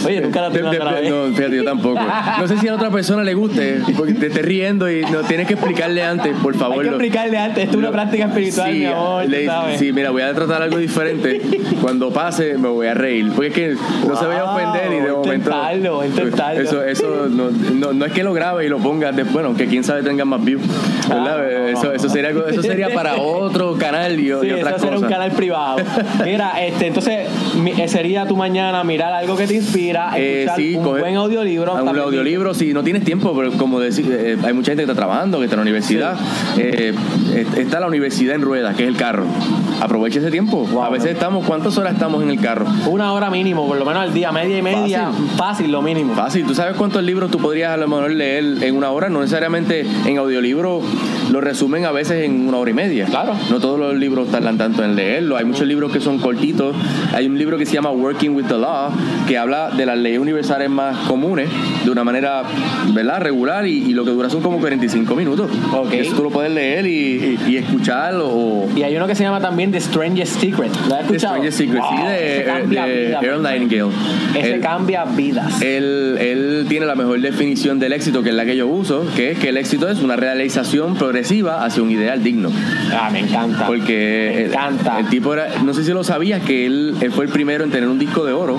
Oye, 0.06 0.20
nunca 0.20 0.40
las 0.42 0.52
De- 0.52 0.60
tengo 0.60 0.82
a 0.82 0.84
la 0.86 0.92
vez. 0.92 1.10
No, 1.10 1.34
yo 1.56 1.64
tampoco. 1.64 2.00
No 2.38 2.48
sé 2.48 2.58
si 2.58 2.68
a 2.68 2.74
otra 2.74 2.90
persona 2.90 3.22
le 3.24 3.34
guste, 3.34 3.80
porque 3.96 4.14
te 4.14 4.26
estés 4.28 4.44
riendo 4.44 4.90
y 4.90 5.02
no 5.02 5.20
tienes 5.22 5.46
que 5.46 5.54
explicarle 5.54 6.02
antes, 6.02 6.34
por 6.42 6.54
favor. 6.56 6.76
Hay 6.78 6.82
que 6.84 6.88
explicarle 6.88 7.38
antes. 7.38 7.64
Esto 7.64 7.76
es 7.76 7.78
una 7.78 7.90
práctica 7.92 8.24
espiritual, 8.26 8.72
sí, 8.72 8.78
mi 8.78 8.84
amor. 8.86 9.28
le- 9.28 9.46
sabes. 9.46 9.78
sí, 9.78 9.92
mira, 9.92 10.10
voy 10.10 10.22
a 10.22 10.32
tratar 10.34 10.62
algo 10.62 10.78
diferente. 10.78 11.40
Cuando 11.80 12.10
pase, 12.10 12.56
me 12.58 12.68
voy 12.68 12.86
a 12.86 12.94
reír. 12.94 13.30
Porque 13.34 13.48
es 13.48 13.54
que 13.54 13.74
no 14.08 14.16
se 14.16 14.26
vaya 14.26 14.40
a 14.42 14.54
ofender 14.54 14.92
y 14.92 14.96
de 14.96 15.10
Wow, 15.10 15.18
momento. 15.24 15.34
intentarlo, 15.50 16.04
intentarlo. 16.04 16.60
Eso, 16.62 16.84
eso 16.84 17.26
no, 17.28 17.50
no, 17.50 17.92
no 17.92 18.04
es 18.04 18.12
que 18.12 18.22
lo 18.22 18.32
grabe 18.32 18.66
y 18.66 18.68
lo 18.68 18.78
pongas 18.78 19.14
después, 19.16 19.44
bueno, 19.44 19.56
que 19.56 19.66
quién 19.66 19.84
sabe 19.84 20.02
tenga 20.02 20.24
más 20.24 20.44
views. 20.44 20.62
¿verdad? 21.08 21.38
Ah, 21.40 21.70
eso, 21.70 21.92
eso, 21.92 22.08
sería, 22.08 22.30
eso 22.48 22.62
sería 22.62 22.88
para 22.92 23.16
otro 23.16 23.76
canal 23.78 24.18
y, 24.18 24.24
y 24.24 24.26
Sí, 24.40 24.48
eso 24.50 24.56
otras 24.58 24.80
será 24.80 24.92
un 24.96 25.02
cosas. 25.02 25.10
canal 25.10 25.30
privado. 25.32 25.78
Mira, 26.24 26.62
este, 26.64 26.86
entonces 26.88 27.28
eh, 27.78 27.88
sería 27.88 28.26
tu 28.26 28.36
mañana 28.36 28.82
mirar 28.84 29.12
algo 29.12 29.36
que 29.36 29.46
te 29.46 29.54
inspira, 29.54 30.10
Eh, 30.16 30.42
escuchar 30.42 30.56
sí, 30.56 30.74
un 30.76 30.84
coger- 30.84 31.00
buen 31.00 31.16
audiolibro 31.16 31.39
audiolibro. 31.40 31.72
Un 31.72 31.84
también. 31.84 32.04
audiolibro, 32.04 32.54
si 32.54 32.72
no 32.72 32.82
tienes 32.82 33.04
tiempo, 33.04 33.34
pero 33.36 33.52
como 33.52 33.80
decir, 33.80 34.06
eh, 34.10 34.36
hay 34.42 34.52
mucha 34.52 34.72
gente 34.72 34.84
que 34.84 34.90
está 34.90 34.94
trabajando, 34.94 35.38
que 35.38 35.44
está 35.44 35.54
en 35.54 35.58
la 35.58 35.62
universidad. 35.62 36.16
Eh, 36.56 36.94
eh, 37.32 37.46
está 37.56 37.80
la 37.80 37.86
universidad 37.86 38.34
en 38.34 38.42
ruedas, 38.42 38.76
que 38.76 38.84
es 38.84 38.88
el 38.88 38.96
carro. 38.96 39.24
Aprovecha 39.80 40.18
ese 40.18 40.30
tiempo. 40.30 40.66
Wow, 40.66 40.84
a 40.84 40.90
veces 40.90 41.06
no. 41.06 41.12
estamos, 41.12 41.46
¿cuántas 41.46 41.76
horas 41.78 41.94
estamos 41.94 42.22
en 42.22 42.30
el 42.30 42.40
carro? 42.40 42.66
Una 42.86 43.12
hora 43.12 43.30
mínimo, 43.30 43.66
por 43.66 43.78
lo 43.78 43.84
menos 43.84 44.02
al 44.02 44.12
día, 44.12 44.30
media 44.32 44.58
y 44.58 44.62
media. 44.62 45.10
Fácil, 45.36 45.72
lo 45.72 45.82
mínimo. 45.82 46.14
Fácil, 46.14 46.46
¿tú 46.46 46.54
sabes 46.54 46.76
cuántos 46.76 47.02
libros 47.02 47.30
tú 47.30 47.38
podrías 47.38 47.72
a 47.72 47.76
lo 47.76 47.88
mejor 47.88 48.10
leer 48.10 48.62
en 48.62 48.76
una 48.76 48.90
hora? 48.90 49.08
No 49.08 49.20
necesariamente 49.20 49.86
en 50.06 50.18
audiolibro 50.18 50.82
lo 51.30 51.40
resumen 51.40 51.84
a 51.84 51.92
veces 51.92 52.24
en 52.24 52.48
una 52.48 52.58
hora 52.58 52.70
y 52.70 52.74
media. 52.74 53.06
Claro. 53.06 53.34
No 53.50 53.60
todos 53.60 53.78
los 53.78 53.94
libros 53.94 54.28
tardan 54.30 54.58
tanto 54.58 54.82
en 54.84 54.96
leerlo. 54.96 55.36
Hay 55.36 55.44
muchos 55.44 55.66
libros 55.66 55.92
que 55.92 56.00
son 56.00 56.18
cortitos. 56.18 56.74
Hay 57.12 57.26
un 57.26 57.38
libro 57.38 57.56
que 57.56 57.66
se 57.66 57.74
llama 57.74 57.90
Working 57.90 58.34
with 58.34 58.46
the 58.46 58.58
Law, 58.58 58.90
que 59.28 59.38
habla 59.38 59.70
de 59.70 59.86
las 59.86 59.96
leyes 59.98 60.18
universales 60.18 60.68
más 60.70 60.96
comunes 61.08 61.48
de 61.84 61.90
una 61.90 62.02
manera, 62.04 62.42
¿verdad? 62.92 63.20
Regular 63.20 63.66
y, 63.66 63.78
y 63.84 63.92
lo 63.92 64.04
que 64.04 64.10
dura 64.10 64.28
son 64.28 64.42
como 64.42 64.58
45 64.58 65.14
minutos. 65.14 65.50
Ok. 65.72 65.92
Eso 65.92 66.16
tú 66.16 66.22
lo 66.24 66.30
puedes 66.30 66.50
leer 66.52 66.86
y, 66.86 66.90
y, 67.46 67.50
y 67.52 67.56
escuchar 67.58 68.14
o... 68.20 68.66
Y 68.74 68.82
hay 68.82 68.96
uno 68.96 69.06
que 69.06 69.14
se 69.14 69.22
llama 69.22 69.40
también 69.40 69.70
The 69.70 69.80
Strangest 69.80 70.40
Secret. 70.40 70.72
¿Lo 70.88 70.94
has 70.96 71.06
The 71.06 71.16
escuchado? 71.16 71.34
Stranger 71.36 71.52
Secrets, 71.52 71.84
sí, 71.88 71.96
Wow, 71.96 72.08
ese 72.08 72.16
de, 72.16 72.44
de 72.44 72.66
vidas, 73.06 73.22
Earl. 73.22 73.42
Nightingale. 73.42 73.90
Ese 74.36 74.54
Él- 74.54 74.60
cambia 74.60 75.04
vidas. 75.04 75.62
Él, 75.62 76.16
él 76.20 76.66
tiene 76.68 76.86
la 76.86 76.94
mejor 76.96 77.20
definición 77.20 77.78
del 77.78 77.92
éxito, 77.92 78.22
que 78.22 78.30
es 78.30 78.34
la 78.34 78.44
que 78.44 78.56
yo 78.56 78.66
uso, 78.66 79.04
que 79.14 79.32
es 79.32 79.38
que 79.38 79.50
el 79.50 79.56
éxito 79.58 79.88
es 79.88 80.00
una 80.00 80.16
realización 80.16 80.94
progresiva 80.94 81.19
hacia 81.22 81.82
un 81.82 81.90
ideal 81.90 82.22
digno. 82.22 82.50
ah, 82.92 83.08
me 83.12 83.20
encanta. 83.20 83.66
Porque 83.66 84.32
Me 84.34 84.42
el, 84.44 84.50
encanta. 84.50 84.98
el 85.00 85.06
tipo 85.08 85.32
era, 85.34 85.48
no 85.64 85.74
sé 85.74 85.84
si 85.84 85.92
lo 85.92 86.04
sabías, 86.04 86.42
que 86.42 86.66
él, 86.66 86.94
él 87.00 87.12
fue 87.12 87.24
el 87.26 87.30
primero 87.30 87.64
en 87.64 87.70
tener 87.70 87.88
un 87.88 87.98
disco 87.98 88.24
de 88.24 88.32
oro. 88.32 88.58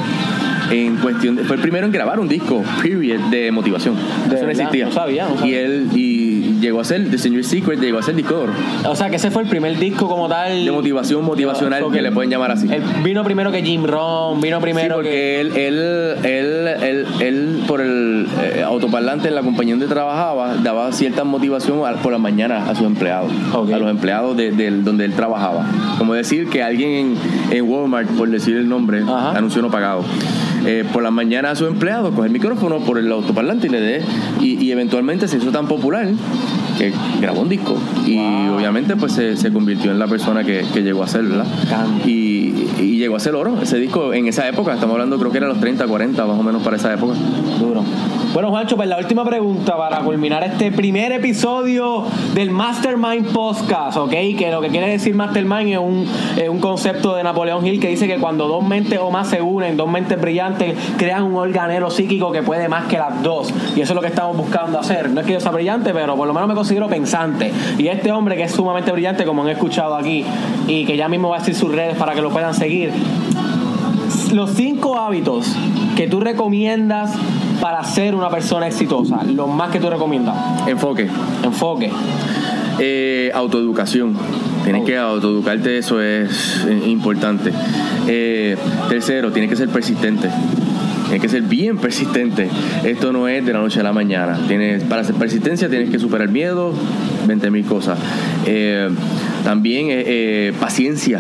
En 0.72 0.96
cuestión 0.98 1.36
de- 1.36 1.44
fue 1.44 1.58
el 1.58 1.62
primero 1.62 1.86
en 1.86 1.92
grabar 1.92 2.18
un 2.20 2.30
disco, 2.30 2.64
period, 2.82 3.20
de 3.30 3.52
motivación. 3.52 3.96
De 3.96 4.02
Eso 4.02 4.44
no 4.44 4.48
verdad, 4.48 4.50
existía. 4.52 4.86
no 4.86 4.92
sabía, 4.94 5.28
no 5.28 5.46
Y 5.46 5.54
él 5.54 5.88
y 5.94 6.31
llegó 6.62 6.80
a 6.80 6.84
ser 6.86 7.10
The 7.10 7.18
Stranger 7.18 7.44
Secret, 7.44 7.80
llegó 7.80 7.98
a 8.00 8.04
ser 8.04 8.16
disco 8.16 8.36
de 8.36 8.42
oro. 8.44 8.54
O 8.88 8.96
sea, 8.96 9.10
que 9.10 9.18
ese 9.18 9.32
fue 9.32 9.44
el 9.44 9.50
primer 9.50 9.78
disco 9.78 10.08
como 10.08 10.28
tal. 10.30 10.64
De 10.66 10.72
motivación 10.72 11.26
motivacional, 11.26 11.82
So 11.82 11.90
que 11.92 12.02
le 12.02 12.12
pueden 12.12 12.30
llamar 12.32 12.52
así. 12.52 12.68
Él 12.72 12.82
vino 13.04 13.24
primero 13.24 13.52
que 13.52 13.62
Jim 13.64 13.84
Rohn, 13.86 14.40
vino 14.40 14.58
Sí, 14.58 14.64
primero 14.64 14.96
porque 14.96 15.10
que. 15.10 15.42
él, 15.42 15.52
él, 15.58 16.18
él, 16.24 16.68
él, 16.82 17.06
él, 17.20 17.64
por 17.68 17.82
el 17.82 18.28
eh, 18.42 18.64
autoparlante 18.66 19.28
en 19.28 19.36
la 19.36 19.42
compañía 19.42 19.74
donde 19.74 19.88
trabajaba, 19.88 20.56
daba 20.64 20.92
cierta 20.92 21.24
motivación 21.24 21.86
a- 21.86 21.94
por 22.02 22.12
la 22.12 22.18
mañana 22.20 22.70
a 22.70 22.76
sus 22.76 22.86
empleados, 22.86 23.32
a 23.54 23.78
los 23.78 23.90
empleados 23.90 24.38
de, 24.38 24.52
donde 24.84 25.06
él 25.06 25.14
trabajaba. 25.14 25.66
Como 25.98 26.14
decir 26.14 26.50
que 26.50 26.62
alguien 26.64 27.18
en, 27.52 27.58
en 27.58 27.70
Walmart, 27.70 28.10
por 28.12 28.30
decir 28.30 28.56
el 28.58 28.70
nombre, 28.70 29.02
Ajá. 29.02 29.32
anuncio 29.32 29.62
no 29.62 29.72
pagado, 29.72 30.04
eh, 30.66 30.86
por 30.92 31.04
la 31.04 31.12
mañana 31.12 31.52
a 31.52 31.56
sus 31.56 31.68
empleados 31.68 32.14
coge 32.14 32.28
el 32.28 32.34
micrófono 32.34 32.80
por 32.80 32.98
el 32.98 33.12
autoparlante 33.12 33.68
y 33.68 33.70
le 33.70 34.04
y 34.40 34.72
eventualmente 34.72 35.28
se 35.28 35.38
hizo 35.38 35.52
tan 35.52 35.68
popular 35.68 36.08
que 36.82 36.92
grabó 37.20 37.42
un 37.42 37.50
disco 37.50 37.76
y 38.08 38.18
Wow. 38.18 38.56
obviamente 38.58 38.96
pues 38.96 39.14
se, 39.14 39.38
se 39.38 39.52
convirtió 39.54 39.92
en 39.92 40.00
la 40.00 40.08
persona 40.08 40.44
que, 40.44 40.66
que 40.74 40.82
llegó 40.82 41.04
a 41.04 41.08
ser, 41.08 41.24
¿verdad? 41.24 41.46
Y, 42.06 42.68
y 42.80 42.98
llegó 42.98 43.16
a 43.16 43.20
ser 43.20 43.36
oro 43.36 43.58
ese 43.62 43.78
disco 43.78 44.14
en 44.14 44.28
esa 44.28 44.48
época, 44.48 44.74
estamos 44.74 44.94
hablando 44.94 45.18
creo 45.20 45.32
que 45.32 45.38
era 45.38 45.48
los 45.48 45.60
30, 45.60 45.86
40 45.88 46.26
más 46.26 46.40
o 46.40 46.44
menos 46.44 46.64
para 46.64 46.78
esa 46.78 46.92
época. 46.94 47.14
Duro. 47.60 47.84
Bueno, 48.34 48.50
Juancho, 48.50 48.78
pues 48.78 48.88
la 48.88 48.98
última 48.98 49.26
pregunta 49.26 49.76
para 49.78 50.00
culminar 50.00 50.42
este 50.46 50.72
primer 50.72 51.12
episodio 51.12 52.06
del 52.34 52.50
Mastermind 52.50 53.28
Podcast, 53.34 53.98
¿ok? 53.98 54.10
Que 54.10 54.50
lo 54.52 54.62
que 54.62 54.70
quiere 54.70 54.88
decir 54.90 55.14
Mastermind 55.14 55.70
es 55.74 55.78
un, 55.78 56.08
es 56.38 56.48
un 56.48 56.60
concepto 56.60 57.14
de 57.16 57.24
Napoleón 57.24 57.68
Hill 57.68 57.82
que 57.82 57.90
dice 57.90 58.08
que 58.08 58.16
cuando 58.20 58.48
dos 58.48 58.64
mentes 58.66 58.98
o 59.00 59.12
más 59.12 59.28
se 59.28 59.42
unen, 59.42 59.76
dos 59.76 59.90
mentes 59.92 60.20
brillantes, 60.20 60.76
crean 60.98 61.24
un 61.24 61.36
organelo 61.36 61.92
psíquico 61.92 62.32
que 62.32 62.42
puede 62.42 62.70
más 62.70 62.86
que 62.86 62.98
las 62.98 63.22
dos. 63.22 63.54
Y 63.76 63.82
eso 63.82 63.92
es 63.92 63.96
lo 63.96 64.02
que 64.02 64.08
estamos 64.08 64.38
buscando 64.38 64.80
hacer. 64.80 65.10
No 65.10 65.20
es 65.20 65.28
que 65.28 65.34
yo 65.34 65.40
sea 65.42 65.52
brillante, 65.52 65.92
pero 65.94 66.16
por 66.16 66.26
lo 66.26 66.34
menos 66.34 66.48
me 66.48 66.56
considero 66.56 66.71
pensante. 66.90 67.52
Y 67.78 67.88
este 67.88 68.12
hombre 68.12 68.36
que 68.36 68.44
es 68.44 68.52
sumamente 68.52 68.92
brillante, 68.92 69.26
como 69.26 69.44
han 69.44 69.50
escuchado 69.50 69.96
aquí, 69.96 70.26
y 70.68 70.86
que 70.86 70.98
ya 70.98 71.08
mismo 71.08 71.30
va 71.30 71.38
a 71.38 71.40
decir 71.40 71.56
sus 71.56 71.72
redes 71.72 71.96
para 71.98 72.14
que 72.14 72.22
lo 72.22 72.30
puedan 72.32 72.54
seguir, 72.54 72.92
los 74.34 74.52
cinco 74.52 74.98
hábitos 74.98 75.56
que 75.96 76.08
tú 76.08 76.20
recomiendas 76.20 77.12
para 77.60 77.84
ser 77.84 78.16
una 78.16 78.30
persona 78.30 78.68
exitosa, 78.68 79.24
los 79.24 79.48
más 79.48 79.72
que 79.72 79.80
tú 79.80 79.90
recomiendas. 79.90 80.36
Enfoque, 80.68 81.08
Enfoque. 81.44 81.92
eh, 82.80 83.32
autoeducación. 83.34 84.16
Tienes 84.64 84.84
que 84.86 84.98
autoeducarte, 84.98 85.78
eso 85.78 86.02
es 86.02 86.64
eh, 86.68 86.84
importante. 86.88 87.52
Eh, 88.08 88.56
tercero, 88.90 89.32
tienes 89.32 89.50
que 89.50 89.56
ser 89.56 89.70
persistente. 89.70 90.30
Tienes 91.12 91.24
que 91.24 91.28
ser 91.28 91.42
bien 91.42 91.78
persistente. 91.78 92.48
Esto 92.86 93.12
no 93.12 93.28
es 93.28 93.46
de 93.46 93.52
la 93.52 93.60
noche 93.60 93.82
a 93.82 93.84
la 93.84 93.92
mañana. 93.92 94.40
Tienes, 94.48 94.82
para 94.86 95.04
ser 95.04 95.16
persistencia 95.16 95.68
tienes 95.68 95.90
que 95.90 96.00
superar 96.00 96.30
miedo, 96.30 96.74
20 97.28 97.52
mil 97.52 97.66
cosas. 97.66 98.00
Eh, 98.46 98.88
también 99.44 99.88
eh, 99.90 100.04
eh, 100.06 100.54
paciencia. 100.58 101.20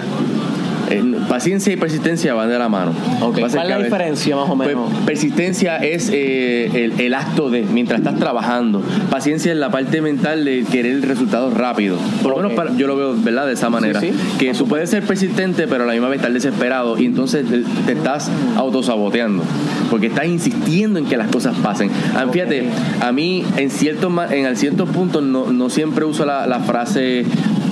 Eh, 0.91 1.03
paciencia 1.29 1.71
y 1.73 1.77
persistencia 1.77 2.33
van 2.33 2.49
de 2.49 2.59
la 2.59 2.69
mano. 2.69 2.93
¿cuál 3.19 3.45
es 3.45 3.53
la 3.53 3.77
diferencia, 3.79 4.35
más 4.35 4.49
o 4.49 4.55
Pues, 4.55 4.69
menos? 4.69 4.89
persistencia 5.05 5.77
es 5.77 6.09
eh, 6.13 6.69
el, 6.85 6.99
el 6.99 7.13
acto 7.13 7.49
de, 7.49 7.61
mientras 7.63 7.99
estás 7.99 8.17
trabajando. 8.19 8.81
Paciencia 9.09 9.51
es 9.51 9.57
la 9.57 9.71
parte 9.71 10.01
mental 10.01 10.43
de 10.45 10.65
querer 10.69 11.01
resultados 11.07 11.53
rápidos. 11.53 11.99
Por 12.21 12.31
lo 12.31 12.37
menos 12.37 12.53
para- 12.53 12.75
yo 12.75 12.87
lo 12.87 12.95
veo, 12.95 13.15
¿verdad? 13.15 13.47
De 13.47 13.53
esa 13.53 13.69
manera. 13.69 13.99
sí. 13.99 14.11
Que 14.39 14.53
tú 14.53 14.67
puedes 14.67 14.89
ser 14.89 15.03
persistente, 15.03 15.67
pero 15.67 15.83
a 15.83 15.87
la 15.87 15.93
misma 15.93 16.09
vez 16.09 16.17
estar 16.17 16.31
desesperado 16.33 16.97
y 16.99 17.05
entonces 17.05 17.45
te, 17.47 17.63
te 17.85 17.93
estás 17.93 18.29
autosaboteando. 18.57 19.43
Porque 19.89 20.07
estás 20.07 20.25
insistiendo 20.25 20.99
en 20.99 21.05
que 21.05 21.17
las 21.17 21.27
cosas 21.29 21.55
pasen. 21.57 21.89
Ah, 22.15 22.25
Fíjate, 22.31 22.69
a 23.01 23.11
mí 23.11 23.43
en 23.57 23.69
ciertos 23.69 24.11
en 24.31 24.55
ciertos 24.55 24.89
puntos 24.89 25.21
no, 25.23 25.51
no 25.51 25.69
siempre 25.69 26.05
uso 26.05 26.25
la, 26.25 26.47
la 26.47 26.59
frase 26.59 27.25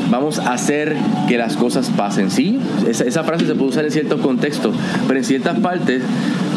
vamos 0.09 0.39
a 0.39 0.53
hacer 0.53 0.95
que 1.27 1.37
las 1.37 1.55
cosas 1.55 1.89
pasen. 1.89 2.31
Sí, 2.31 2.59
esa, 2.87 3.23
frase 3.23 3.45
se 3.45 3.55
puede 3.55 3.71
usar 3.71 3.85
en 3.85 3.91
ciertos 3.91 4.21
contextos, 4.21 4.75
pero 5.07 5.19
en 5.19 5.25
ciertas 5.25 5.59
partes 5.59 6.01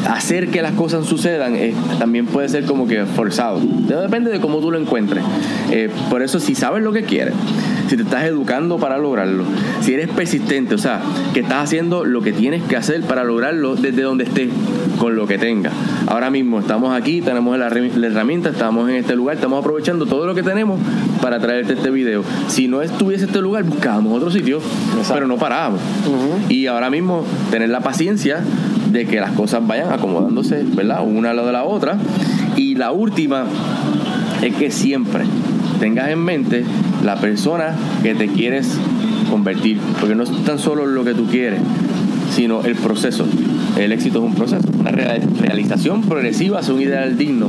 hacer 0.09 0.48
que 0.48 0.62
las 0.62 0.72
cosas 0.72 1.07
sucedan 1.07 1.55
eh, 1.57 1.74
también 1.98 2.26
puede 2.26 2.48
ser 2.48 2.64
como 2.64 2.86
que 2.86 3.05
forzado. 3.05 3.61
Depende 3.61 4.30
de 4.30 4.40
cómo 4.40 4.59
tú 4.59 4.70
lo 4.70 4.78
encuentres. 4.78 5.22
Eh, 5.70 5.90
por 6.11 6.22
eso, 6.22 6.40
si 6.40 6.55
sabes 6.55 6.82
lo 6.82 6.92
que 6.92 7.03
quieres, 7.03 7.34
si 7.88 7.96
te 7.96 8.03
estás 8.03 8.24
educando 8.24 8.78
para 8.78 8.98
lograrlo, 8.98 9.44
si 9.80 9.94
eres 9.94 10.09
persistente, 10.09 10.74
o 10.74 10.78
sea, 10.78 11.00
que 11.34 11.40
estás 11.40 11.64
haciendo 11.64 12.05
lo 12.05 12.22
que 12.22 12.32
tienes 12.32 12.62
que 12.62 12.76
hacer 12.76 13.03
para 13.03 13.24
lograrlo 13.24 13.76
desde 13.76 14.03
donde 14.03 14.24
estés, 14.24 14.48
con 14.98 15.16
lo 15.16 15.26
que 15.26 15.38
tengas. 15.38 15.72
Ahora 16.07 16.30
mismo 16.30 16.61
estamos 16.61 16.94
aquí, 16.94 17.20
tenemos 17.20 17.59
la 17.59 17.66
herramienta, 17.66 18.50
estamos 18.50 18.88
en 18.88 18.96
este 18.96 19.14
lugar, 19.14 19.36
estamos 19.36 19.61
aprovechando 19.61 20.07
todo 20.07 20.26
lo 20.26 20.34
que 20.34 20.42
tenemos 20.42 20.80
para 21.20 21.38
traerte 21.40 21.74
este 21.74 21.90
video. 21.90 22.24
Si 22.48 22.68
no 22.68 22.82
estuviese 22.82 23.26
este 23.26 23.40
lugar, 23.40 23.64
buscábamos 23.64 24.12
otro 24.14 24.30
sitio, 24.30 24.61
pero 25.12 25.26
no 25.26 25.36
parábamos. 25.36 25.80
Y 26.48 26.66
ahora 26.66 26.90
mismo 26.90 27.24
tener 27.50 27.68
la 27.68 27.80
paciencia 27.80 28.40
de 28.93 29.07
que 29.07 29.20
las 29.20 29.32
cosas 29.32 29.66
vayan 29.66 29.93
acomodándose, 29.93 30.62
¿verdad? 30.74 31.03
Una 31.07 31.30
a 31.30 31.34
la 31.34 31.43
de 31.45 31.53
la 31.53 31.64
otra. 31.64 31.97
Y 32.57 32.74
la 32.74 32.93
última 32.93 33.45
es 34.43 34.55
que 34.55 34.70
siempre 34.70 35.24
tengas 35.80 36.09
en 36.11 36.18
mente 36.20 36.64
la 37.05 37.16
persona 37.16 37.74
que 38.03 38.14
te 38.14 38.28
quieres 38.28 38.76
convertir, 39.30 39.78
porque 39.99 40.14
no 40.14 40.22
es 40.24 40.30
tan 40.45 40.59
solo 40.59 40.86
lo 40.86 41.05
que 41.05 41.14
tú 41.14 41.26
quieres, 41.26 41.61
sino 42.30 42.62
el 42.64 42.74
proceso. 42.76 43.24
El 43.78 43.93
éxito 43.93 44.18
es 44.18 44.24
un 44.26 44.34
proceso, 44.34 44.68
una 44.78 44.90
rea- 44.90 45.18
realización 45.40 46.03
progresiva 46.03 46.59
hacia 46.59 46.74
un 46.74 46.82
ideal 46.82 47.16
digno. 47.16 47.49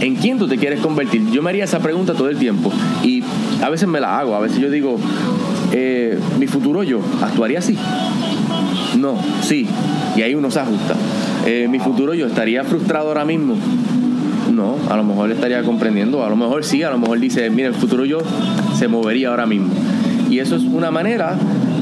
¿En 0.00 0.14
quién 0.16 0.38
tú 0.38 0.48
te 0.48 0.56
quieres 0.56 0.80
convertir? 0.80 1.30
Yo 1.30 1.42
me 1.42 1.50
haría 1.50 1.64
esa 1.64 1.80
pregunta 1.80 2.14
todo 2.14 2.30
el 2.30 2.38
tiempo 2.38 2.72
y 3.04 3.22
a 3.62 3.68
veces 3.68 3.86
me 3.88 4.00
la 4.00 4.18
hago, 4.18 4.34
a 4.34 4.40
veces 4.40 4.58
yo 4.58 4.70
digo, 4.70 4.96
eh, 5.72 6.18
mi 6.38 6.46
futuro 6.46 6.82
yo 6.82 7.00
actuaría 7.20 7.58
así. 7.58 7.76
No, 8.96 9.16
sí, 9.42 9.66
y 10.16 10.22
ahí 10.22 10.34
uno 10.34 10.50
se 10.50 10.60
ajusta. 10.60 10.94
Eh, 11.46 11.66
mi 11.68 11.78
futuro 11.78 12.14
yo 12.14 12.26
estaría 12.26 12.64
frustrado 12.64 13.08
ahora 13.08 13.24
mismo. 13.24 13.54
No, 14.52 14.76
a 14.88 14.96
lo 14.96 15.04
mejor 15.04 15.30
estaría 15.30 15.62
comprendiendo, 15.62 16.24
a 16.24 16.28
lo 16.28 16.36
mejor 16.36 16.64
sí, 16.64 16.82
a 16.82 16.90
lo 16.90 16.98
mejor 16.98 17.20
dice, 17.20 17.48
mira, 17.50 17.68
el 17.68 17.74
futuro 17.74 18.04
yo 18.04 18.20
se 18.76 18.88
movería 18.88 19.28
ahora 19.28 19.46
mismo. 19.46 19.68
Y 20.30 20.40
eso 20.40 20.56
es 20.56 20.64
una 20.64 20.90
manera 20.90 21.36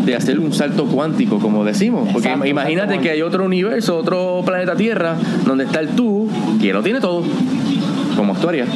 de 0.04 0.14
hacer 0.14 0.38
un 0.38 0.52
salto 0.52 0.86
cuántico, 0.86 1.38
como 1.38 1.64
decimos. 1.64 2.08
Porque 2.12 2.28
Exacto, 2.28 2.46
imagínate 2.46 2.98
que 3.00 3.10
hay 3.10 3.22
otro 3.22 3.44
universo, 3.44 3.96
otro 3.96 4.42
planeta 4.44 4.76
Tierra, 4.76 5.16
donde 5.44 5.64
está 5.64 5.80
el 5.80 5.88
tú, 5.90 6.28
que 6.60 6.72
lo 6.72 6.82
tiene 6.82 7.00
todo. 7.00 7.24
¿Cómo 8.16 8.32
actuaría? 8.32 8.66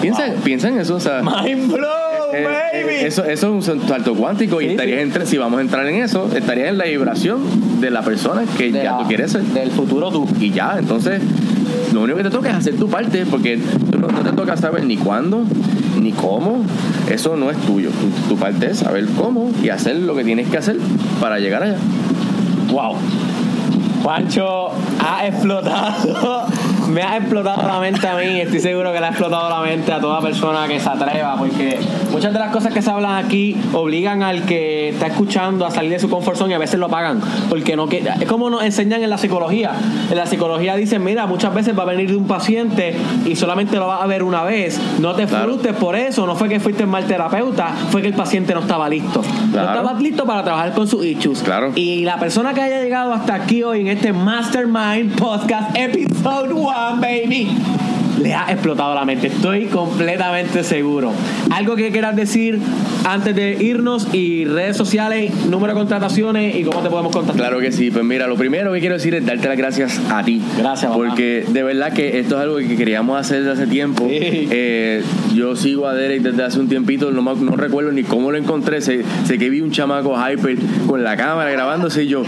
Piensa, 0.00 0.24
piensa 0.44 0.68
en 0.68 0.78
eso, 0.78 0.96
o 0.96 1.00
sea... 1.00 1.22
Mind 1.22 1.72
blow, 1.72 2.05
Eh, 2.42 2.82
baby. 2.82 2.94
eh, 2.94 3.06
eso, 3.06 3.24
eso 3.24 3.58
es 3.58 3.68
un 3.68 3.88
salto 3.88 4.14
cuántico 4.14 4.60
y 4.60 4.66
estarías 4.66 4.98
sí. 4.98 5.02
entre- 5.02 5.26
si 5.26 5.38
vamos 5.38 5.58
a 5.58 5.62
entrar 5.62 5.86
en 5.86 5.96
eso, 6.02 6.30
estarías 6.34 6.68
en 6.68 6.78
la 6.78 6.84
vibración 6.84 7.40
de 7.80 7.90
la 7.90 8.02
persona 8.02 8.42
que 8.58 8.70
De 8.72 8.82
ya 8.84 8.92
la- 8.92 8.98
tú 8.98 9.04
quieres 9.08 9.32
ser. 9.32 9.42
Del 9.42 9.70
futuro 9.70 10.10
tú. 10.10 10.26
Y 10.40 10.50
ya, 10.50 10.76
entonces, 10.78 11.20
lo 11.92 12.02
único 12.02 12.18
que 12.18 12.24
te 12.24 12.30
toca 12.30 12.50
es 12.50 12.56
hacer 12.56 12.76
tu 12.76 12.88
parte, 12.88 13.24
porque 13.30 13.58
tú 13.90 13.98
no, 13.98 14.08
no 14.08 14.20
te 14.20 14.32
toca 14.32 14.56
saber 14.56 14.84
ni 14.84 14.96
cuándo, 14.96 15.44
ni 16.00 16.12
cómo. 16.12 16.64
Eso 17.10 17.36
no 17.36 17.50
es 17.50 17.56
tuyo. 17.58 17.90
Tu, 17.90 18.34
tu 18.34 18.36
parte 18.40 18.70
es 18.70 18.78
saber 18.78 19.06
cómo 19.16 19.50
y 19.62 19.68
hacer 19.68 19.96
lo 19.96 20.14
que 20.16 20.24
tienes 20.24 20.48
que 20.48 20.58
hacer 20.58 20.76
para 21.20 21.38
llegar 21.38 21.62
allá. 21.62 21.76
Wow. 22.70 22.96
Juancho 24.02 24.68
ha 25.00 25.26
explotado 25.26 26.46
me 26.88 27.02
ha 27.02 27.16
explotado 27.16 27.66
la 27.66 27.80
mente 27.80 28.06
a 28.06 28.16
mí. 28.16 28.40
Estoy 28.40 28.60
seguro 28.60 28.92
que 28.92 29.00
le 29.00 29.06
ha 29.06 29.10
explotado 29.10 29.48
la 29.50 29.60
mente 29.60 29.92
a 29.92 30.00
toda 30.00 30.20
persona 30.20 30.66
que 30.68 30.78
se 30.80 30.88
atreva, 30.88 31.36
porque 31.36 31.78
muchas 32.12 32.32
de 32.32 32.38
las 32.38 32.50
cosas 32.52 32.72
que 32.72 32.82
se 32.82 32.90
hablan 32.90 33.24
aquí 33.24 33.56
obligan 33.72 34.22
al 34.22 34.42
que 34.44 34.90
está 34.90 35.06
escuchando 35.08 35.66
a 35.66 35.70
salir 35.70 35.90
de 35.90 35.98
su 35.98 36.08
confort 36.08 36.36
zone 36.38 36.52
y 36.52 36.54
a 36.54 36.58
veces 36.58 36.78
lo 36.78 36.88
pagan. 36.88 37.20
Porque 37.48 37.76
no 37.76 37.88
que 37.88 37.98
es 38.20 38.28
como 38.28 38.50
nos 38.50 38.62
enseñan 38.64 39.02
en 39.02 39.10
la 39.10 39.18
psicología. 39.18 39.72
En 40.10 40.16
la 40.16 40.26
psicología 40.26 40.76
dicen, 40.76 41.02
mira, 41.02 41.26
muchas 41.26 41.52
veces 41.54 41.76
va 41.78 41.82
a 41.82 41.86
venir 41.86 42.10
de 42.10 42.16
un 42.16 42.26
paciente 42.26 42.96
y 43.24 43.36
solamente 43.36 43.76
lo 43.76 43.86
vas 43.88 44.02
a 44.02 44.06
ver 44.06 44.22
una 44.22 44.42
vez. 44.44 44.80
No 45.00 45.14
te 45.14 45.26
Claro. 45.26 45.44
frustres 45.46 45.74
por 45.76 45.96
eso. 45.96 46.26
No 46.26 46.36
fue 46.36 46.48
que 46.48 46.60
fuiste 46.60 46.86
mal 46.86 47.04
terapeuta, 47.04 47.68
fue 47.90 48.00
que 48.02 48.08
el 48.08 48.14
paciente 48.14 48.54
no 48.54 48.60
estaba 48.60 48.88
listo. 48.88 49.22
No 49.46 49.52
Claro. 49.52 49.68
estaba 49.80 50.00
listo 50.00 50.24
para 50.24 50.42
trabajar 50.44 50.72
con 50.72 50.86
sus 50.86 51.04
issues. 51.04 51.40
Claro. 51.42 51.72
Y 51.74 52.04
la 52.04 52.18
persona 52.18 52.54
que 52.54 52.60
haya 52.62 52.80
llegado 52.82 53.12
hasta 53.12 53.34
aquí 53.34 53.62
hoy 53.62 53.80
en 53.80 53.88
este 53.88 54.12
Mastermind 54.12 55.16
Podcast 55.16 55.76
Episode 55.76 56.52
1, 56.52 56.75
baby, 57.00 57.48
le 58.22 58.34
ha 58.34 58.50
explotado 58.50 58.94
la 58.94 59.04
mente. 59.04 59.28
Estoy 59.28 59.66
completamente 59.66 60.64
seguro. 60.64 61.12
Algo 61.50 61.76
que 61.76 61.90
quieras 61.90 62.16
decir 62.16 62.58
antes 63.04 63.34
de 63.36 63.52
irnos 63.62 64.12
y 64.12 64.44
redes 64.44 64.76
sociales, 64.76 65.32
número 65.46 65.74
de 65.74 65.78
contrataciones 65.78 66.56
y 66.56 66.64
cómo 66.64 66.80
te 66.80 66.90
podemos 66.90 67.12
contactar. 67.12 67.36
Claro 67.48 67.60
que 67.60 67.72
sí, 67.72 67.90
pues 67.90 68.04
mira, 68.04 68.26
lo 68.26 68.36
primero 68.36 68.72
que 68.72 68.80
quiero 68.80 68.96
decir 68.96 69.14
es 69.14 69.24
darte 69.24 69.48
las 69.48 69.56
gracias 69.56 70.00
a 70.10 70.22
ti. 70.24 70.42
Gracias, 70.58 70.90
papá. 70.90 71.04
Porque 71.04 71.44
de 71.46 71.62
verdad 71.62 71.92
que 71.92 72.18
esto 72.18 72.36
es 72.36 72.42
algo 72.42 72.56
que 72.56 72.76
queríamos 72.76 73.18
hacer 73.18 73.44
desde 73.44 73.52
hace 73.52 73.66
tiempo. 73.66 74.06
Sí. 74.08 74.48
Eh, 74.50 75.02
yo 75.34 75.54
sigo 75.54 75.86
a 75.86 75.94
Derek 75.94 76.22
desde 76.22 76.42
hace 76.42 76.58
un 76.58 76.68
tiempito, 76.68 77.10
no, 77.10 77.22
no 77.22 77.56
recuerdo 77.56 77.92
ni 77.92 78.02
cómo 78.02 78.30
lo 78.30 78.38
encontré. 78.38 78.80
Sé, 78.80 79.04
sé 79.24 79.38
que 79.38 79.50
vi 79.50 79.60
un 79.60 79.70
chamaco 79.70 80.16
hyper 80.16 80.56
con 80.86 81.04
la 81.04 81.16
cámara 81.16 81.50
grabándose 81.50 82.04
y 82.04 82.08
yo, 82.08 82.22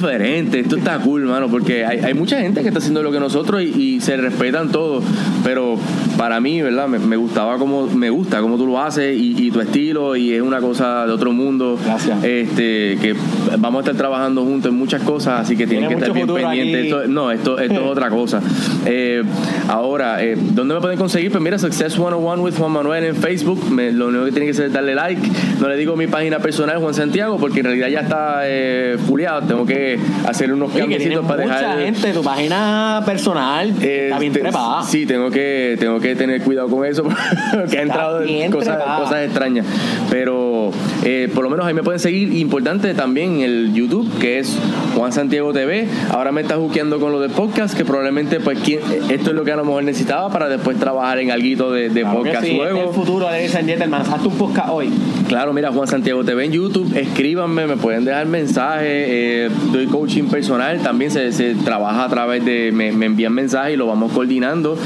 diferente, 0.00 0.60
esto 0.60 0.76
está 0.76 0.98
cool, 0.98 1.22
mano, 1.24 1.48
porque 1.48 1.84
hay, 1.84 1.98
hay 2.00 2.14
mucha 2.14 2.40
gente 2.40 2.62
que 2.62 2.68
está 2.68 2.78
haciendo 2.78 3.02
lo 3.02 3.12
que 3.12 3.20
nosotros 3.20 3.62
y, 3.62 3.66
y 3.96 4.00
se 4.00 4.16
respetan 4.16 4.70
todos, 4.72 5.04
pero 5.44 5.76
para 6.16 6.40
mí, 6.40 6.60
¿verdad? 6.62 6.88
Me, 6.88 6.98
me 6.98 7.16
gustaba 7.16 7.56
como, 7.58 7.86
me 7.86 8.10
gusta 8.10 8.40
cómo 8.40 8.56
tú 8.56 8.66
lo 8.66 8.80
haces 8.80 9.16
y, 9.18 9.34
y 9.46 9.50
tu 9.50 9.60
estilo 9.60 10.16
y 10.16 10.32
es 10.34 10.42
una 10.42 10.60
cosa 10.60 11.06
de 11.06 11.12
otro 11.12 11.32
mundo. 11.32 11.78
Gracias. 11.84 12.22
Este, 12.24 12.98
que 13.00 13.14
vamos 13.58 13.78
a 13.78 13.80
estar 13.80 13.96
trabajando 13.96 14.42
juntos 14.44 14.70
en 14.70 14.78
muchas 14.78 15.02
cosas, 15.02 15.40
así 15.40 15.56
que 15.56 15.66
tienen 15.66 15.88
Tiene 15.88 16.00
que 16.02 16.04
estar 16.10 16.14
bien 16.14 16.26
pendientes. 16.28 16.84
Esto- 16.86 17.06
no, 17.08 17.30
esto, 17.30 17.58
esto 17.58 17.74
es 17.80 17.86
otra 17.86 18.10
cosa. 18.10 18.40
Eh, 18.86 19.22
ahora, 19.68 20.22
eh, 20.22 20.36
¿dónde 20.36 20.74
me 20.74 20.80
pueden 20.80 20.98
conseguir? 20.98 21.30
Pues 21.30 21.42
mira, 21.42 21.58
Success 21.58 21.94
101 21.94 22.42
with 22.42 22.54
Juan 22.56 22.72
Manuel 22.72 23.04
en 23.04 23.16
Facebook. 23.16 23.70
Me- 23.70 23.92
lo 23.92 24.08
único 24.08 24.24
que 24.24 24.30
tienen 24.32 24.48
que 24.48 24.52
hacer 24.52 24.66
es 24.66 24.72
darle 24.72 24.94
like. 24.94 25.20
No 25.60 25.68
le 25.68 25.76
digo 25.76 25.96
mi 25.96 26.06
página 26.06 26.38
personal, 26.38 26.78
Juan 26.78 26.94
Santiago, 26.94 27.38
porque 27.38 27.60
en 27.60 27.66
realidad 27.66 27.88
ya 27.88 28.00
está 28.00 28.40
eh, 28.44 28.96
fuleado. 29.06 29.46
Tengo 29.46 29.66
que 29.66 29.89
hacer 30.26 30.52
unos 30.52 30.70
Oye, 30.70 30.80
cambiecitos 30.80 31.24
para 31.26 31.42
mucha 31.42 31.58
dejar. 31.60 31.78
gente, 31.80 32.12
tu 32.12 32.22
página 32.22 33.02
personal 33.06 33.70
está 33.70 34.18
bien 34.18 34.32
Este, 34.32 34.40
trepada. 34.40 34.82
Sí, 34.82 35.06
tengo 35.06 35.30
que, 35.30 35.76
tengo 35.78 36.00
que 36.00 36.14
tener 36.16 36.42
cuidado 36.42 36.68
con 36.68 36.84
eso 36.86 37.04
porque 37.54 37.78
ha 37.78 37.82
entrado 37.82 38.22
en 38.22 38.50
cosas, 38.50 38.78
cosas 38.98 39.24
extrañas. 39.24 39.66
Pero 40.10 40.70
eh, 41.04 41.28
por 41.34 41.44
lo 41.44 41.50
menos 41.50 41.66
ahí 41.66 41.74
me 41.74 41.82
pueden 41.82 42.00
seguir. 42.00 42.32
Importante 42.34 42.94
también 42.94 43.40
el 43.40 43.72
YouTube, 43.74 44.08
que 44.18 44.38
es 44.38 44.56
Juan 44.96 45.12
Santiago 45.12 45.52
TV. 45.52 45.88
Ahora 46.10 46.32
me 46.32 46.40
está 46.42 46.56
juqueando 46.56 46.98
con 47.00 47.12
lo 47.12 47.20
de 47.20 47.28
podcast, 47.28 47.76
que 47.76 47.84
probablemente 47.84 48.40
pues 48.40 48.58
¿quién- 48.60 48.80
esto 49.10 49.30
es 49.30 49.36
lo 49.36 49.44
que 49.44 49.52
a 49.52 49.56
lo 49.56 49.64
mejor 49.64 49.84
necesitaba 49.84 50.30
para 50.30 50.48
después 50.48 50.78
trabajar 50.78 51.18
en 51.18 51.30
algo 51.30 51.70
de, 51.72 51.88
de 51.88 52.02
Claro 52.02 52.22
que 52.22 52.30
podcast 52.30 52.44
sí, 52.44 52.50
este 52.52 52.64
es 52.66 52.72
luego. 52.72 52.88
el 52.90 52.94
futuro 52.94 53.26
de 53.26 53.32
Ladies 53.32 53.54
and 53.56 53.68
Gentlemen. 53.68 54.00
Hazte 54.02 54.28
un 54.28 54.34
podcast 54.36 54.68
hoy. 54.70 54.90
Claro, 55.30 55.52
mira, 55.52 55.70
Juan 55.70 55.86
Santiago 55.86 56.24
TV 56.24 56.46
en 56.46 56.50
YouTube, 56.50 56.92
escríbanme, 56.96 57.68
me 57.68 57.76
pueden 57.76 58.04
dejar 58.04 58.26
mensajes, 58.26 58.88
eh, 58.88 59.48
doy 59.72 59.86
coaching 59.86 60.24
personal, 60.24 60.80
también 60.80 61.12
se, 61.12 61.30
se 61.30 61.54
trabaja 61.54 62.06
a 62.06 62.08
través 62.08 62.44
de, 62.44 62.72
me, 62.72 62.90
me 62.90 63.06
envían 63.06 63.32
mensajes 63.32 63.74
y 63.74 63.76
lo 63.76 63.86
vamos 63.86 64.10
coordinando. 64.10 64.76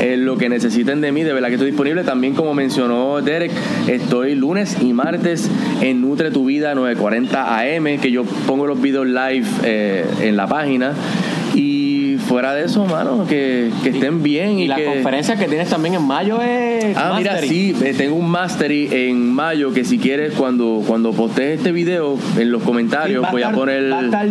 Eh, 0.00 0.16
lo 0.16 0.36
que 0.36 0.48
necesiten 0.48 1.00
de 1.00 1.12
mí, 1.12 1.22
de 1.22 1.32
verdad 1.32 1.46
que 1.46 1.54
estoy 1.54 1.70
disponible. 1.70 2.02
También, 2.02 2.34
como 2.34 2.52
mencionó 2.52 3.22
Derek, 3.22 3.52
estoy 3.86 4.34
lunes 4.34 4.76
y 4.82 4.92
martes 4.92 5.48
en 5.80 6.00
Nutre 6.00 6.32
Tu 6.32 6.44
Vida 6.46 6.74
940 6.74 7.60
AM, 7.60 8.00
que 8.00 8.10
yo 8.10 8.24
pongo 8.24 8.66
los 8.66 8.82
videos 8.82 9.06
live 9.06 9.46
eh, 9.62 10.04
en 10.22 10.36
la 10.36 10.48
página. 10.48 10.94
Fuera 12.32 12.54
de 12.54 12.64
eso, 12.64 12.86
mano, 12.86 13.26
que, 13.28 13.70
que 13.82 13.90
estén 13.90 14.22
bien. 14.22 14.58
Y, 14.58 14.62
Y, 14.62 14.66
la 14.68 14.76
que, 14.76 14.86
conferencia 14.86 15.36
que 15.36 15.46
tienes 15.48 15.68
también 15.68 15.96
en 15.96 16.02
mayo 16.06 16.40
es. 16.40 16.96
Ah, 16.96 17.14
mira, 17.18 17.32
Mastery. 17.32 17.48
sí, 17.48 17.76
eh, 17.84 17.92
tengo 17.94 18.16
un 18.16 18.30
mastery 18.30 18.88
en 18.90 19.30
mayo 19.34 19.70
que 19.74 19.84
si 19.84 19.98
quieres 19.98 20.32
cuando 20.32 20.82
cuando 20.86 21.12
postees 21.12 21.58
este 21.58 21.72
video 21.72 22.16
en 22.38 22.50
los 22.50 22.62
comentarios 22.62 23.30
voy 23.30 23.42
a 23.42 23.48
estar- 23.50 23.54
poner 23.54 23.92
Va 23.92 23.98
a, 24.00 24.04
estar, 24.06 24.28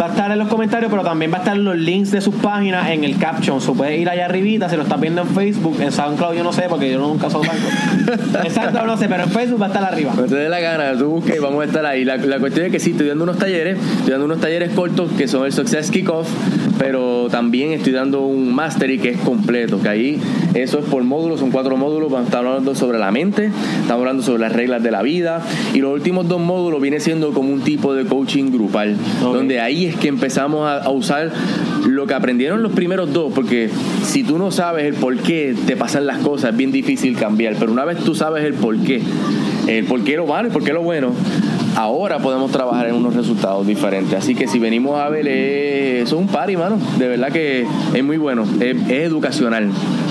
va 0.00 0.06
a 0.06 0.08
estar 0.10 0.30
en 0.30 0.38
los 0.38 0.48
comentarios, 0.48 0.90
pero 0.90 1.02
también 1.02 1.32
va 1.32 1.36
a 1.36 1.40
estar 1.40 1.56
los 1.56 1.76
links 1.76 2.10
de 2.10 2.20
sus 2.20 2.34
páginas 2.34 2.88
en 2.90 3.04
el 3.04 3.18
caption. 3.18 3.60
So 3.60 3.74
puedes 3.74 3.98
ir 3.98 4.08
allá 4.08 4.26
arribita, 4.26 4.68
si 4.68 4.76
lo 4.76 4.82
estás 4.82 5.00
viendo 5.00 5.22
en 5.22 5.28
Facebook, 5.28 5.78
en 5.80 5.92
SoundCloud 5.92 6.34
yo 6.34 6.44
no 6.44 6.52
sé, 6.52 6.64
porque 6.68 6.90
yo 6.90 6.98
nunca 6.98 7.30
soy 7.30 7.46
en 7.46 8.50
SoundCloud 8.50 8.86
no 8.86 8.96
sé, 8.96 9.08
pero 9.08 9.24
en 9.24 9.30
Facebook 9.30 9.60
va 9.60 9.66
a 9.66 9.68
estar 9.68 9.84
arriba. 9.84 10.12
Cuando 10.14 10.34
te 10.34 10.40
dé 10.40 10.48
la 10.48 10.60
gana, 10.60 10.96
tú 10.98 11.06
busques 11.06 11.36
y 11.36 11.38
vamos 11.38 11.62
a 11.62 11.64
estar 11.64 11.86
ahí. 11.86 12.04
La, 12.04 12.16
la 12.16 12.38
cuestión 12.38 12.66
es 12.66 12.72
que 12.72 12.80
sí, 12.80 12.92
estoy 12.92 13.08
dando 13.08 13.24
unos 13.24 13.38
talleres, 13.38 13.78
estoy 13.78 14.12
dando 14.12 14.26
unos 14.26 14.40
talleres 14.40 14.72
cortos 14.72 15.10
que 15.12 15.28
son 15.28 15.46
el 15.46 15.52
Success 15.52 15.90
Kickoff, 15.90 16.28
pero 16.78 17.28
también 17.30 17.72
estoy 17.72 17.92
dando 17.92 18.22
un 18.22 18.54
mastery 18.54 18.98
que 18.98 19.10
es 19.10 19.18
completo, 19.18 19.80
que 19.80 19.88
ahí 19.88 20.20
eso 20.54 20.78
es 20.78 20.84
por 20.86 21.02
módulos, 21.02 21.40
son 21.40 21.50
cuatro 21.50 21.76
módulos, 21.76 22.10
vamos 22.10 22.26
a 22.26 22.28
estar 22.28 22.46
hablando 22.46 22.74
sobre 22.74 22.98
la 22.98 23.10
mente, 23.10 23.46
estamos 23.80 24.00
hablando 24.00 24.22
sobre 24.22 24.40
las 24.40 24.52
reglas 24.52 24.82
de 24.82 24.90
la 24.90 25.02
vida, 25.02 25.42
y 25.74 25.80
los 25.80 25.92
últimos 25.92 26.28
dos 26.28 26.40
módulos 26.40 26.80
viene 26.80 27.00
siendo 27.00 27.32
como 27.32 27.52
un 27.52 27.60
tipo 27.60 27.94
de 27.94 28.04
coaching 28.04 28.50
grupal, 28.50 28.96
donde 29.20 29.60
ahí 29.60 29.85
es 29.88 29.96
que 29.96 30.08
empezamos 30.08 30.68
a, 30.68 30.88
usar 30.90 31.30
lo 31.86 32.06
que 32.06 32.14
aprendieron 32.14 32.62
los 32.62 32.72
primeros 32.72 33.12
dos, 33.12 33.32
porque 33.32 33.70
si 34.02 34.22
tú 34.22 34.38
no 34.38 34.50
sabes 34.50 34.84
el 34.84 34.94
por 34.94 35.16
qué 35.18 35.54
te 35.66 35.76
pasan 35.76 36.06
las 36.06 36.18
cosas, 36.18 36.50
es 36.50 36.56
bien 36.56 36.72
difícil 36.72 37.16
cambiar, 37.16 37.56
pero 37.58 37.72
una 37.72 37.84
vez 37.84 37.98
tú 37.98 38.14
sabes 38.14 38.44
el 38.44 38.54
por 38.54 38.76
qué, 38.78 39.02
el 39.66 39.84
por 39.84 40.02
qué 40.04 40.16
lo 40.16 40.26
malo 40.26 40.48
y 40.48 40.50
por 40.50 40.64
qué 40.64 40.72
lo 40.72 40.82
bueno, 40.82 41.12
ahora 41.76 42.18
podemos 42.18 42.50
trabajar 42.50 42.88
en 42.88 42.94
unos 42.94 43.14
resultados 43.14 43.66
diferentes. 43.66 44.14
Así 44.14 44.34
que 44.34 44.48
si 44.48 44.58
venimos 44.58 44.98
a 44.98 45.08
ver, 45.08 45.26
eh, 45.28 46.00
eso 46.02 46.16
es 46.16 46.22
un 46.22 46.28
party, 46.28 46.56
mano. 46.56 46.78
De 46.98 47.06
verdad 47.06 47.30
que 47.30 47.66
es 47.94 48.04
muy 48.04 48.16
bueno. 48.16 48.44
Es 48.60 48.76
educacional. 48.88 49.70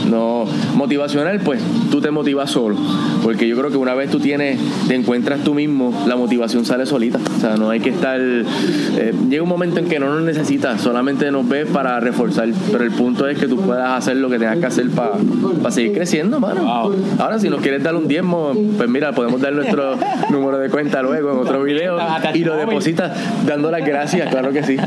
No 0.09 0.45
motivacional, 0.75 1.39
pues 1.39 1.61
tú 1.91 2.01
te 2.01 2.11
motivas 2.11 2.51
solo. 2.51 2.75
Porque 3.23 3.47
yo 3.47 3.57
creo 3.57 3.71
que 3.71 3.77
una 3.77 3.95
vez 3.95 4.09
tú 4.11 4.19
tienes, 4.19 4.59
te 4.87 4.95
encuentras 4.95 5.41
tú 5.43 5.53
mismo, 5.53 5.93
la 6.07 6.15
motivación 6.15 6.65
sale 6.65 6.85
solita. 6.85 7.19
O 7.37 7.39
sea, 7.39 7.55
no 7.55 7.69
hay 7.69 7.79
que 7.79 7.89
estar. 7.89 8.19
eh, 8.19 9.13
llega 9.29 9.43
un 9.43 9.49
momento 9.49 9.79
en 9.79 9.87
que 9.87 9.99
no 9.99 10.13
nos 10.13 10.23
necesitas, 10.23 10.81
solamente 10.81 11.31
nos 11.31 11.47
ves 11.47 11.67
para 11.67 11.99
reforzar. 11.99 12.49
Pero 12.71 12.83
el 12.83 12.91
punto 12.91 13.27
es 13.27 13.37
que 13.37 13.47
tú 13.47 13.57
puedas 13.57 13.89
hacer 13.89 14.17
lo 14.17 14.29
que 14.29 14.39
tengas 14.39 14.57
que 14.59 14.65
hacer 14.65 14.89
para 14.89 15.71
seguir 15.71 15.93
creciendo, 15.93 16.39
mano. 16.39 16.63
Wow. 16.63 16.95
Ahora, 17.19 17.39
si 17.39 17.49
nos 17.49 17.61
quieres 17.61 17.83
dar 17.83 17.95
un 17.95 18.07
diezmo, 18.07 18.53
pues 18.77 18.89
mira, 18.89 19.13
podemos 19.13 19.41
dar 19.41 19.53
nuestro 19.53 19.95
número 20.29 20.59
de 20.59 20.69
cuenta 20.69 21.01
luego 21.01 21.31
en 21.31 21.39
otro 21.39 21.63
video 21.63 21.97
y 22.33 22.43
lo 22.43 22.55
depositas 22.55 23.11
dando 23.45 23.71
las 23.71 23.85
gracias, 23.85 24.29
claro 24.29 24.51
que 24.51 24.63
sí. 24.63 24.77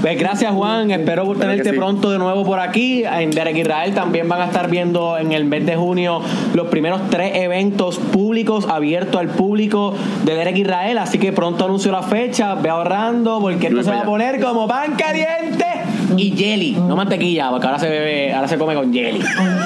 Pues 0.00 0.18
gracias 0.18 0.52
Juan, 0.52 0.90
espero 0.90 1.30
tenerte 1.34 1.70
sí. 1.70 1.76
pronto 1.76 2.10
de 2.10 2.18
nuevo 2.18 2.44
por 2.44 2.60
aquí. 2.60 3.04
En 3.04 3.30
Derek 3.30 3.56
Israel 3.56 3.94
también 3.94 4.28
van 4.28 4.39
a 4.42 4.46
estar 4.46 4.70
viendo 4.70 5.18
en 5.18 5.32
el 5.32 5.44
mes 5.44 5.66
de 5.66 5.76
junio 5.76 6.20
los 6.54 6.68
primeros 6.68 7.02
tres 7.10 7.32
eventos 7.34 7.98
públicos 7.98 8.66
abiertos 8.68 9.20
al 9.20 9.28
público 9.28 9.94
de 10.24 10.34
Derek 10.34 10.56
Israel. 10.58 10.98
Así 10.98 11.18
que 11.18 11.32
pronto 11.32 11.64
anuncio 11.64 11.92
la 11.92 12.02
fecha, 12.02 12.54
ve 12.54 12.68
ahorrando 12.68 13.40
porque 13.40 13.68
esto 13.68 13.82
se 13.82 13.90
va 13.90 14.00
a 14.00 14.04
poner 14.04 14.40
como 14.40 14.66
pan 14.66 14.94
caliente 14.96 15.66
y 16.16 16.36
jelly, 16.36 16.72
no 16.72 16.96
mantequilla, 16.96 17.50
porque 17.50 17.66
ahora 17.66 17.78
se 17.78 17.88
bebe, 17.88 18.32
ahora 18.34 18.48
se 18.48 18.58
come 18.58 18.74
con 18.74 18.92
jelly. 18.92 19.20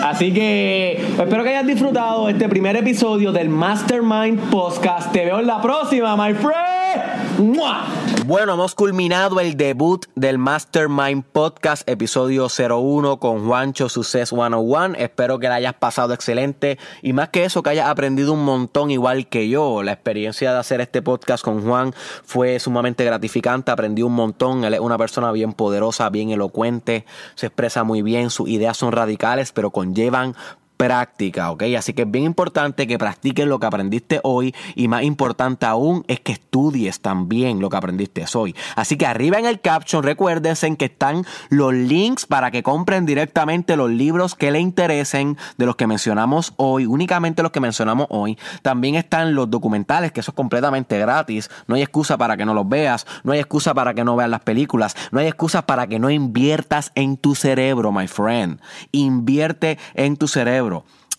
Así 0.05 0.33
que 0.33 0.93
espero 1.18 1.43
que 1.43 1.51
hayas 1.51 1.66
disfrutado 1.66 2.29
este 2.29 2.49
primer 2.49 2.77
episodio 2.77 3.33
del 3.33 3.49
Mastermind 3.49 4.39
Podcast. 4.51 5.12
Te 5.12 5.25
veo 5.25 5.41
en 5.41 5.47
la 5.47 5.61
próxima, 5.61 6.16
my 6.16 6.35
friend. 6.35 7.55
¡Mua! 7.57 7.85
Bueno, 8.27 8.55
hemos 8.55 8.75
culminado 8.75 9.39
el 9.39 9.55
debut 9.55 10.07
del 10.14 10.39
Mastermind 10.39 11.25
Podcast, 11.25 11.87
episodio 11.87 12.47
01 12.49 13.18
con 13.18 13.47
Juancho 13.47 13.91
Success 13.91 14.31
101. 14.31 14.95
Espero 14.97 15.39
que 15.39 15.49
la 15.49 15.57
hayas 15.57 15.75
pasado 15.75 16.14
excelente 16.14 16.79
y 17.03 17.12
más 17.12 17.29
que 17.29 17.45
eso, 17.45 17.62
que 17.62 17.68
hayas 17.68 17.87
aprendido 17.87 18.33
un 18.33 18.43
montón 18.43 18.91
igual 18.91 19.27
que 19.27 19.51
yo. 19.51 19.83
La 19.83 19.93
experiencia 19.93 20.55
de 20.55 20.59
hacer 20.59 20.81
este 20.81 21.03
podcast 21.03 21.45
con 21.45 21.62
Juan 21.62 21.93
fue 22.25 22.59
sumamente 22.61 23.05
gratificante, 23.05 23.70
aprendí 23.70 24.01
un 24.01 24.14
montón. 24.14 24.64
Él 24.64 24.72
es 24.72 24.81
una 24.81 24.97
persona 24.97 25.31
bien 25.31 25.53
poderosa, 25.53 26.09
bien 26.09 26.31
elocuente, 26.31 27.05
se 27.35 27.49
expresa 27.49 27.85
muy 27.85 28.01
bien, 28.01 28.31
sus 28.31 28.49
ideas 28.49 28.79
son 28.79 28.93
radicales, 28.93 29.53
pero 29.53 29.70
conllevan 29.70 30.35
práctica, 30.77 31.51
¿ok? 31.51 31.62
Así 31.79 31.93
que 31.93 32.03
es 32.03 32.11
bien 32.11 32.25
importante 32.25 32.87
que 32.87 32.99
practiques 32.99 33.47
lo 33.47 33.59
que 33.59 33.66
aprendiste 33.66 34.20
hoy 34.22 34.55
y 34.75 34.89
más 34.89 35.03
importante 35.05 35.66
aún 35.66 36.05
es 36.09 36.20
que 36.20 36.33
estudies 36.33 37.01
también 37.01 37.61
lo 37.61 37.70
que 37.70 37.77
aprendiste 37.77 38.25
hoy. 38.35 38.55
Así 38.77 38.97
que 38.97 39.07
arriba 39.07 39.39
en 39.39 39.47
el 39.47 39.61
caption 39.61 40.03
recuérdense 40.03 40.75
que 40.77 40.87
están 40.87 41.27
los 41.51 41.75
links 41.75 42.27
para 42.27 42.51
que 42.51 42.62
compren 42.62 43.05
directamente 43.05 43.77
los 43.77 43.91
libros 43.91 44.35
que 44.35 44.51
le 44.51 44.61
interesen 44.61 45.37
de 45.59 45.66
los 45.66 45.77
que 45.77 45.87
mencionamos 45.87 46.55
hoy, 46.57 46.87
únicamente 46.87 47.43
los 47.43 47.53
que 47.53 47.61
mencionamos 47.61 48.07
hoy. 48.09 48.39
También 48.62 48.95
están 48.95 49.35
los 49.35 49.51
documentales, 49.51 50.12
que 50.12 50.20
eso 50.20 50.31
es 50.31 50.35
completamente 50.35 50.99
gratis. 50.99 51.51
No 51.66 51.75
hay 51.75 51.83
excusa 51.83 52.16
para 52.16 52.37
que 52.37 52.45
no 52.45 52.55
los 52.55 52.68
veas, 52.68 53.07
no 53.25 53.33
hay 53.33 53.41
excusa 53.41 53.75
para 53.75 53.95
que 53.95 54.05
no 54.05 54.16
veas 54.16 54.31
las 54.31 54.41
películas, 54.41 54.97
no 55.11 55.20
hay 55.20 55.27
excusa 55.27 55.66
para 55.66 55.87
que 55.87 55.99
no 55.99 56.11
inviertas 56.11 56.93
en 56.95 57.16
tu 57.16 57.35
cerebro, 57.35 57.93
my 57.93 58.09
friend. 58.09 58.61
Invierte 58.93 59.79
en 59.95 60.16
tu 60.16 60.29
cerebro. 60.29 60.64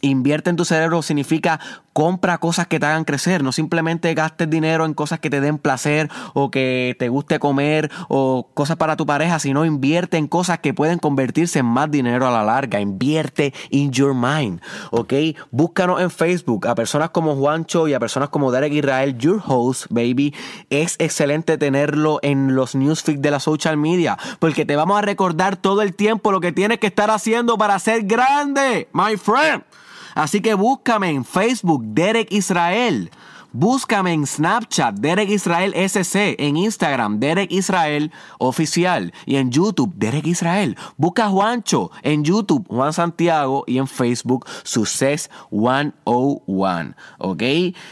Invierte 0.02 0.50
en 0.50 0.56
tu 0.56 0.66
cerebro 0.66 1.02
significa 1.02 1.60
compra 1.96 2.39
cosas 2.39 2.68
que 2.68 2.78
te 2.78 2.88
hagan 2.88 3.06
crecer, 3.06 3.41
no 3.41 3.54
simplemente 3.54 4.14
gastes 4.14 4.50
dinero 4.50 4.84
en 4.84 4.93
cosas 4.93 5.22
que 5.22 5.30
te 5.30 5.39
den 5.39 5.58
placer 5.58 6.10
o 6.34 6.52
que 6.52 6.93
te 7.00 7.08
guste 7.08 7.39
comer 7.39 7.89
o 8.10 8.50
cosas 8.54 8.76
para 8.76 8.98
tu 8.98 9.06
pareja, 9.06 9.39
sino 9.39 9.64
invierte 9.64 10.18
en 10.18 10.28
cosas 10.28 10.60
que 10.60 10.74
pueden 10.74 11.00
convertirse 11.00 11.60
en 11.60 11.68
más 11.68 11.89
dinero 11.89 12.28
a 12.28 12.32
la 12.32 12.43
larga. 12.43 12.82
Invierte 12.82 13.54
in 13.70 13.93
your 13.93 14.14
mind, 14.14 14.60
¿ok? 14.91 15.14
Búscanos 15.52 16.02
en 16.02 16.12
Facebook 16.12 16.68
a 16.68 16.76
personas 16.76 17.12
como 17.12 17.34
Juancho 17.38 17.88
y 17.88 17.93
a 17.93 18.00
personas 18.02 18.28
como 18.28 18.52
Derek 18.52 18.74
Israel, 18.74 19.18
your 19.18 19.41
host, 19.48 19.86
baby. 19.89 20.36
Es 20.70 20.98
excelente 21.00 21.58
tenerlo 21.58 22.20
en 22.24 22.56
los 22.56 22.76
newsfeed 22.76 23.20
de 23.20 23.32
la 23.32 23.39
social 23.39 23.78
media 23.78 24.18
porque 24.39 24.66
te 24.66 24.76
vamos 24.76 24.98
a 24.98 25.02
recordar 25.02 25.56
todo 25.56 25.82
el 25.82 25.96
tiempo 25.96 26.34
lo 26.34 26.41
que 26.41 26.52
tienes 26.52 26.80
que 26.80 26.88
estar 26.88 27.10
haciendo 27.10 27.58
para 27.58 27.80
ser 27.80 28.04
grande, 28.04 28.89
my 28.91 29.16
friend. 29.16 29.64
Así 30.16 30.41
que 30.41 30.53
búscame 30.53 31.09
en 31.09 31.26
Facebook, 31.26 31.84
Derek 31.86 32.32
Israel. 32.32 33.11
Búscame 33.58 34.12
en 34.12 34.28
Snapchat, 34.28 34.95
Derek 34.95 35.30
Israel 35.30 35.74
SC, 35.74 36.36
en 36.39 36.58
Instagram, 36.58 37.22
Derek 37.22 37.49
Israel 37.53 38.12
Oficial 38.38 39.14
y 39.26 39.38
en 39.38 39.49
YouTube, 39.49 39.93
Derek 39.95 40.28
Israel. 40.28 40.76
Busca 40.97 41.28
a 41.28 41.30
Juancho 41.30 41.89
en 42.01 42.26
YouTube, 42.26 42.68
Juan 42.68 42.91
Santiago 42.91 43.64
y 43.66 43.78
en 43.78 43.88
Facebook, 43.88 44.45
Success 44.64 45.32
101. 45.51 46.95
¿Ok? 47.18 47.43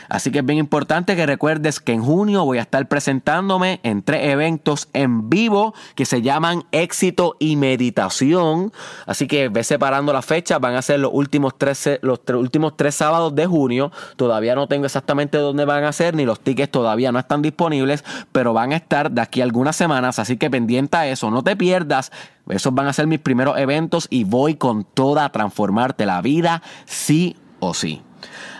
Así 0.10 0.32
que 0.32 0.40
es 0.40 0.46
bien 0.46 0.60
importante 0.60 1.16
que 1.16 1.26
recuerdes 1.26 1.80
que 1.80 1.94
en 1.94 2.04
junio 2.04 2.44
voy 2.44 2.58
a 2.58 2.64
estar 2.64 2.86
presentándome 2.90 3.80
en 3.84 4.04
tres 4.04 4.32
eventos 4.34 4.90
en 4.92 5.30
vivo 5.30 5.74
que 5.96 6.04
se 6.04 6.22
llaman 6.22 6.66
Éxito 6.74 7.38
y 7.40 7.56
Meditación. 7.56 8.74
Así 9.06 9.28
que 9.28 9.48
ve 9.48 9.64
separando 9.64 10.12
las 10.12 10.26
fechas, 10.26 10.60
van 10.60 10.76
a 10.76 10.82
ser 10.82 11.00
los 11.00 11.12
últimos 11.14 11.58
tres, 11.58 12.02
los 12.02 12.20
últimos 12.34 12.76
tres 12.76 12.96
sábados 12.96 13.34
de 13.34 13.46
junio. 13.46 13.94
Todavía 14.18 14.56
no 14.56 14.68
tengo 14.68 14.88
exactamente 14.88 15.38
dónde 15.54 15.66
van 15.66 15.84
a 15.84 15.92
ser, 15.92 16.16
ni 16.16 16.26
los 16.26 16.40
tickets 16.40 16.72
todavía 16.72 17.12
no 17.12 17.20
están 17.20 17.42
disponibles, 17.42 18.04
pero 18.32 18.54
van 18.54 18.74
a 18.74 18.76
estar 18.76 19.12
de 19.12 19.22
aquí 19.22 19.42
a 19.42 19.44
algunas 19.44 19.76
semanas, 19.76 20.18
así 20.20 20.38
que 20.38 20.50
pendiente 20.50 20.98
a 20.98 21.08
eso, 21.08 21.30
no 21.30 21.44
te 21.44 21.56
pierdas. 21.56 22.12
Esos 22.50 22.74
van 22.74 22.88
a 22.88 22.94
ser 22.94 23.08
mis 23.08 23.20
primeros 23.20 23.58
eventos 23.58 24.08
y 24.10 24.24
voy 24.24 24.56
con 24.56 24.84
toda 24.84 25.26
a 25.26 25.32
transformarte 25.32 26.06
la 26.06 26.22
vida, 26.22 26.64
sí 26.86 27.38
o 27.60 27.74
sí. 27.74 28.02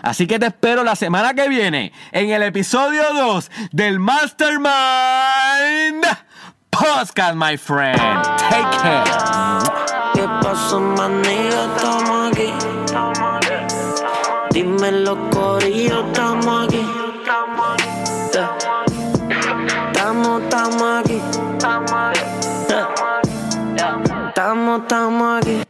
Así 0.02 0.26
que 0.26 0.38
te 0.38 0.46
espero 0.46 0.84
la 0.84 0.94
semana 0.94 1.34
que 1.34 1.48
viene 1.48 1.92
en 2.12 2.30
el 2.30 2.42
episodio 2.42 3.02
2 3.14 3.50
del 3.72 3.98
Mastermind 3.98 4.64
Podcast, 6.70 7.34
my 7.34 7.56
friend. 7.56 7.98
Take 8.50 8.76
care. 8.78 9.04
¿Qué 10.14 10.26
pasó, 10.42 10.80
manito? 10.80 11.74
Estamos 11.76 12.30
aquí. 12.30 12.52
Dime 14.50 14.92
los 14.92 15.18
corillos, 15.32 16.04
estamos 16.06 16.68
aquí. 16.68 16.83
no 24.74 24.82
estamos 24.82 25.38
aquí. 25.38 25.63